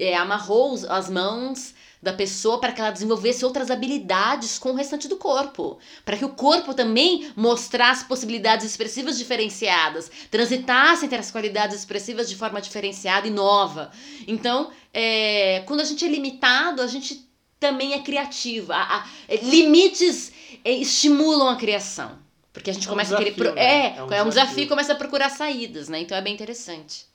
é, 0.00 0.14
amarrou 0.16 0.74
as 0.88 1.10
mãos 1.10 1.74
da 2.02 2.12
pessoa 2.12 2.58
para 2.60 2.72
que 2.72 2.80
ela 2.80 2.90
desenvolvesse 2.90 3.44
outras 3.44 3.70
habilidades 3.70 4.58
com 4.58 4.70
o 4.70 4.74
restante 4.74 5.06
do 5.06 5.16
corpo, 5.16 5.78
para 6.04 6.16
que 6.16 6.24
o 6.24 6.30
corpo 6.30 6.74
também 6.74 7.30
mostrasse 7.36 8.04
possibilidades 8.06 8.66
expressivas 8.66 9.16
diferenciadas, 9.16 10.10
transitasse 10.30 11.04
entre 11.06 11.16
as 11.18 11.30
qualidades 11.30 11.76
expressivas 11.78 12.28
de 12.28 12.34
forma 12.36 12.60
diferenciada 12.60 13.28
e 13.28 13.30
nova. 13.30 13.92
Então, 14.26 14.72
é, 14.92 15.62
quando 15.66 15.80
a 15.80 15.84
gente 15.84 16.04
é 16.04 16.08
limitado, 16.08 16.82
a 16.82 16.86
gente 16.88 17.30
também 17.60 17.92
é 17.92 18.00
criativa. 18.02 18.74
A, 18.74 19.04
a, 19.04 19.08
limites 19.40 20.32
é, 20.64 20.72
estimulam 20.72 21.48
a 21.48 21.56
criação. 21.56 22.20
Porque 22.52 22.68
a 22.70 22.74
gente 22.74 22.86
É 22.86 22.90
um 22.90 22.92
começa 22.94 23.14
a 23.14 23.18
querer. 23.18 23.30
desafio, 23.30 23.52
pro- 23.52 23.54
né? 23.54 23.62
É, 23.64 23.86
É 23.86 23.96
é 23.98 24.02
um 24.02 24.04
um, 24.04 24.08
desafio. 24.08 24.30
desafio 24.30 24.64
e 24.64 24.68
começa 24.68 24.92
a 24.92 24.96
procurar 24.96 25.30
saídas, 25.30 25.88
né? 25.88 26.00
Então 26.00 26.16
é 26.18 26.20
bem 26.20 26.34
interessante 26.34 27.06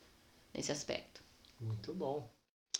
nesse 0.54 0.72
aspecto. 0.72 1.22
Muito 1.60 1.94
bom. 1.94 2.28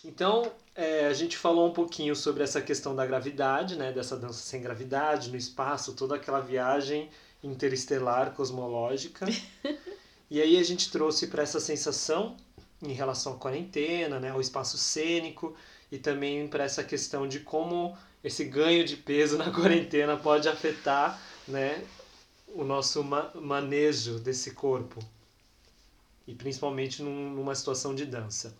Então, 0.04 0.50
é, 0.74 1.06
a 1.06 1.12
gente 1.12 1.36
falou 1.36 1.68
um 1.68 1.72
pouquinho 1.72 2.14
sobre 2.14 2.42
essa 2.42 2.60
questão 2.60 2.94
da 2.94 3.04
gravidade, 3.04 3.76
né? 3.76 3.92
Dessa 3.92 4.16
dança 4.16 4.38
sem 4.40 4.62
gravidade, 4.62 5.30
no 5.30 5.36
espaço, 5.36 5.94
toda 5.94 6.14
aquela 6.14 6.40
viagem 6.40 7.10
interestelar, 7.42 8.32
cosmológica. 8.32 9.26
e 10.30 10.40
aí 10.40 10.56
a 10.56 10.62
gente 10.62 10.90
trouxe 10.90 11.26
para 11.26 11.42
essa 11.42 11.60
sensação 11.60 12.36
em 12.82 12.92
relação 12.92 13.34
à 13.34 13.36
quarentena, 13.36 14.20
né? 14.20 14.30
Ao 14.30 14.40
espaço 14.40 14.78
cênico 14.78 15.54
e 15.90 15.98
também 15.98 16.46
para 16.46 16.64
essa 16.64 16.84
questão 16.84 17.26
de 17.26 17.40
como 17.40 17.96
esse 18.22 18.44
ganho 18.44 18.84
de 18.84 18.96
peso 18.96 19.36
na 19.36 19.50
quarentena 19.52 20.16
pode 20.16 20.48
afetar, 20.48 21.20
né? 21.46 21.84
O 22.48 22.64
nosso 22.64 23.02
ma- 23.02 23.30
manejo 23.34 24.18
desse 24.20 24.52
corpo. 24.52 25.00
E 26.26 26.34
principalmente 26.34 27.02
num- 27.02 27.30
numa 27.30 27.54
situação 27.54 27.94
de 27.94 28.04
dança. 28.06 28.54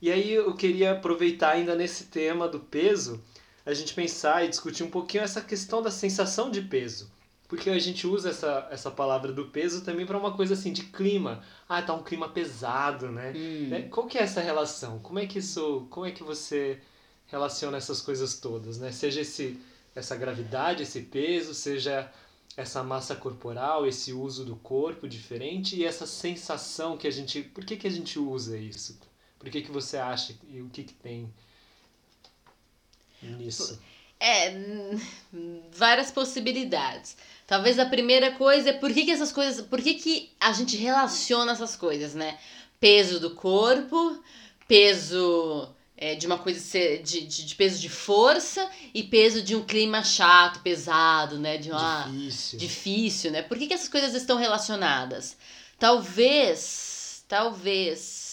E 0.00 0.10
aí 0.10 0.32
eu 0.32 0.54
queria 0.54 0.92
aproveitar 0.92 1.50
ainda 1.50 1.74
nesse 1.74 2.04
tema 2.04 2.48
do 2.48 2.60
peso, 2.60 3.22
a 3.66 3.74
gente 3.74 3.94
pensar 3.94 4.44
e 4.44 4.48
discutir 4.48 4.82
um 4.82 4.90
pouquinho 4.90 5.24
essa 5.24 5.40
questão 5.40 5.82
da 5.82 5.90
sensação 5.90 6.50
de 6.50 6.62
peso. 6.62 7.10
Porque 7.48 7.70
a 7.70 7.78
gente 7.78 8.06
usa 8.06 8.30
essa, 8.30 8.68
essa 8.70 8.90
palavra 8.90 9.32
do 9.32 9.46
peso 9.46 9.82
também 9.82 10.04
para 10.04 10.18
uma 10.18 10.36
coisa 10.36 10.54
assim 10.54 10.72
de 10.72 10.84
clima. 10.84 11.42
Ah, 11.68 11.80
tá 11.80 11.94
um 11.94 12.02
clima 12.02 12.28
pesado, 12.28 13.10
né? 13.10 13.32
Né? 13.68 13.82
Qual 13.90 14.06
que 14.06 14.18
é 14.18 14.22
essa 14.22 14.40
relação? 14.40 14.98
Como 14.98 15.18
é 15.18 15.26
que 15.26 15.38
isso, 15.38 15.86
como 15.90 16.04
é 16.04 16.10
que 16.10 16.22
você 16.22 16.78
relaciona 17.26 17.78
essas 17.78 18.02
coisas 18.02 18.38
todas, 18.38 18.78
né? 18.78 18.92
Seja 18.92 19.22
esse 19.22 19.58
essa 19.94 20.14
gravidade, 20.14 20.82
esse 20.82 21.02
peso, 21.02 21.52
seja 21.52 22.10
essa 22.56 22.82
massa 22.82 23.14
corporal, 23.14 23.86
esse 23.86 24.12
uso 24.12 24.44
do 24.44 24.56
corpo 24.56 25.08
diferente 25.08 25.76
e 25.76 25.84
essa 25.84 26.06
sensação 26.06 26.96
que 26.96 27.06
a 27.06 27.10
gente, 27.10 27.42
por 27.42 27.64
que 27.64 27.76
que 27.76 27.86
a 27.86 27.90
gente 27.90 28.18
usa 28.18 28.56
isso? 28.56 28.98
Por 29.38 29.48
que 29.50 29.62
que 29.62 29.70
você 29.70 29.96
acha 29.96 30.34
e 30.50 30.60
o 30.60 30.68
que 30.68 30.82
que 30.84 30.94
tem 30.94 31.32
nisso? 33.22 33.78
É, 34.20 34.52
várias 35.72 36.10
possibilidades. 36.10 37.16
Talvez 37.46 37.78
a 37.78 37.86
primeira 37.86 38.32
coisa 38.32 38.70
é 38.70 38.72
por 38.72 38.92
que, 38.92 39.04
que 39.04 39.12
essas 39.12 39.32
coisas. 39.32 39.64
Por 39.64 39.80
que, 39.80 39.94
que 39.94 40.30
a 40.40 40.52
gente 40.52 40.76
relaciona 40.76 41.52
essas 41.52 41.76
coisas, 41.76 42.14
né? 42.14 42.36
Peso 42.80 43.20
do 43.20 43.30
corpo, 43.30 44.20
peso 44.66 45.68
é, 45.96 46.14
de 46.16 46.26
uma 46.26 46.38
coisa 46.38 46.58
ser- 46.60 47.02
de, 47.02 47.20
de, 47.22 47.44
de 47.44 47.54
peso 47.54 47.80
de 47.80 47.88
força 47.88 48.68
e 48.92 49.02
peso 49.04 49.40
de 49.40 49.54
um 49.56 49.64
clima 49.64 50.02
chato, 50.02 50.60
pesado, 50.62 51.38
né? 51.38 51.56
De 51.56 51.70
uma, 51.70 52.02
Difícil. 52.08 52.58
difícil, 52.58 53.30
né? 53.30 53.42
Por 53.42 53.56
que, 53.56 53.66
que 53.68 53.74
essas 53.74 53.88
coisas 53.88 54.14
estão 54.14 54.36
relacionadas? 54.36 55.36
Talvez, 55.78 57.24
talvez, 57.28 58.27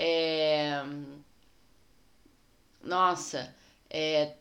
é... 0.00 0.82
nossa, 2.82 3.54
é... 3.90 4.32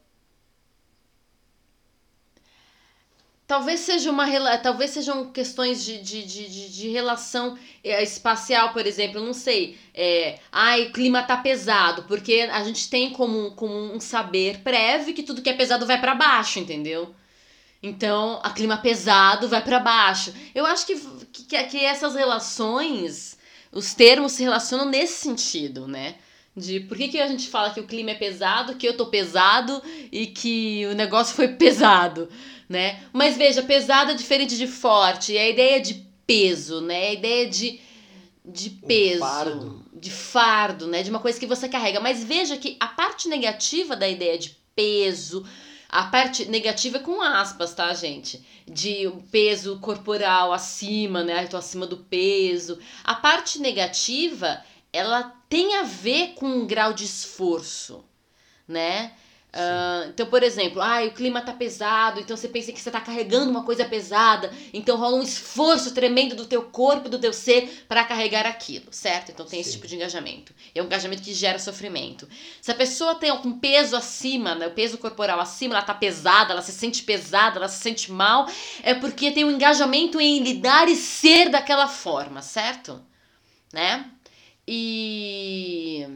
talvez 3.45 3.81
seja 3.81 4.09
uma 4.09 4.25
talvez 4.59 4.91
sejam 4.91 5.31
questões 5.31 5.83
de, 5.83 6.01
de, 6.01 6.23
de, 6.23 6.69
de, 6.69 6.87
relação 6.87 7.59
é, 7.83 8.01
espacial, 8.01 8.71
por 8.71 8.87
exemplo, 8.87 9.19
não 9.19 9.33
sei, 9.33 9.77
é... 9.93 10.39
ai, 10.49 10.83
o 10.83 10.93
clima 10.93 11.23
tá 11.23 11.35
pesado, 11.35 12.03
porque 12.03 12.47
a 12.51 12.63
gente 12.63 12.89
tem 12.89 13.11
como, 13.11 13.51
como 13.51 13.73
um 13.93 13.99
saber 13.99 14.59
prévio 14.59 15.13
que 15.13 15.23
tudo 15.23 15.41
que 15.41 15.49
é 15.49 15.53
pesado 15.53 15.85
vai 15.85 15.99
para 15.99 16.15
baixo, 16.15 16.59
entendeu? 16.59 17.13
Então, 17.81 18.39
a 18.43 18.49
clima 18.51 18.77
pesado 18.77 19.47
vai 19.47 19.63
para 19.63 19.79
baixo. 19.79 20.33
Eu 20.53 20.65
acho 20.65 20.85
que, 20.85 20.95
que, 21.47 21.63
que 21.63 21.77
essas 21.85 22.13
relações, 22.13 23.38
os 23.71 23.93
termos 23.93 24.33
se 24.33 24.43
relacionam 24.43 24.85
nesse 24.85 25.19
sentido, 25.19 25.87
né? 25.87 26.15
De 26.55 26.79
por 26.81 26.97
que, 26.97 27.07
que 27.07 27.19
a 27.19 27.27
gente 27.27 27.47
fala 27.47 27.71
que 27.71 27.79
o 27.79 27.87
clima 27.87 28.11
é 28.11 28.15
pesado, 28.15 28.75
que 28.75 28.87
eu 28.87 28.97
tô 28.97 29.05
pesado 29.05 29.81
e 30.11 30.27
que 30.27 30.85
o 30.87 30.95
negócio 30.95 31.35
foi 31.35 31.47
pesado, 31.49 32.27
né? 32.67 33.03
Mas 33.13 33.37
veja, 33.37 33.61
pesado 33.61 34.11
é 34.11 34.15
diferente 34.15 34.57
de 34.57 34.67
forte. 34.67 35.33
E 35.33 35.37
a 35.37 35.49
ideia 35.49 35.79
de 35.79 36.05
peso, 36.25 36.81
né? 36.81 37.09
A 37.09 37.13
ideia 37.13 37.47
de, 37.47 37.79
de 38.43 38.69
peso. 38.71 39.19
fardo. 39.19 39.85
De 39.93 40.11
fardo, 40.11 40.87
né? 40.87 41.03
De 41.03 41.09
uma 41.09 41.19
coisa 41.19 41.39
que 41.39 41.47
você 41.47 41.69
carrega. 41.69 41.99
Mas 41.99 42.23
veja 42.23 42.57
que 42.57 42.77
a 42.79 42.87
parte 42.87 43.27
negativa 43.27 43.95
da 43.95 44.07
ideia 44.07 44.37
de 44.37 44.57
peso, 44.75 45.45
a 45.89 46.03
parte 46.03 46.45
negativa 46.45 46.97
é 46.97 47.01
com 47.01 47.19
aspas, 47.19 47.73
tá, 47.73 47.91
gente? 47.95 48.45
De 48.67 49.11
peso 49.31 49.79
corporal 49.79 50.53
acima, 50.53 51.23
né? 51.23 51.47
Tô 51.47 51.57
acima 51.57 51.87
do 51.87 51.97
peso. 51.97 52.77
A 53.03 53.15
parte 53.15 53.59
negativa, 53.59 54.63
ela 54.93 55.23
tem 55.49 55.77
a 55.77 55.83
ver 55.83 56.35
com 56.35 56.45
um 56.45 56.67
grau 56.67 56.93
de 56.93 57.05
esforço, 57.05 58.05
né? 58.67 59.13
Ah, 59.51 60.05
então, 60.07 60.27
por 60.27 60.43
exemplo, 60.43 60.79
ah, 60.79 61.03
o 61.03 61.11
clima 61.11 61.41
tá 61.41 61.51
pesado, 61.51 62.19
então 62.19 62.37
você 62.37 62.47
pensa 62.47 62.71
que 62.71 62.79
você 62.79 62.91
tá 62.91 63.01
carregando 63.01 63.49
uma 63.49 63.63
coisa 63.63 63.83
pesada, 63.83 64.51
então 64.71 64.95
rola 64.95 65.17
um 65.17 65.23
esforço 65.23 65.91
tremendo 65.91 66.35
do 66.35 66.45
teu 66.45 66.63
corpo 66.63 67.09
do 67.09 67.17
teu 67.17 67.33
ser 67.33 67.85
para 67.87 68.03
carregar 68.03 68.45
aquilo, 68.45 68.93
certo? 68.93 69.31
Então 69.31 69.45
tem 69.45 69.59
esse 69.59 69.71
Sim. 69.71 69.75
tipo 69.77 69.87
de 69.87 69.95
engajamento. 69.95 70.53
É 70.75 70.81
um 70.81 70.85
engajamento 70.85 71.23
que 71.23 71.33
gera 71.33 71.57
sofrimento. 71.57 72.27
Se 72.61 72.71
a 72.71 72.75
pessoa 72.75 73.15
tem 73.15 73.31
algum 73.31 73.57
peso 73.59 73.95
acima, 73.95 74.53
né, 74.53 74.67
o 74.67 74.71
peso 74.71 74.99
corporal 74.99 75.39
acima, 75.39 75.75
ela 75.75 75.83
tá 75.83 75.95
pesada, 75.95 76.53
ela 76.53 76.61
se 76.61 76.71
sente 76.71 77.01
pesada, 77.01 77.57
ela 77.57 77.67
se 77.67 77.81
sente 77.81 78.11
mal, 78.11 78.47
é 78.83 78.93
porque 78.93 79.31
tem 79.31 79.45
um 79.45 79.51
engajamento 79.51 80.21
em 80.21 80.43
lidar 80.43 80.87
e 80.87 80.95
ser 80.95 81.49
daquela 81.49 81.87
forma, 81.87 82.43
certo? 82.43 83.01
Né? 83.73 84.05
E 84.67 86.07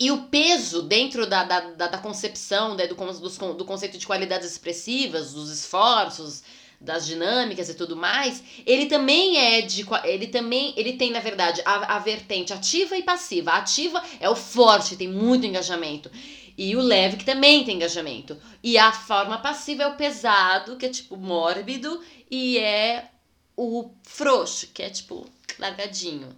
e 0.00 0.10
o 0.10 0.22
peso 0.24 0.82
dentro 0.82 1.26
da, 1.26 1.44
da, 1.44 1.60
da, 1.60 1.86
da 1.88 1.98
concepção 1.98 2.74
né, 2.74 2.86
do, 2.86 2.94
con- 2.94 3.12
do 3.56 3.64
conceito 3.64 3.98
de 3.98 4.06
qualidades 4.06 4.50
expressivas, 4.50 5.32
dos 5.32 5.50
esforços, 5.50 6.42
das 6.80 7.04
dinâmicas 7.06 7.68
e 7.68 7.74
tudo 7.74 7.96
mais, 7.96 8.42
ele 8.64 8.86
também 8.86 9.36
é 9.36 9.60
de. 9.62 9.84
Ele 10.04 10.28
também. 10.28 10.72
Ele 10.76 10.92
tem, 10.92 11.10
na 11.10 11.18
verdade, 11.20 11.60
a, 11.64 11.96
a 11.96 11.98
vertente 11.98 12.52
ativa 12.52 12.96
e 12.96 13.02
passiva. 13.02 13.50
A 13.52 13.56
ativa 13.58 14.02
é 14.20 14.28
o 14.30 14.36
forte, 14.36 14.96
tem 14.96 15.08
muito 15.08 15.44
engajamento. 15.46 16.10
E 16.56 16.74
o 16.76 16.80
leve, 16.80 17.16
que 17.16 17.24
também 17.24 17.64
tem 17.64 17.76
engajamento. 17.76 18.36
E 18.62 18.78
a 18.78 18.92
forma 18.92 19.38
passiva 19.38 19.84
é 19.84 19.86
o 19.88 19.96
pesado, 19.96 20.76
que 20.76 20.86
é 20.86 20.88
tipo 20.88 21.16
mórbido, 21.16 22.00
e 22.30 22.58
é 22.58 23.10
o 23.56 23.90
frouxo, 24.02 24.68
que 24.72 24.82
é 24.82 24.90
tipo 24.90 25.26
largadinho. 25.58 26.28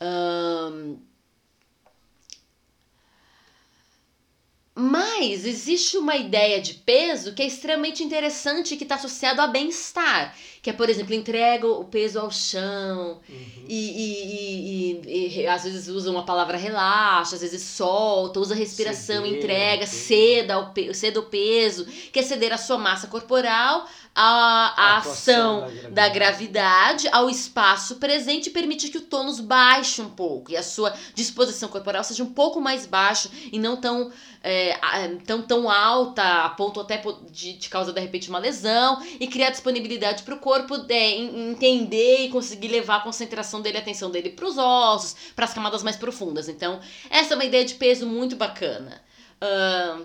Ahn, 0.00 0.96
Mas 4.80 5.44
existe 5.44 5.98
uma 5.98 6.16
ideia 6.16 6.58
de 6.58 6.72
peso 6.72 7.34
que 7.34 7.42
é 7.42 7.46
extremamente 7.46 8.02
interessante 8.02 8.72
e 8.72 8.76
que 8.78 8.84
está 8.84 8.94
associado 8.94 9.42
a 9.42 9.46
bem-estar. 9.46 10.34
Que 10.62 10.70
é, 10.70 10.72
por 10.74 10.90
exemplo, 10.90 11.14
entrega 11.14 11.66
o 11.66 11.84
peso 11.84 12.18
ao 12.20 12.30
chão. 12.30 13.18
Uhum. 13.28 13.64
e, 13.68 13.80
e, 14.02 15.00
e- 15.06 15.40
e- 15.42 15.46
às 15.46 15.64
vezes 15.64 15.88
usa 15.88 16.10
uma 16.10 16.24
palavra 16.24 16.56
relaxa, 16.58 17.36
às 17.36 17.40
vezes 17.40 17.62
solta, 17.62 18.40
usa 18.40 18.54
respiração, 18.54 19.22
Ceder, 19.24 19.38
entrega, 19.38 19.86
ceda, 19.86 20.58
o 20.58 20.70
pe- 20.72 20.92
ceda 20.92 21.20
o 21.20 21.24
peso, 21.24 21.86
que 22.12 22.18
é 22.18 22.22
ceder 22.22 22.52
a 22.52 22.58
sua 22.58 22.76
massa 22.76 23.06
corporal, 23.06 23.86
a, 24.14 24.22
a 24.76 24.94
A 24.94 24.98
atuação 24.98 25.64
ação 25.64 25.82
da 25.84 25.88
da 26.00 26.08
gravidade 26.08 27.08
ao 27.12 27.30
espaço 27.30 27.96
presente 27.96 28.48
e 28.48 28.52
permite 28.52 28.88
que 28.88 28.98
o 28.98 29.02
tônus 29.02 29.38
baixe 29.40 30.02
um 30.02 30.10
pouco 30.10 30.50
e 30.50 30.56
a 30.56 30.62
sua 30.62 30.92
disposição 31.14 31.68
corporal 31.68 32.02
seja 32.02 32.22
um 32.24 32.32
pouco 32.34 32.60
mais 32.60 32.86
baixo 32.86 33.30
e 33.52 33.58
não 33.58 33.76
tão, 33.76 34.10
é, 34.42 34.76
tão, 35.24 35.42
tão 35.42 35.70
alta 35.70 36.22
a 36.44 36.48
ponto 36.50 36.80
até 36.80 37.00
de, 37.30 37.52
de 37.54 37.68
causar 37.68 37.92
de 37.92 38.00
repente 38.00 38.28
uma 38.28 38.38
lesão 38.40 39.00
e 39.20 39.26
criar 39.28 39.50
disponibilidade 39.50 40.22
para 40.24 40.34
o 40.34 40.38
corpo 40.38 40.49
é, 40.88 41.10
en- 41.16 41.50
entender 41.52 42.24
e 42.26 42.28
conseguir 42.30 42.68
levar 42.68 42.96
a 42.96 43.00
concentração 43.00 43.60
dele, 43.60 43.78
a 43.78 43.80
atenção 43.80 44.10
dele 44.10 44.30
para 44.30 44.46
os 44.46 44.58
ossos, 44.58 45.14
para 45.34 45.44
as 45.44 45.54
camadas 45.54 45.82
mais 45.82 45.96
profundas. 45.96 46.48
Então, 46.48 46.80
essa 47.10 47.34
é 47.34 47.36
uma 47.36 47.44
ideia 47.44 47.64
de 47.64 47.74
peso 47.74 48.06
muito 48.06 48.36
bacana. 48.36 49.02
Ahn, 49.40 50.04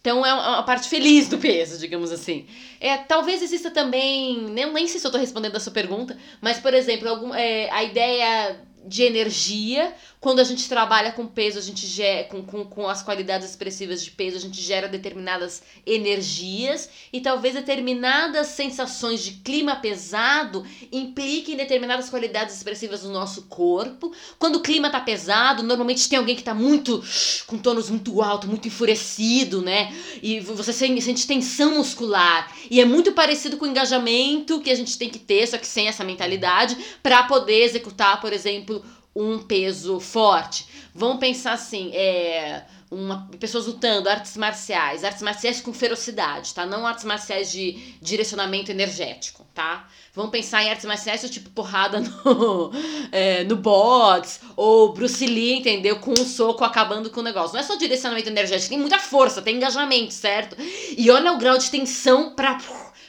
Então 0.00 0.24
é 0.24 0.34
uma 0.34 0.62
parte 0.64 0.88
feliz 0.88 1.28
do 1.28 1.38
peso, 1.38 1.78
digamos 1.78 2.12
assim. 2.12 2.46
É, 2.80 2.96
talvez 2.98 3.40
exista 3.42 3.70
também, 3.70 4.38
nem, 4.50 4.70
nem 4.72 4.86
sei 4.86 5.00
se 5.00 5.06
eu 5.06 5.08
estou 5.08 5.20
respondendo 5.20 5.56
a 5.56 5.60
sua 5.60 5.72
pergunta, 5.72 6.16
mas 6.42 6.58
por 6.58 6.74
exemplo, 6.74 7.08
algum, 7.08 7.34
é, 7.34 7.70
a 7.70 7.82
ideia 7.82 8.60
de 8.86 9.02
energia. 9.02 9.94
Quando 10.24 10.40
a 10.40 10.44
gente 10.44 10.66
trabalha 10.70 11.12
com 11.12 11.26
peso, 11.26 11.58
a 11.58 11.60
gente 11.60 11.86
gera, 11.86 12.24
com, 12.24 12.42
com, 12.42 12.64
com 12.64 12.88
as 12.88 13.02
qualidades 13.02 13.46
expressivas 13.46 14.02
de 14.02 14.10
peso, 14.10 14.38
a 14.38 14.40
gente 14.40 14.58
gera 14.58 14.88
determinadas 14.88 15.62
energias 15.86 16.88
e 17.12 17.20
talvez 17.20 17.52
determinadas 17.52 18.46
sensações 18.46 19.22
de 19.22 19.32
clima 19.32 19.76
pesado 19.76 20.64
impliquem 20.90 21.58
determinadas 21.58 22.08
qualidades 22.08 22.56
expressivas 22.56 23.02
do 23.02 23.10
nosso 23.10 23.42
corpo. 23.48 24.14
Quando 24.38 24.56
o 24.56 24.60
clima 24.62 24.88
tá 24.88 24.98
pesado, 24.98 25.62
normalmente 25.62 26.08
tem 26.08 26.18
alguém 26.18 26.34
que 26.34 26.42
tá 26.42 26.54
muito 26.54 27.04
com 27.46 27.58
tônus 27.58 27.90
muito 27.90 28.22
alto, 28.22 28.48
muito 28.48 28.66
enfurecido, 28.66 29.60
né? 29.60 29.94
E 30.22 30.40
você 30.40 30.72
sente 30.72 31.26
tensão 31.26 31.74
muscular. 31.74 32.50
E 32.70 32.80
é 32.80 32.86
muito 32.86 33.12
parecido 33.12 33.58
com 33.58 33.66
o 33.66 33.68
engajamento 33.68 34.62
que 34.62 34.70
a 34.70 34.74
gente 34.74 34.96
tem 34.96 35.10
que 35.10 35.18
ter, 35.18 35.46
só 35.46 35.58
que 35.58 35.66
sem 35.66 35.86
essa 35.86 36.02
mentalidade, 36.02 36.78
para 37.02 37.24
poder 37.24 37.62
executar, 37.62 38.22
por 38.22 38.32
exemplo, 38.32 38.82
um 39.14 39.38
peso 39.38 40.00
forte. 40.00 40.66
Vamos 40.94 41.18
pensar 41.18 41.52
assim, 41.52 41.90
é, 41.94 42.64
uma, 42.90 43.28
pessoas 43.38 43.66
lutando, 43.66 44.08
artes 44.08 44.36
marciais, 44.36 45.04
artes 45.04 45.22
marciais 45.22 45.60
com 45.60 45.72
ferocidade, 45.72 46.54
tá? 46.54 46.64
Não 46.64 46.86
artes 46.86 47.04
marciais 47.04 47.50
de 47.50 47.96
direcionamento 48.00 48.70
energético, 48.70 49.44
tá? 49.54 49.88
Vamos 50.14 50.30
pensar 50.30 50.62
em 50.62 50.70
artes 50.70 50.84
marciais 50.84 51.28
tipo 51.30 51.50
porrada 51.50 52.00
no, 52.00 52.70
é, 53.10 53.44
no 53.44 53.56
box, 53.56 54.40
ou 54.56 54.92
Bruce 54.92 55.26
Lee, 55.26 55.58
entendeu? 55.58 55.98
Com 55.98 56.12
um 56.12 56.24
soco 56.24 56.64
acabando 56.64 57.10
com 57.10 57.20
o 57.20 57.24
negócio. 57.24 57.54
Não 57.54 57.60
é 57.60 57.64
só 57.64 57.74
direcionamento 57.74 58.28
energético, 58.28 58.70
tem 58.70 58.78
muita 58.78 58.98
força, 58.98 59.42
tem 59.42 59.56
engajamento, 59.56 60.14
certo? 60.14 60.56
E 60.96 61.10
olha 61.10 61.32
o 61.32 61.38
grau 61.38 61.58
de 61.58 61.70
tensão 61.70 62.34
pra 62.34 62.58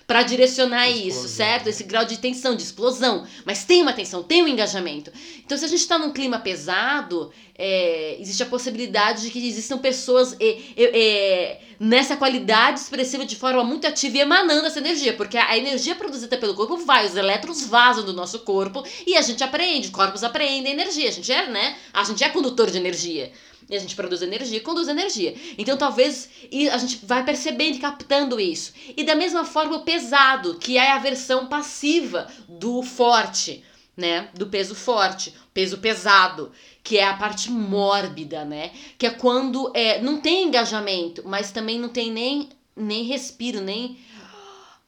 para 0.07 0.23
direcionar 0.23 0.87
explosão. 0.87 1.07
isso, 1.07 1.27
certo? 1.27 1.67
Esse 1.67 1.83
grau 1.83 2.05
de 2.05 2.17
tensão, 2.17 2.55
de 2.55 2.63
explosão. 2.63 3.25
Mas 3.43 3.63
tem 3.63 3.81
uma 3.81 3.93
tensão, 3.93 4.23
tem 4.23 4.43
um 4.43 4.47
engajamento. 4.47 5.11
Então, 5.43 5.57
se 5.57 5.65
a 5.65 5.67
gente 5.67 5.79
está 5.79 5.97
num 5.97 6.11
clima 6.11 6.39
pesado, 6.39 7.31
é, 7.57 8.17
existe 8.19 8.43
a 8.43 8.45
possibilidade 8.45 9.23
de 9.23 9.31
que 9.31 9.47
existam 9.47 9.77
pessoas 9.77 10.35
é, 10.39 10.57
é, 10.77 11.61
nessa 11.79 12.15
qualidade 12.15 12.79
expressiva 12.79 13.25
de 13.25 13.35
forma 13.35 13.63
muito 13.63 13.87
ativa 13.87 14.17
e 14.17 14.21
emanando 14.21 14.67
essa 14.67 14.79
energia, 14.79 15.13
porque 15.13 15.37
a, 15.37 15.49
a 15.49 15.57
energia 15.57 15.95
produzida 15.95 16.37
pelo 16.37 16.53
corpo 16.53 16.77
vai, 16.77 17.05
os 17.05 17.15
elétrons 17.15 17.65
vazam 17.65 18.05
do 18.05 18.13
nosso 18.13 18.39
corpo 18.39 18.83
e 19.05 19.15
a 19.15 19.21
gente 19.21 19.43
apreende, 19.43 19.89
corpos 19.89 20.23
apreendem 20.23 20.73
energia. 20.73 21.09
A 21.09 21.11
gente 21.11 21.31
é, 21.31 21.47
né? 21.47 21.77
A 21.93 22.03
gente 22.03 22.23
é 22.23 22.29
condutor 22.29 22.69
de 22.69 22.77
energia. 22.77 23.31
E 23.69 23.75
a 23.75 23.79
gente 23.79 23.95
produz 23.95 24.21
energia 24.21 24.57
e 24.57 24.61
conduz 24.61 24.87
energia. 24.87 25.35
Então 25.57 25.75
talvez 25.75 26.29
a 26.71 26.77
gente 26.77 27.05
vai 27.05 27.23
percebendo 27.25 27.77
e 27.77 27.79
captando 27.79 28.39
isso. 28.39 28.73
E 28.95 29.03
da 29.03 29.15
mesma 29.15 29.43
forma 29.43 29.77
o 29.77 29.83
pesado, 29.83 30.55
que 30.55 30.77
é 30.77 30.91
a 30.91 30.99
versão 30.99 31.47
passiva 31.47 32.27
do 32.47 32.83
forte, 32.83 33.63
né? 33.97 34.29
Do 34.35 34.47
peso 34.47 34.75
forte, 34.75 35.33
peso 35.53 35.79
pesado, 35.79 36.51
que 36.83 36.97
é 36.97 37.05
a 37.05 37.15
parte 37.15 37.49
mórbida, 37.49 38.45
né? 38.45 38.71
Que 38.97 39.07
é 39.07 39.09
quando 39.09 39.71
é, 39.73 39.99
não 40.01 40.21
tem 40.21 40.43
engajamento, 40.43 41.23
mas 41.25 41.51
também 41.51 41.79
não 41.79 41.89
tem 41.89 42.11
nem, 42.11 42.49
nem 42.75 43.03
respiro, 43.03 43.61
nem 43.61 43.97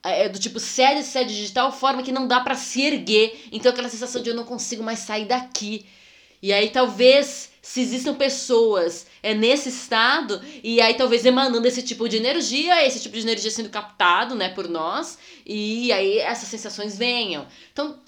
é 0.03 0.29
do 0.29 0.39
tipo 0.39 0.59
cede, 0.59 1.03
cede 1.03 1.35
de 1.35 1.51
tal 1.51 1.71
forma 1.71 2.03
que 2.03 2.11
não 2.11 2.27
dá 2.27 2.39
para 2.39 2.55
se 2.55 2.81
erguer. 2.81 3.47
Então 3.51 3.71
aquela 3.71 3.89
sensação 3.89 4.21
de 4.21 4.29
eu 4.29 4.35
não 4.35 4.45
consigo 4.45 4.83
mais 4.83 4.99
sair 4.99 5.25
daqui. 5.25 5.85
E 6.41 6.53
aí 6.53 6.69
talvez 6.69 7.49
se 7.61 7.81
existam 7.81 8.15
pessoas 8.15 9.07
é 9.21 9.33
nesse 9.33 9.69
estado 9.69 10.41
e 10.63 10.79
aí 10.79 10.93
talvez 10.93 11.25
emanando 11.25 11.67
esse 11.67 11.83
tipo 11.83 12.07
de 12.07 12.15
energia, 12.15 12.85
esse 12.85 13.01
tipo 13.01 13.15
de 13.15 13.23
energia 13.23 13.51
sendo 13.51 13.69
captado, 13.69 14.35
né, 14.35 14.49
por 14.49 14.69
nós, 14.69 15.17
e 15.45 15.91
aí 15.91 16.17
essas 16.19 16.47
sensações 16.47 16.97
venham. 16.97 17.45
Então, 17.73 17.99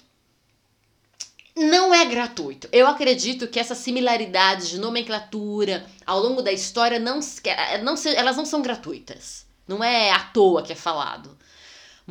não 1.54 1.92
é 1.92 2.06
gratuito. 2.06 2.68
Eu 2.72 2.86
acredito 2.86 3.48
que 3.48 3.60
essas 3.60 3.78
similaridades 3.78 4.70
de 4.70 4.78
nomenclatura 4.78 5.84
ao 6.06 6.20
longo 6.20 6.40
da 6.40 6.52
história 6.52 6.98
não, 6.98 7.20
não 7.82 7.94
elas 8.16 8.36
não 8.36 8.46
são 8.46 8.62
gratuitas. 8.62 9.46
Não 9.68 9.84
é 9.84 10.10
à 10.10 10.20
toa 10.20 10.62
que 10.62 10.72
é 10.72 10.76
falado. 10.76 11.36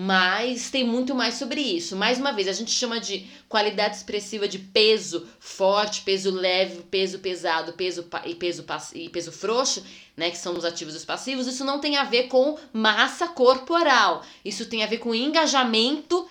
Mas 0.01 0.69
tem 0.69 0.85
muito 0.85 1.13
mais 1.13 1.33
sobre 1.33 1.59
isso. 1.59 1.93
Mais 1.93 2.17
uma 2.17 2.31
vez, 2.31 2.47
a 2.47 2.53
gente 2.53 2.71
chama 2.71 3.01
de 3.01 3.27
qualidade 3.49 3.97
expressiva 3.97 4.47
de 4.47 4.57
peso 4.57 5.27
forte, 5.41 6.03
peso 6.03 6.31
leve, 6.31 6.83
peso 6.83 7.19
pesado, 7.19 7.73
peso 7.73 8.07
e 8.23 8.33
peso 8.33 8.65
e 8.93 9.09
peso 9.09 9.31
frouxo, 9.33 9.85
né, 10.15 10.31
que 10.31 10.37
são 10.37 10.55
os 10.55 10.63
ativos 10.63 10.93
e 10.93 10.97
os 10.99 11.03
passivos. 11.03 11.47
Isso 11.47 11.65
não 11.65 11.81
tem 11.81 11.97
a 11.97 12.05
ver 12.05 12.29
com 12.29 12.57
massa 12.71 13.27
corporal. 13.27 14.23
Isso 14.45 14.67
tem 14.67 14.85
a 14.85 14.87
ver 14.87 14.99
com 14.99 15.13
engajamento 15.13 16.25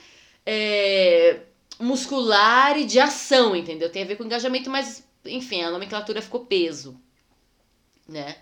é, 0.46 1.40
muscular 1.78 2.78
e 2.78 2.86
de 2.86 2.98
ação, 2.98 3.54
entendeu? 3.54 3.92
Tem 3.92 4.02
a 4.02 4.06
ver 4.06 4.16
com 4.16 4.24
engajamento, 4.24 4.70
mas 4.70 5.04
enfim, 5.26 5.60
a 5.60 5.70
nomenclatura 5.70 6.22
ficou 6.22 6.46
peso, 6.46 6.98
né? 8.08 8.38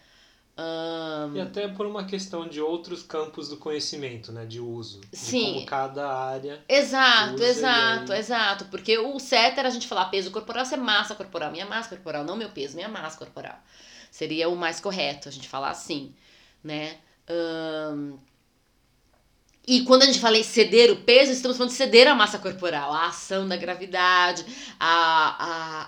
Um... 0.58 1.34
E 1.34 1.40
até 1.40 1.68
por 1.68 1.86
uma 1.86 2.04
questão 2.04 2.48
de 2.48 2.60
outros 2.60 3.02
campos 3.02 3.50
do 3.50 3.58
conhecimento, 3.58 4.32
né? 4.32 4.46
De 4.46 4.58
uso. 4.58 5.02
Sim. 5.12 5.38
De 5.38 5.52
como 5.52 5.66
cada 5.66 6.08
área. 6.08 6.64
Exato, 6.68 7.42
exato, 7.42 8.12
aí... 8.12 8.18
exato. 8.18 8.64
Porque 8.66 8.98
o 8.98 9.18
certo 9.18 9.58
era 9.58 9.68
a 9.68 9.70
gente 9.70 9.86
falar 9.86 10.06
peso 10.06 10.30
corporal, 10.30 10.64
ser 10.64 10.78
massa 10.78 11.14
corporal. 11.14 11.50
Minha 11.52 11.66
massa 11.66 11.90
corporal, 11.90 12.24
não 12.24 12.36
meu 12.36 12.48
peso, 12.48 12.74
minha 12.74 12.88
massa 12.88 13.18
corporal. 13.18 13.58
Seria 14.10 14.48
o 14.48 14.56
mais 14.56 14.80
correto 14.80 15.28
a 15.28 15.32
gente 15.32 15.46
falar 15.46 15.70
assim, 15.70 16.14
né? 16.64 16.96
Um... 17.28 18.16
E 19.68 19.82
quando 19.82 20.02
a 20.02 20.06
gente 20.06 20.20
fala 20.20 20.38
em 20.38 20.44
ceder 20.44 20.92
o 20.92 20.96
peso, 20.96 21.32
estamos 21.32 21.56
falando 21.56 21.72
de 21.72 21.76
ceder 21.76 22.06
a 22.06 22.14
massa 22.14 22.38
corporal, 22.38 22.92
a 22.92 23.08
ação 23.08 23.48
da 23.48 23.56
gravidade, 23.56 24.46
a, 24.78 24.86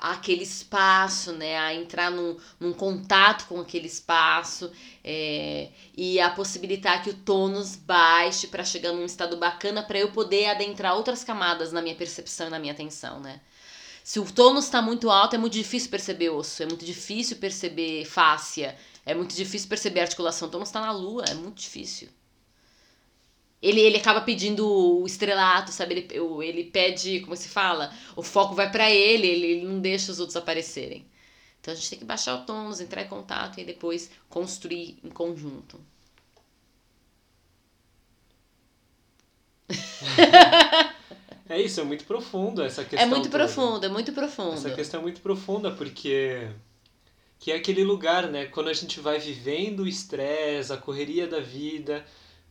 a, 0.01 0.09
a 0.09 0.13
aquele 0.15 0.43
espaço, 0.43 1.31
né? 1.33 1.57
A 1.57 1.73
entrar 1.73 2.11
num, 2.11 2.37
num 2.59 2.73
contato 2.73 3.47
com 3.47 3.61
aquele 3.61 3.87
espaço 3.87 4.73
é, 5.05 5.69
e 5.97 6.19
a 6.19 6.29
possibilitar 6.29 7.05
que 7.05 7.11
o 7.11 7.15
tônus 7.15 7.77
baixe 7.77 8.49
para 8.49 8.65
chegar 8.65 8.93
num 8.93 9.05
estado 9.05 9.37
bacana 9.37 9.81
para 9.81 9.99
eu 9.99 10.11
poder 10.11 10.47
adentrar 10.47 10.97
outras 10.97 11.23
camadas 11.23 11.71
na 11.71 11.81
minha 11.81 11.95
percepção 11.95 12.49
e 12.49 12.51
na 12.51 12.59
minha 12.59 12.73
atenção, 12.73 13.21
né? 13.21 13.41
Se 14.03 14.19
o 14.19 14.25
tônus 14.25 14.65
está 14.65 14.83
muito 14.83 15.09
alto, 15.09 15.37
é 15.37 15.39
muito 15.39 15.53
difícil 15.53 15.89
perceber 15.89 16.31
osso, 16.31 16.65
é 16.65 16.67
muito 16.67 16.85
difícil 16.85 17.37
perceber 17.37 18.05
fáscia, 18.07 18.77
é 19.07 19.15
muito 19.15 19.37
difícil 19.37 19.69
perceber 19.69 20.01
articulação. 20.01 20.49
O 20.49 20.51
tônus 20.51 20.69
está 20.69 20.81
na 20.81 20.91
lua, 20.91 21.25
é 21.29 21.35
muito 21.35 21.61
difícil. 21.61 22.09
Ele, 23.61 23.81
ele 23.81 23.97
acaba 23.97 24.21
pedindo 24.21 24.67
o 24.67 25.05
estrelato, 25.07 25.73
sabe? 25.73 25.95
Ele, 25.95 26.09
ele 26.45 26.65
pede, 26.65 27.21
como 27.21 27.37
se 27.37 27.49
fala? 27.49 27.93
O 28.15 28.23
foco 28.23 28.55
vai 28.55 28.71
para 28.71 28.91
ele, 28.91 29.27
ele, 29.27 29.47
ele 29.47 29.67
não 29.67 29.81
deixa 29.81 30.13
os 30.13 30.21
outros 30.21 30.37
aparecerem. 30.37 31.05
Então 31.61 31.73
a 31.73 31.77
gente 31.77 31.91
tem 31.91 31.99
que 31.99 32.05
baixar 32.05 32.37
o 32.37 32.45
tônus, 32.47 32.81
entrar 32.81 33.03
em 33.03 33.09
contato 33.09 33.59
e 33.59 33.65
depois 33.65 34.11
construir 34.29 34.99
em 35.03 35.11
conjunto. 35.11 35.81
É 41.49 41.59
isso, 41.59 41.81
é 41.81 41.85
muito 41.85 42.05
profundo 42.05 42.63
essa 42.63 42.85
questão. 42.85 43.01
É 43.01 43.07
muito 43.07 43.31
toda. 43.31 43.39
profundo, 43.39 43.87
é 43.87 43.89
muito 43.89 44.13
profundo. 44.13 44.53
Essa 44.53 44.71
questão 44.71 45.01
é 45.01 45.03
muito 45.03 45.23
profunda 45.23 45.71
porque 45.71 46.47
que 47.39 47.51
é 47.51 47.57
aquele 47.57 47.85
lugar, 47.85 48.29
né? 48.29 48.47
Quando 48.47 48.69
a 48.69 48.73
gente 48.73 49.01
vai 49.01 49.19
vivendo 49.19 49.81
o 49.81 49.89
estresse, 49.89 50.73
a 50.73 50.77
correria 50.77 51.27
da 51.27 51.41
vida, 51.41 52.05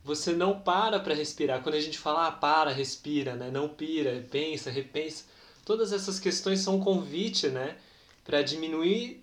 você 0.08 0.32
não 0.32 0.62
para 0.62 1.02
para 1.02 1.14
respirar. 1.14 1.62
Quando 1.62 1.76
a 1.76 1.82
gente 1.82 2.00
fala, 2.00 2.28
ah, 2.28 2.32
para, 2.32 2.72
respira, 2.72 3.36
né? 3.36 3.52
Não 3.52 3.68
pira, 3.68 4.26
pensa, 4.32 4.72
repensa. 4.72 5.26
Todas 5.66 5.92
essas 5.92 6.18
questões 6.18 6.62
são 6.62 6.78
um 6.78 6.80
convite, 6.80 7.50
né? 7.50 7.78
Para 8.24 8.42
diminuir. 8.42 9.22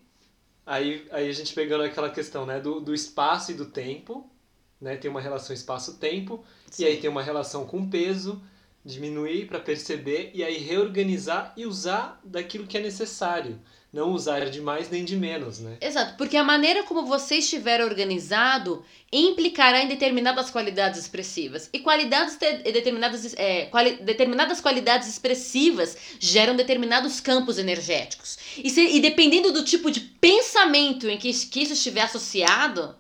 Aí, 0.66 1.07
aí 1.11 1.28
a 1.28 1.32
gente 1.32 1.55
pegando 1.55 1.85
aquela 1.85 2.11
questão, 2.11 2.45
né? 2.45 2.61
Do, 2.61 2.80
do 2.80 2.95
espaço 2.95 3.51
e 3.51 3.55
do 3.55 3.64
tempo, 3.64 4.30
né? 4.78 4.95
Tem 4.97 5.11
uma 5.11 5.22
relação 5.22 5.55
espaço-tempo. 5.55 6.45
E 6.78 6.85
aí 6.85 6.99
tem 6.99 7.09
uma 7.09 7.22
relação 7.22 7.64
com 7.66 7.89
peso. 7.89 8.43
Diminuir 8.85 9.47
para 9.47 9.59
perceber 9.59 10.30
e 10.35 10.45
aí 10.45 10.59
reorganizar 10.59 11.55
e 11.57 11.64
usar 11.64 12.20
daquilo 12.22 12.66
que 12.66 12.76
é 12.76 12.82
necessário 12.82 13.59
não 13.95 14.11
usar 14.11 14.51
de 14.51 14.61
mais 14.61 14.90
nem 14.90 15.05
de 15.05 15.16
menos, 15.16 15.61
né? 15.61 15.76
Exato, 15.80 16.16
porque 16.18 16.36
a 16.36 16.42
maneira 16.42 16.82
como 16.82 17.07
você 17.07 17.36
estiver 17.36 17.80
organizado 17.80 18.84
implicará 19.12 19.84
em 19.84 19.86
determinadas 19.86 20.51
qualidades 20.51 20.99
expressivas. 20.99 21.70
E 21.72 21.78
qualidades 21.78 22.36
de, 22.36 22.72
determinadas, 22.72 23.34
é, 23.34 23.66
quali, 23.66 23.92
determinadas 24.03 24.61
qualidades 24.61 25.09
expressivas 25.09 25.97
geram 26.18 26.57
determinados 26.57 27.20
campos 27.20 27.57
energéticos. 27.57 28.36
E, 28.59 28.68
se, 28.68 28.80
e 28.80 28.99
dependendo 28.99 29.53
do 29.53 29.64
tipo 29.64 29.92
de 29.92 30.01
pensamento 30.01 31.09
em 31.09 31.16
que, 31.16 31.32
que 31.32 31.62
isso 31.62 31.74
estiver 31.74 32.03
associado, 32.03 32.97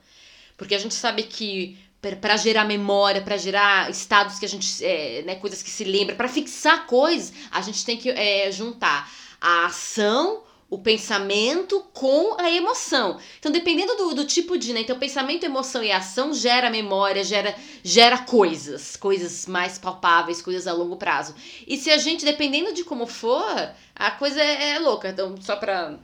porque 0.56 0.76
a 0.76 0.78
gente 0.78 0.94
sabe 0.94 1.24
que 1.24 1.76
para 2.00 2.36
gerar 2.36 2.64
memória, 2.66 3.20
para 3.20 3.36
gerar 3.36 3.90
estados 3.90 4.38
que 4.38 4.44
a 4.44 4.48
gente, 4.48 4.84
é, 4.84 5.22
né, 5.22 5.34
coisas 5.34 5.60
que 5.60 5.70
se 5.70 5.82
lembra, 5.82 6.14
para 6.14 6.28
fixar 6.28 6.86
coisas, 6.86 7.32
a 7.50 7.60
gente 7.62 7.84
tem 7.84 7.96
que 7.96 8.10
é, 8.10 8.52
juntar 8.52 9.10
a 9.40 9.66
ação 9.66 10.43
o 10.74 10.78
pensamento 10.78 11.80
com 11.92 12.34
a 12.36 12.50
emoção. 12.50 13.20
Então, 13.38 13.52
dependendo 13.52 13.94
do, 13.96 14.12
do 14.12 14.24
tipo 14.24 14.58
de, 14.58 14.72
né? 14.72 14.80
Então, 14.80 14.98
pensamento, 14.98 15.44
emoção 15.44 15.84
e 15.84 15.92
ação 15.92 16.34
gera 16.34 16.68
memória, 16.68 17.22
gera, 17.22 17.54
gera 17.84 18.18
coisas, 18.18 18.96
coisas 18.96 19.46
mais 19.46 19.78
palpáveis, 19.78 20.42
coisas 20.42 20.66
a 20.66 20.72
longo 20.72 20.96
prazo. 20.96 21.32
E 21.64 21.76
se 21.76 21.92
a 21.92 21.96
gente, 21.96 22.24
dependendo 22.24 22.74
de 22.74 22.82
como 22.82 23.06
for, 23.06 23.70
a 23.94 24.10
coisa 24.10 24.42
é, 24.42 24.70
é 24.70 24.78
louca. 24.80 25.10
Então, 25.10 25.36
só 25.40 25.54
pra 25.54 25.96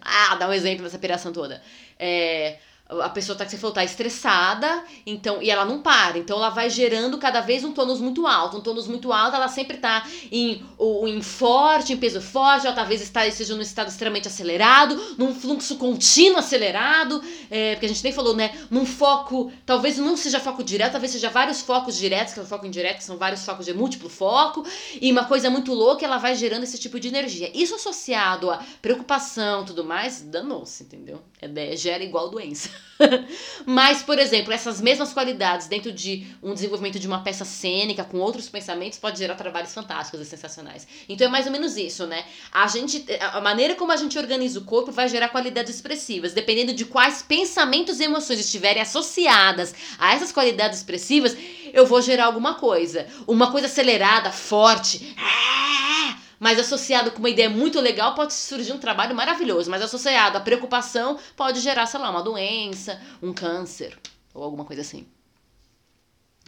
ah, 0.00 0.36
dar 0.36 0.48
um 0.48 0.54
exemplo 0.54 0.84
dessa 0.84 0.96
operação 0.96 1.30
toda. 1.30 1.62
É, 1.98 2.56
a 2.88 3.10
pessoa 3.10 3.36
tá 3.36 3.44
que 3.44 3.50
você 3.50 3.58
falou 3.58 3.74
tá 3.74 3.84
estressada, 3.84 4.82
então 5.04 5.42
e 5.42 5.50
ela 5.50 5.64
não 5.64 5.82
para, 5.82 6.18
então 6.18 6.38
ela 6.38 6.48
vai 6.48 6.70
gerando 6.70 7.18
cada 7.18 7.42
vez 7.42 7.62
um 7.62 7.70
tônus 7.72 8.00
muito 8.00 8.26
alto, 8.26 8.56
um 8.56 8.60
tônus 8.62 8.86
muito 8.86 9.12
alto, 9.12 9.36
ela 9.36 9.48
sempre 9.48 9.76
tá 9.76 10.06
em, 10.32 10.64
em 11.06 11.20
forte, 11.20 11.92
em 11.92 11.98
peso 11.98 12.20
forte, 12.22 12.66
ela 12.66 12.74
talvez 12.74 13.02
esteja 13.02 13.54
num 13.54 13.60
estado 13.60 13.88
extremamente 13.88 14.26
acelerado, 14.26 15.16
num 15.18 15.34
fluxo 15.34 15.76
contínuo 15.76 16.38
acelerado, 16.38 17.22
é, 17.50 17.72
porque 17.74 17.84
a 17.84 17.88
gente 17.90 18.02
nem 18.02 18.12
falou, 18.12 18.34
né, 18.34 18.56
num 18.70 18.86
foco, 18.86 19.52
talvez 19.66 19.98
não 19.98 20.16
seja 20.16 20.40
foco 20.40 20.64
direto, 20.64 20.92
talvez 20.92 21.12
seja 21.12 21.28
vários 21.28 21.60
focos 21.60 21.94
diretos, 21.94 22.32
que 22.32 22.40
é 22.40 22.42
o 22.42 22.46
foco 22.46 22.66
indireto, 22.66 22.98
que 22.98 23.04
são 23.04 23.18
vários 23.18 23.44
focos 23.44 23.66
de 23.66 23.74
múltiplo 23.74 24.08
foco, 24.08 24.64
e 24.98 25.12
uma 25.12 25.26
coisa 25.26 25.50
muito 25.50 25.74
louca, 25.74 26.06
ela 26.06 26.16
vai 26.16 26.34
gerando 26.34 26.62
esse 26.62 26.78
tipo 26.78 26.98
de 26.98 27.08
energia. 27.08 27.50
Isso 27.54 27.74
associado 27.74 28.50
a 28.50 28.64
preocupação, 28.80 29.64
tudo 29.66 29.84
mais, 29.84 30.22
danou-se, 30.22 30.84
entendeu? 30.84 31.20
É, 31.40 31.76
gera 31.76 32.02
igual 32.02 32.30
doença. 32.30 32.77
Mas, 33.66 34.02
por 34.02 34.18
exemplo, 34.18 34.52
essas 34.52 34.80
mesmas 34.80 35.12
qualidades 35.12 35.66
dentro 35.66 35.92
de 35.92 36.26
um 36.42 36.54
desenvolvimento 36.54 36.98
de 36.98 37.06
uma 37.06 37.22
peça 37.22 37.44
cênica 37.44 38.04
com 38.04 38.18
outros 38.18 38.48
pensamentos 38.48 38.98
pode 38.98 39.18
gerar 39.18 39.34
trabalhos 39.34 39.72
fantásticos 39.72 40.20
e 40.20 40.24
sensacionais. 40.24 40.86
Então 41.08 41.26
é 41.26 41.30
mais 41.30 41.46
ou 41.46 41.52
menos 41.52 41.76
isso, 41.76 42.06
né? 42.06 42.24
A 42.52 42.66
gente, 42.66 43.04
a 43.20 43.40
maneira 43.40 43.74
como 43.74 43.92
a 43.92 43.96
gente 43.96 44.18
organiza 44.18 44.58
o 44.58 44.64
corpo 44.64 44.92
vai 44.92 45.08
gerar 45.08 45.28
qualidades 45.28 45.74
expressivas, 45.74 46.32
dependendo 46.32 46.72
de 46.72 46.84
quais 46.84 47.22
pensamentos 47.22 48.00
e 48.00 48.04
emoções 48.04 48.40
estiverem 48.40 48.82
associadas 48.82 49.74
a 49.98 50.14
essas 50.14 50.32
qualidades 50.32 50.78
expressivas, 50.78 51.36
eu 51.72 51.86
vou 51.86 52.02
gerar 52.02 52.26
alguma 52.26 52.54
coisa, 52.54 53.06
uma 53.26 53.50
coisa 53.50 53.66
acelerada, 53.66 54.32
forte. 54.32 55.14
Ah! 55.18 56.27
Mas 56.38 56.58
associado 56.58 57.10
com 57.10 57.18
uma 57.18 57.30
ideia 57.30 57.50
muito 57.50 57.80
legal 57.80 58.14
pode 58.14 58.34
surgir 58.34 58.72
um 58.72 58.78
trabalho 58.78 59.14
maravilhoso, 59.14 59.70
mas 59.70 59.82
associado 59.82 60.38
à 60.38 60.40
preocupação 60.40 61.18
pode 61.36 61.60
gerar, 61.60 61.86
sei 61.86 62.00
lá, 62.00 62.10
uma 62.10 62.22
doença, 62.22 63.00
um 63.22 63.32
câncer 63.32 63.98
ou 64.32 64.42
alguma 64.42 64.64
coisa 64.64 64.82
assim. 64.82 65.06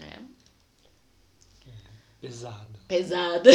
É. 0.00 0.18
Pesado. 2.20 2.69
Pesado. 2.90 3.48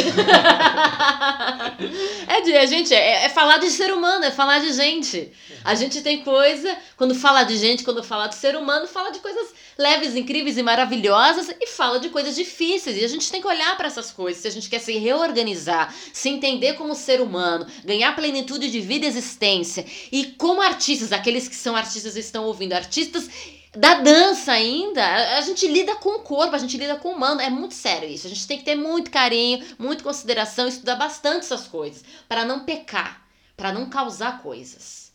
é, 2.26 2.40
de, 2.40 2.56
a 2.56 2.64
gente, 2.64 2.94
é, 2.94 3.26
é, 3.26 3.28
falar 3.28 3.58
de 3.58 3.68
ser 3.68 3.92
humano, 3.92 4.24
é 4.24 4.30
falar 4.30 4.60
de 4.60 4.72
gente. 4.72 5.30
A 5.62 5.74
gente 5.74 6.00
tem 6.00 6.22
coisa, 6.22 6.74
quando 6.96 7.14
fala 7.14 7.42
de 7.42 7.54
gente, 7.58 7.84
quando 7.84 8.02
fala 8.02 8.28
de 8.28 8.34
ser 8.34 8.56
humano, 8.56 8.86
fala 8.86 9.10
de 9.10 9.18
coisas 9.18 9.48
leves, 9.76 10.16
incríveis 10.16 10.56
e 10.56 10.62
maravilhosas 10.62 11.54
e 11.60 11.66
fala 11.66 12.00
de 12.00 12.08
coisas 12.08 12.34
difíceis. 12.34 12.96
E 12.96 13.04
a 13.04 13.08
gente 13.08 13.30
tem 13.30 13.42
que 13.42 13.46
olhar 13.46 13.76
para 13.76 13.88
essas 13.88 14.10
coisas. 14.10 14.40
Se 14.40 14.48
a 14.48 14.50
gente 14.50 14.70
quer 14.70 14.78
se 14.78 14.96
reorganizar, 14.96 15.94
se 16.14 16.30
entender 16.30 16.72
como 16.76 16.94
ser 16.94 17.20
humano, 17.20 17.66
ganhar 17.84 18.16
plenitude 18.16 18.70
de 18.70 18.80
vida 18.80 19.04
e 19.04 19.08
existência. 19.08 19.84
E 20.10 20.28
como 20.38 20.62
artistas, 20.62 21.12
aqueles 21.12 21.46
que 21.46 21.56
são 21.56 21.76
artistas 21.76 22.16
estão 22.16 22.46
ouvindo, 22.46 22.72
artistas 22.72 23.28
da 23.76 23.94
dança 24.00 24.52
ainda, 24.52 25.36
a 25.36 25.40
gente 25.42 25.66
lida 25.66 25.94
com 25.96 26.16
o 26.16 26.20
corpo, 26.20 26.54
a 26.54 26.58
gente 26.58 26.76
lida 26.78 26.96
com 26.96 27.10
o 27.10 27.12
humano, 27.12 27.40
é 27.40 27.50
muito 27.50 27.74
sério 27.74 28.08
isso. 28.08 28.26
A 28.26 28.30
gente 28.30 28.46
tem 28.46 28.58
que 28.58 28.64
ter 28.64 28.74
muito 28.74 29.10
carinho, 29.10 29.64
muita 29.78 30.02
consideração, 30.02 30.66
estudar 30.66 30.96
bastante 30.96 31.44
essas 31.44 31.66
coisas 31.66 32.02
para 32.28 32.44
não 32.44 32.64
pecar, 32.64 33.26
para 33.56 33.72
não 33.72 33.90
causar 33.90 34.42
coisas. 34.42 35.06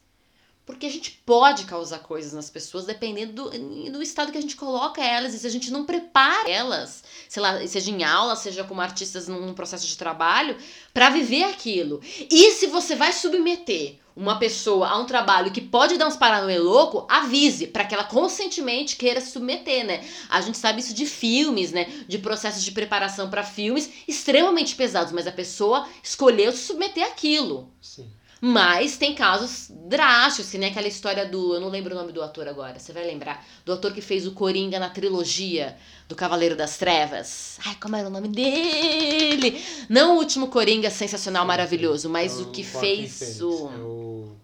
Porque 0.64 0.86
a 0.86 0.92
gente 0.92 1.12
pode 1.26 1.66
causar 1.66 2.00
coisas 2.00 2.34
nas 2.34 2.50
pessoas 2.50 2.86
dependendo 2.86 3.50
do, 3.50 3.92
do 3.92 4.02
estado 4.02 4.32
que 4.32 4.38
a 4.38 4.42
gente 4.42 4.56
coloca 4.56 5.04
elas. 5.04 5.34
E 5.34 5.40
se 5.40 5.48
a 5.48 5.50
gente 5.50 5.72
não 5.72 5.86
prepara 5.86 6.50
elas, 6.50 7.04
sei 7.28 7.42
lá, 7.42 7.68
seja 7.68 7.90
em 7.90 8.04
aula, 8.04 8.36
seja 8.36 8.64
como 8.64 8.80
artistas 8.80 9.28
num 9.28 9.54
processo 9.54 9.88
de 9.88 9.98
trabalho, 9.98 10.56
para 10.94 11.10
viver 11.10 11.46
aquilo. 11.46 12.00
E 12.30 12.52
se 12.52 12.68
você 12.68 12.96
vai 12.96 13.12
submeter 13.12 14.01
uma 14.16 14.38
pessoa 14.38 14.88
a 14.88 14.98
um 14.98 15.06
trabalho 15.06 15.52
que 15.52 15.62
pode 15.62 15.98
dar 15.98 16.08
uns 16.08 16.18
paranauê 16.18 16.58
louco, 16.60 17.06
avise 17.10 17.68
para 17.68 17.86
que 17.86 17.94
ela 17.94 18.04
conscientemente 18.04 18.96
queira 18.96 19.22
se 19.22 19.32
submeter, 19.32 19.86
né? 19.86 20.04
A 20.30 20.42
gente 20.42 20.58
sabe 20.58 20.82
isso 20.82 20.94
de 20.94 21.06
filmes, 21.06 21.72
né? 21.72 21.86
De 22.08 22.18
processos 22.18 22.64
de 22.64 22.72
preparação 22.72 23.30
para 23.30 23.44
filmes 23.44 23.90
extremamente 24.08 24.76
pesados, 24.76 25.14
mas 25.14 25.28
a 25.28 25.32
pessoa 25.32 25.88
escolheu 26.04 26.52
se 26.52 26.60
submeter 26.60 27.06
àquilo. 27.06 27.72
Sim. 27.82 28.10
Mas 28.44 28.98
tem 28.98 29.14
casos 29.14 29.68
drásticos, 29.70 30.50
que 30.50 30.58
nem 30.58 30.72
aquela 30.72 30.88
história 30.88 31.28
do. 31.28 31.54
Eu 31.54 31.62
não 31.62 31.70
lembro 31.70 31.94
o 31.94 31.98
nome 31.98 32.12
do 32.12 32.24
ator 32.24 32.48
agora, 32.48 32.80
você 32.80 32.92
vai 32.92 33.06
lembrar. 33.06 33.46
Do 33.64 33.72
ator 33.72 33.94
que 33.94 34.02
fez 34.02 34.26
o 34.26 34.32
Coringa 34.32 34.80
na 34.80 34.90
trilogia 34.90 35.78
do 36.10 36.16
Cavaleiro 36.16 36.56
das 36.56 36.76
Trevas. 36.76 37.60
Ai, 37.64 37.78
como 37.80 37.96
era 37.96 38.08
o 38.08 38.12
nome 38.12 38.30
dele? 38.30 39.64
Não 39.88 40.16
o 40.16 40.18
último 40.18 40.48
Coringa 40.48 40.90
sensacional, 40.90 41.46
maravilhoso, 41.46 42.10
mas 42.10 42.40
é 42.40 42.42
o, 42.42 42.48
o 42.48 42.52
que 42.52 42.64
fez 42.64 43.40
o. 43.42 43.70
É 43.70 43.78
o... 43.78 44.36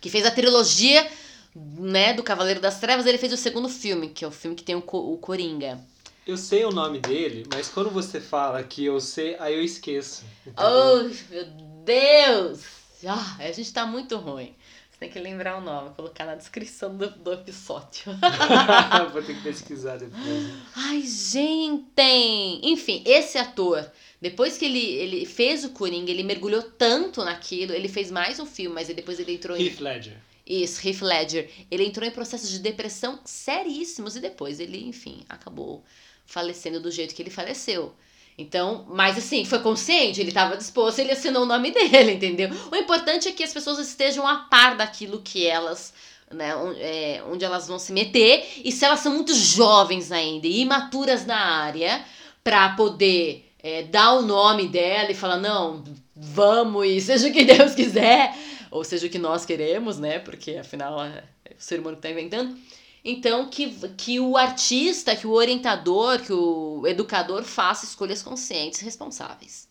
Que 0.00 0.08
fez 0.08 0.24
a 0.24 0.30
trilogia 0.30 1.06
né, 1.54 2.14
do 2.14 2.22
Cavaleiro 2.22 2.60
das 2.60 2.80
Trevas, 2.80 3.04
ele 3.04 3.18
fez 3.18 3.32
o 3.32 3.36
segundo 3.36 3.68
filme, 3.68 4.08
que 4.08 4.24
é 4.24 4.28
o 4.28 4.30
filme 4.30 4.56
que 4.56 4.64
tem 4.64 4.74
o, 4.74 4.82
o 4.86 5.18
Coringa. 5.18 5.78
Eu 6.26 6.38
sei 6.38 6.64
o 6.64 6.70
nome 6.70 6.98
dele, 6.98 7.46
mas 7.52 7.68
quando 7.68 7.90
você 7.90 8.18
fala 8.18 8.62
que 8.62 8.86
eu 8.86 8.98
sei, 9.00 9.36
aí 9.38 9.54
eu 9.54 9.62
esqueço. 9.62 10.24
Entendeu? 10.46 10.64
Oh, 10.64 11.32
meu 11.34 11.44
Deus! 11.84 12.83
Ah, 13.06 13.36
a 13.38 13.52
gente 13.52 13.72
tá 13.72 13.86
muito 13.86 14.16
ruim. 14.16 14.54
Você 14.90 14.98
tem 15.00 15.10
que 15.10 15.18
lembrar 15.18 15.58
o 15.58 15.60
nome, 15.60 15.90
colocar 15.96 16.24
na 16.24 16.36
descrição 16.36 16.96
do, 16.96 17.10
do 17.10 17.32
episódio. 17.32 18.04
Vou 19.12 19.22
ter 19.22 19.34
que 19.34 19.42
pesquisar 19.42 19.96
depois. 19.96 20.54
Ai, 20.76 21.02
gente! 21.02 22.60
Enfim, 22.62 23.02
esse 23.04 23.36
ator, 23.36 23.90
depois 24.22 24.56
que 24.56 24.64
ele, 24.64 24.78
ele 24.78 25.26
fez 25.26 25.64
o 25.64 25.70
Coringa, 25.70 26.12
ele 26.12 26.22
mergulhou 26.22 26.62
tanto 26.62 27.24
naquilo, 27.24 27.72
ele 27.72 27.88
fez 27.88 28.10
mais 28.10 28.38
um 28.38 28.46
filme, 28.46 28.74
mas 28.74 28.86
depois 28.86 29.18
ele 29.18 29.34
entrou 29.34 29.56
Heath 29.56 29.80
em... 29.80 29.82
Ledger. 29.82 30.16
Isso, 30.46 30.86
Heath 30.86 31.02
Ledger. 31.02 31.50
Ele 31.70 31.84
entrou 31.84 32.06
em 32.06 32.12
processos 32.12 32.50
de 32.50 32.60
depressão 32.60 33.18
seríssimos 33.24 34.14
e 34.14 34.20
depois 34.20 34.60
ele, 34.60 34.86
enfim, 34.86 35.24
acabou 35.28 35.82
falecendo 36.24 36.80
do 36.80 36.90
jeito 36.90 37.14
que 37.14 37.22
ele 37.22 37.30
faleceu. 37.30 37.94
Então, 38.36 38.84
mas 38.88 39.16
assim, 39.16 39.44
foi 39.44 39.60
consciente, 39.60 40.20
ele 40.20 40.30
estava 40.30 40.56
disposto, 40.56 40.98
ele 40.98 41.12
assinou 41.12 41.44
o 41.44 41.46
nome 41.46 41.70
dele, 41.72 42.12
entendeu? 42.12 42.50
O 42.70 42.76
importante 42.76 43.28
é 43.28 43.32
que 43.32 43.44
as 43.44 43.52
pessoas 43.52 43.78
estejam 43.78 44.26
a 44.26 44.36
par 44.36 44.76
daquilo 44.76 45.22
que 45.22 45.46
elas, 45.46 45.94
né, 46.32 46.54
onde, 46.56 46.80
é, 46.80 47.22
onde 47.30 47.44
elas 47.44 47.68
vão 47.68 47.78
se 47.78 47.92
meter, 47.92 48.44
e 48.64 48.72
se 48.72 48.84
elas 48.84 49.00
são 49.00 49.14
muito 49.14 49.32
jovens 49.34 50.10
ainda 50.10 50.48
e 50.48 50.60
imaturas 50.60 51.24
na 51.24 51.38
área, 51.38 52.04
para 52.42 52.70
poder 52.70 53.52
é, 53.62 53.84
dar 53.84 54.14
o 54.14 54.22
nome 54.22 54.68
dela 54.68 55.10
e 55.10 55.14
falar, 55.14 55.38
não, 55.38 55.84
vamos, 56.14 56.86
e 56.86 57.00
seja 57.00 57.28
o 57.28 57.32
que 57.32 57.44
Deus 57.44 57.74
quiser, 57.74 58.36
ou 58.70 58.82
seja 58.82 59.06
o 59.06 59.10
que 59.10 59.18
nós 59.18 59.46
queremos, 59.46 59.98
né? 59.98 60.18
Porque 60.18 60.56
afinal 60.56 61.02
é 61.02 61.22
o 61.52 61.62
ser 61.62 61.78
humano 61.78 61.96
que 61.96 62.06
está 62.06 62.10
inventando 62.10 62.58
então, 63.04 63.50
que, 63.50 63.70
que 63.90 64.18
o 64.18 64.34
artista, 64.34 65.14
que 65.14 65.26
o 65.26 65.32
orientador, 65.32 66.22
que 66.22 66.32
o 66.32 66.86
educador 66.86 67.44
faça 67.44 67.84
escolhas 67.84 68.22
conscientes 68.22 68.80
e 68.80 68.84
responsáveis. 68.84 69.68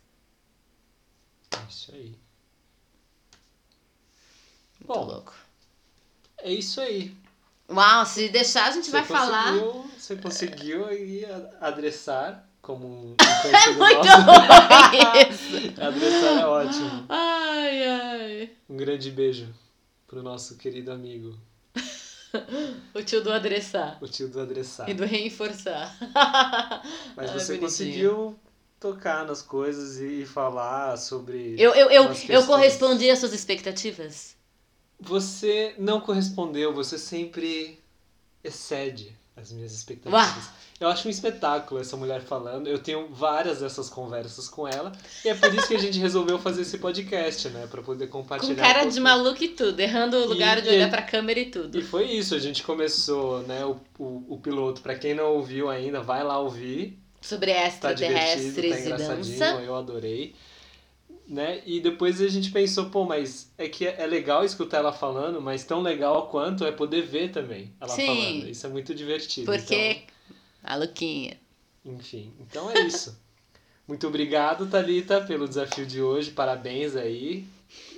É 1.51 1.57
isso 1.67 1.91
aí. 1.91 2.15
Muito 4.79 4.85
Bom, 4.85 5.05
louco. 5.05 5.33
É 6.37 6.53
isso 6.53 6.79
aí. 6.79 7.15
Uau, 7.67 8.05
se 8.05 8.29
deixar 8.29 8.67
a 8.67 8.71
gente 8.71 8.85
você 8.85 8.91
vai 8.91 9.03
falar. 9.03 9.53
Você 9.97 10.15
conseguiu 10.17 10.85
aí 10.85 11.25
adressar 11.59 12.47
como 12.61 12.85
um 12.85 13.15
é 13.17 13.71
muito 13.71 14.07
bom 14.25 15.31
isso. 15.31 15.73
adressar 15.81 16.39
é 16.39 16.45
ótimo. 16.45 17.05
Ai, 17.09 17.87
ai. 17.87 18.51
Um 18.69 18.77
grande 18.77 19.09
beijo 19.09 19.51
pro 20.05 20.21
nosso 20.21 20.55
querido 20.57 20.91
amigo 20.91 21.35
o 22.93 23.03
tio 23.03 23.23
do 23.23 23.31
adressar. 23.31 23.97
O 24.01 24.07
tio 24.07 24.27
do 24.27 24.39
adressar. 24.39 24.89
E 24.89 24.93
do 24.93 25.05
reforçar. 25.05 25.95
Mas 27.15 27.29
ah, 27.29 27.33
você 27.33 27.57
conseguiu 27.57 28.37
tocar 28.79 29.25
nas 29.25 29.41
coisas 29.41 29.99
e 29.99 30.25
falar 30.25 30.97
sobre. 30.97 31.55
Eu, 31.57 31.73
eu, 31.73 31.89
eu, 31.89 32.11
eu 32.29 32.45
correspondi 32.45 33.09
às 33.09 33.19
suas 33.19 33.33
expectativas? 33.33 34.35
Você 34.99 35.75
não 35.77 35.99
correspondeu, 35.99 36.73
você 36.73 36.97
sempre 36.97 37.79
excede 38.43 39.17
as 39.35 39.51
minhas 39.51 39.73
expectativas. 39.73 40.21
Uá. 40.21 40.53
Eu 40.79 40.87
acho 40.89 41.07
um 41.07 41.11
espetáculo 41.11 41.79
essa 41.79 41.95
mulher 41.95 42.21
falando. 42.21 42.67
Eu 42.67 42.77
tenho 42.77 43.07
várias 43.09 43.59
dessas 43.59 43.89
conversas 43.89 44.47
com 44.47 44.67
ela. 44.67 44.91
E 45.23 45.29
é 45.29 45.35
por 45.35 45.53
isso 45.53 45.67
que 45.67 45.75
a 45.75 45.79
gente 45.79 45.97
resolveu 45.97 46.37
fazer 46.37 46.63
esse 46.63 46.77
podcast, 46.77 47.49
né? 47.49 47.67
Pra 47.67 47.81
poder 47.81 48.07
compartilhar. 48.07 48.55
Com 48.55 48.61
cara 48.61 48.85
de 48.85 48.99
maluco 48.99 49.43
e 49.43 49.49
tudo, 49.49 49.79
errando 49.79 50.17
o 50.17 50.27
lugar 50.27 50.59
e, 50.59 50.61
de 50.61 50.69
olhar 50.69 50.89
pra 50.89 51.01
câmera 51.01 51.39
e 51.39 51.45
tudo. 51.45 51.79
E 51.79 51.81
foi 51.81 52.05
isso, 52.05 52.35
a 52.35 52.39
gente 52.39 52.63
começou, 52.63 53.41
né? 53.43 53.65
O, 53.65 53.77
o, 53.97 54.35
o 54.35 54.39
piloto, 54.39 54.81
pra 54.81 54.95
quem 54.95 55.13
não 55.13 55.33
ouviu 55.33 55.69
ainda, 55.69 56.01
vai 56.01 56.23
lá 56.23 56.39
ouvir. 56.39 56.99
Sobre 57.21 57.51
extraterrestres 57.51 58.83
tá 58.83 58.97
tá 58.97 59.03
e 59.03 59.07
dança. 59.07 59.45
Eu 59.61 59.75
adorei. 59.75 60.35
Né? 61.33 61.61
E 61.65 61.79
depois 61.79 62.21
a 62.21 62.27
gente 62.27 62.51
pensou, 62.51 62.85
pô, 62.89 63.03
mas 63.05 63.51
é 63.57 63.67
que 63.67 63.85
é 63.85 64.05
legal 64.05 64.45
escutar 64.45 64.77
ela 64.77 64.93
falando, 64.93 65.41
mas 65.41 65.63
tão 65.63 65.81
legal 65.81 66.27
quanto 66.27 66.63
é 66.65 66.71
poder 66.71 67.01
ver 67.01 67.31
também 67.31 67.71
ela 67.81 67.93
Sim. 67.93 68.05
falando. 68.05 68.49
Isso 68.49 68.65
é 68.65 68.69
muito 68.69 68.93
divertido. 68.93 69.45
Porque. 69.45 70.03
A 70.63 70.75
Luquinha. 70.75 71.37
Então, 71.83 71.95
enfim, 71.99 72.31
então 72.39 72.71
é 72.71 72.79
isso. 72.81 73.17
muito 73.87 74.07
obrigado, 74.07 74.65
Thalita, 74.67 75.19
pelo 75.21 75.47
desafio 75.47 75.85
de 75.85 76.01
hoje. 76.01 76.31
Parabéns 76.31 76.95
aí. 76.95 77.45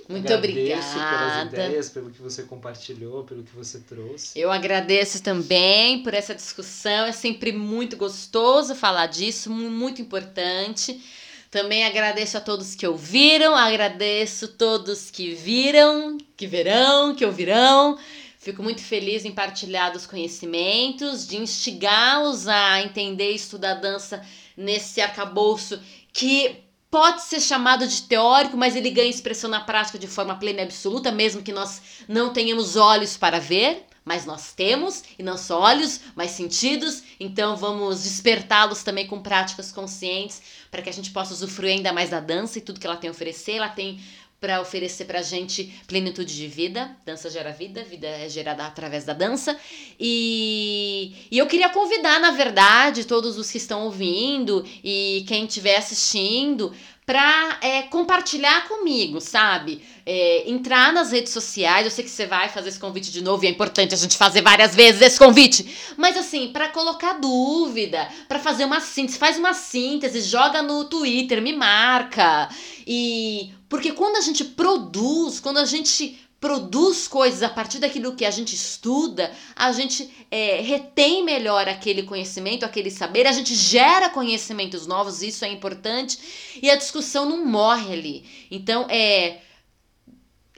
Muito 0.08 0.32
Agradeço 0.32 0.94
pelas 0.94 1.42
obrigada. 1.42 1.46
ideias, 1.66 1.90
pelo 1.90 2.10
que 2.10 2.22
você 2.22 2.44
compartilhou, 2.44 3.24
pelo 3.24 3.42
que 3.42 3.54
você 3.54 3.80
trouxe. 3.80 4.38
Eu 4.38 4.50
agradeço 4.52 5.22
também 5.22 6.02
por 6.02 6.14
essa 6.14 6.34
discussão. 6.34 7.06
É 7.06 7.12
sempre 7.12 7.52
muito 7.52 7.96
gostoso 7.96 8.74
falar 8.74 9.06
disso, 9.06 9.50
mu- 9.50 9.68
muito 9.70 10.00
importante. 10.00 11.02
Também 11.50 11.84
agradeço 11.84 12.36
a 12.36 12.40
todos 12.40 12.74
que 12.74 12.86
ouviram, 12.86 13.54
agradeço 13.54 14.48
todos 14.48 15.10
que 15.10 15.34
viram, 15.34 16.18
que 16.36 16.46
verão, 16.46 17.14
que 17.14 17.24
ouvirão. 17.24 17.98
Fico 18.38 18.62
muito 18.62 18.80
feliz 18.80 19.24
em 19.24 19.32
partilhar 19.32 19.92
dos 19.92 20.06
conhecimentos, 20.06 21.26
de 21.26 21.36
instigá-los 21.36 22.46
a 22.46 22.80
entender 22.82 23.32
e 23.32 23.36
estudar 23.36 23.74
dança 23.74 24.24
nesse 24.56 25.00
arcabouço 25.00 25.80
que 26.12 26.64
pode 26.90 27.22
ser 27.22 27.40
chamado 27.40 27.86
de 27.86 28.02
teórico, 28.02 28.56
mas 28.56 28.76
ele 28.76 28.90
ganha 28.90 29.10
expressão 29.10 29.50
na 29.50 29.60
prática 29.60 29.98
de 29.98 30.06
forma 30.06 30.36
plena 30.36 30.60
e 30.60 30.64
absoluta, 30.64 31.12
mesmo 31.12 31.42
que 31.42 31.52
nós 31.52 31.82
não 32.08 32.32
tenhamos 32.32 32.76
olhos 32.76 33.16
para 33.16 33.38
ver, 33.38 33.84
mas 34.06 34.24
nós 34.24 34.52
temos, 34.52 35.02
e 35.18 35.22
não 35.22 35.36
só 35.36 35.60
olhos, 35.60 36.00
mas 36.14 36.30
sentidos, 36.30 37.02
então 37.18 37.56
vamos 37.56 38.04
despertá-los 38.04 38.84
também 38.84 39.04
com 39.04 39.20
práticas 39.20 39.72
conscientes, 39.72 40.40
para 40.70 40.80
que 40.80 40.88
a 40.88 40.92
gente 40.92 41.10
possa 41.10 41.34
usufruir 41.34 41.72
ainda 41.72 41.92
mais 41.92 42.10
da 42.10 42.20
dança 42.20 42.58
e 42.58 42.62
tudo 42.62 42.78
que 42.78 42.86
ela 42.86 42.96
tem 42.96 43.08
a 43.08 43.10
oferecer. 43.10 43.56
Ela 43.56 43.68
tem 43.68 44.00
para 44.40 44.60
oferecer 44.60 45.06
pra 45.06 45.22
gente 45.22 45.64
plenitude 45.88 46.36
de 46.36 46.46
vida. 46.46 46.96
Dança 47.04 47.28
gera 47.28 47.50
vida, 47.50 47.82
vida 47.82 48.06
é 48.06 48.28
gerada 48.28 48.64
através 48.64 49.04
da 49.04 49.12
dança. 49.12 49.58
E, 49.98 51.26
e 51.28 51.36
eu 51.36 51.46
queria 51.48 51.70
convidar, 51.70 52.20
na 52.20 52.30
verdade, 52.30 53.04
todos 53.04 53.36
os 53.38 53.50
que 53.50 53.58
estão 53.58 53.86
ouvindo 53.86 54.64
e 54.84 55.24
quem 55.26 55.46
estiver 55.46 55.76
assistindo 55.76 56.72
para 57.06 57.60
compartilhar 57.88 58.66
comigo, 58.66 59.20
sabe? 59.20 59.80
É, 60.04 60.50
entrar 60.50 60.92
nas 60.92 61.12
redes 61.12 61.32
sociais. 61.32 61.84
Eu 61.84 61.90
sei 61.92 62.02
que 62.02 62.10
você 62.10 62.26
vai 62.26 62.48
fazer 62.48 62.68
esse 62.68 62.80
convite 62.80 63.12
de 63.12 63.22
novo 63.22 63.44
e 63.44 63.46
é 63.46 63.50
importante 63.50 63.94
a 63.94 63.96
gente 63.96 64.16
fazer 64.16 64.42
várias 64.42 64.74
vezes 64.74 65.00
esse 65.00 65.18
convite. 65.18 65.94
Mas 65.96 66.16
assim, 66.16 66.48
para 66.48 66.68
colocar 66.68 67.12
dúvida, 67.14 68.08
para 68.26 68.40
fazer 68.40 68.64
uma 68.64 68.80
síntese, 68.80 69.18
faz 69.18 69.38
uma 69.38 69.54
síntese, 69.54 70.20
joga 70.20 70.62
no 70.62 70.84
Twitter, 70.86 71.40
me 71.40 71.52
marca. 71.52 72.48
E 72.84 73.52
porque 73.68 73.92
quando 73.92 74.16
a 74.16 74.20
gente 74.20 74.44
produz, 74.44 75.38
quando 75.38 75.58
a 75.58 75.64
gente 75.64 76.18
produz 76.40 77.08
coisas 77.08 77.42
a 77.42 77.48
partir 77.48 77.78
daquilo 77.78 78.14
que 78.14 78.24
a 78.24 78.30
gente 78.30 78.54
estuda, 78.54 79.32
a 79.54 79.72
gente 79.72 80.10
é, 80.30 80.60
retém 80.60 81.24
melhor 81.24 81.68
aquele 81.68 82.02
conhecimento, 82.02 82.64
aquele 82.64 82.90
saber, 82.90 83.26
a 83.26 83.32
gente 83.32 83.54
gera 83.54 84.10
conhecimentos 84.10 84.86
novos, 84.86 85.22
isso 85.22 85.44
é 85.44 85.48
importante, 85.48 86.18
e 86.62 86.70
a 86.70 86.76
discussão 86.76 87.28
não 87.28 87.44
morre 87.44 87.92
ali. 87.92 88.24
Então, 88.50 88.86
é, 88.90 89.40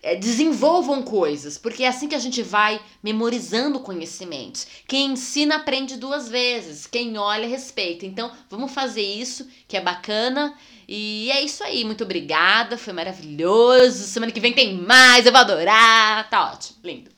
é, 0.02 0.14
desenvolvam 0.14 1.02
coisas, 1.02 1.58
porque 1.58 1.84
é 1.84 1.88
assim 1.88 2.08
que 2.08 2.14
a 2.14 2.20
gente 2.20 2.42
vai 2.42 2.80
memorizando 3.02 3.80
conhecimentos. 3.80 4.66
Quem 4.86 5.12
ensina 5.12 5.56
aprende 5.56 5.96
duas 5.96 6.28
vezes, 6.28 6.86
quem 6.86 7.18
olha 7.18 7.48
respeita. 7.48 8.06
Então, 8.06 8.32
vamos 8.48 8.72
fazer 8.72 9.02
isso, 9.02 9.48
que 9.66 9.76
é 9.76 9.80
bacana. 9.80 10.56
E 10.88 11.30
é 11.30 11.42
isso 11.42 11.62
aí, 11.62 11.84
muito 11.84 12.02
obrigada, 12.04 12.78
foi 12.78 12.94
maravilhoso. 12.94 14.04
Semana 14.04 14.32
que 14.32 14.40
vem 14.40 14.54
tem 14.54 14.74
mais, 14.74 15.26
eu 15.26 15.32
vou 15.32 15.40
adorar. 15.42 16.28
Tá 16.30 16.52
ótimo, 16.52 16.78
lindo. 16.82 17.10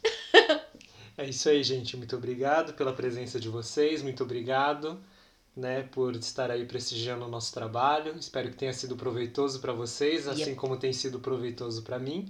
É 1.17 1.29
isso 1.29 1.49
aí, 1.49 1.63
gente. 1.63 1.97
Muito 1.97 2.17
obrigado 2.17 2.73
pela 2.75 2.93
presença 2.93 3.39
de 3.39 3.49
vocês. 3.49 4.03
Muito 4.03 4.23
obrigado, 4.25 4.99
né, 5.57 5.83
por 5.93 6.17
estar 6.17 6.51
aí 6.51 6.65
prestigiando 6.65 7.25
o 7.27 7.29
nosso 7.29 7.53
trabalho. 7.53 8.17
Espero 8.19 8.51
que 8.51 8.57
tenha 8.57 8.73
sido 8.73 8.97
proveitoso 8.97 9.61
para 9.61 9.73
vocês, 9.73 10.27
assim 10.27 10.41
Yep. 10.51 10.55
como 10.57 10.77
tem 10.77 10.93
sido 10.93 11.21
proveitoso 11.21 11.83
para 11.83 11.99
mim. 11.99 12.27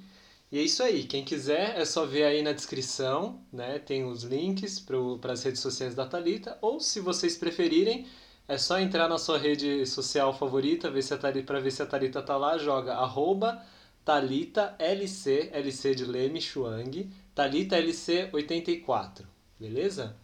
E 0.53 0.59
é 0.59 0.62
isso 0.62 0.82
aí. 0.82 1.05
Quem 1.05 1.24
quiser 1.24 1.78
é 1.78 1.84
só 1.84 2.05
ver 2.05 2.24
aí 2.24 2.43
na 2.43 2.53
descrição, 2.53 3.41
né? 3.53 3.78
Tem 3.78 4.05
os 4.05 4.24
links 4.24 4.80
para 4.80 5.32
as 5.32 5.43
redes 5.45 5.61
sociais 5.61 5.95
da 5.95 6.05
Talita. 6.07 6.59
Ou 6.61 6.80
se 6.80 6.99
vocês 7.01 7.36
preferirem, 7.36 8.07
é 8.51 8.59
só 8.59 8.80
entrar 8.80 9.09
na 9.09 9.16
sua 9.16 9.38
rede 9.38 9.86
social 9.86 10.36
favorita, 10.36 10.90
ver 10.90 11.03
se 11.03 11.14
a 11.14 11.16
Thalita, 11.16 11.46
para 11.46 11.61
ver 11.61 11.70
se 11.70 11.82
a 11.82 11.86
Thalita 11.86 12.20
tá 12.20 12.36
lá, 12.36 12.59
joga 12.59 12.94
arroba 12.94 13.62
Thalita 14.05 14.74
LC, 14.76 15.51
LC 15.53 15.94
de 15.94 16.05
Leme 16.05 16.40
Chuang, 16.40 17.09
Thalita 17.32 17.76
LC 17.76 18.28
84, 18.32 19.24
beleza? 19.57 20.16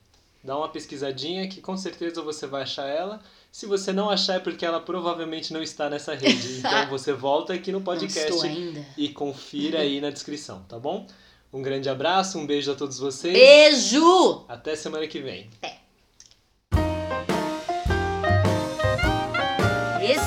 Dá 0.42 0.58
uma 0.58 0.68
pesquisadinha 0.68 1.46
que 1.48 1.60
com 1.60 1.76
certeza 1.76 2.20
você 2.20 2.48
vai 2.48 2.62
achar 2.62 2.88
ela. 2.88 3.20
Se 3.52 3.64
você 3.64 3.92
não 3.92 4.10
achar 4.10 4.34
é 4.34 4.40
porque 4.40 4.66
ela 4.66 4.80
provavelmente 4.80 5.52
não 5.52 5.62
está 5.62 5.88
nessa 5.88 6.12
rede. 6.12 6.58
Então 6.66 6.88
você 6.88 7.12
volta 7.12 7.54
aqui 7.54 7.70
no 7.70 7.80
podcast 7.80 8.32
e 8.98 9.08
confira 9.10 9.82
aí 9.82 10.00
na 10.00 10.10
descrição, 10.10 10.64
tá 10.68 10.80
bom? 10.80 11.06
Um 11.52 11.62
grande 11.62 11.88
abraço, 11.88 12.40
um 12.40 12.46
beijo 12.46 12.72
a 12.72 12.74
todos 12.74 12.98
vocês. 12.98 13.32
Beijo! 13.32 14.44
Até 14.48 14.74
semana 14.74 15.06
que 15.06 15.20
vem. 15.20 15.48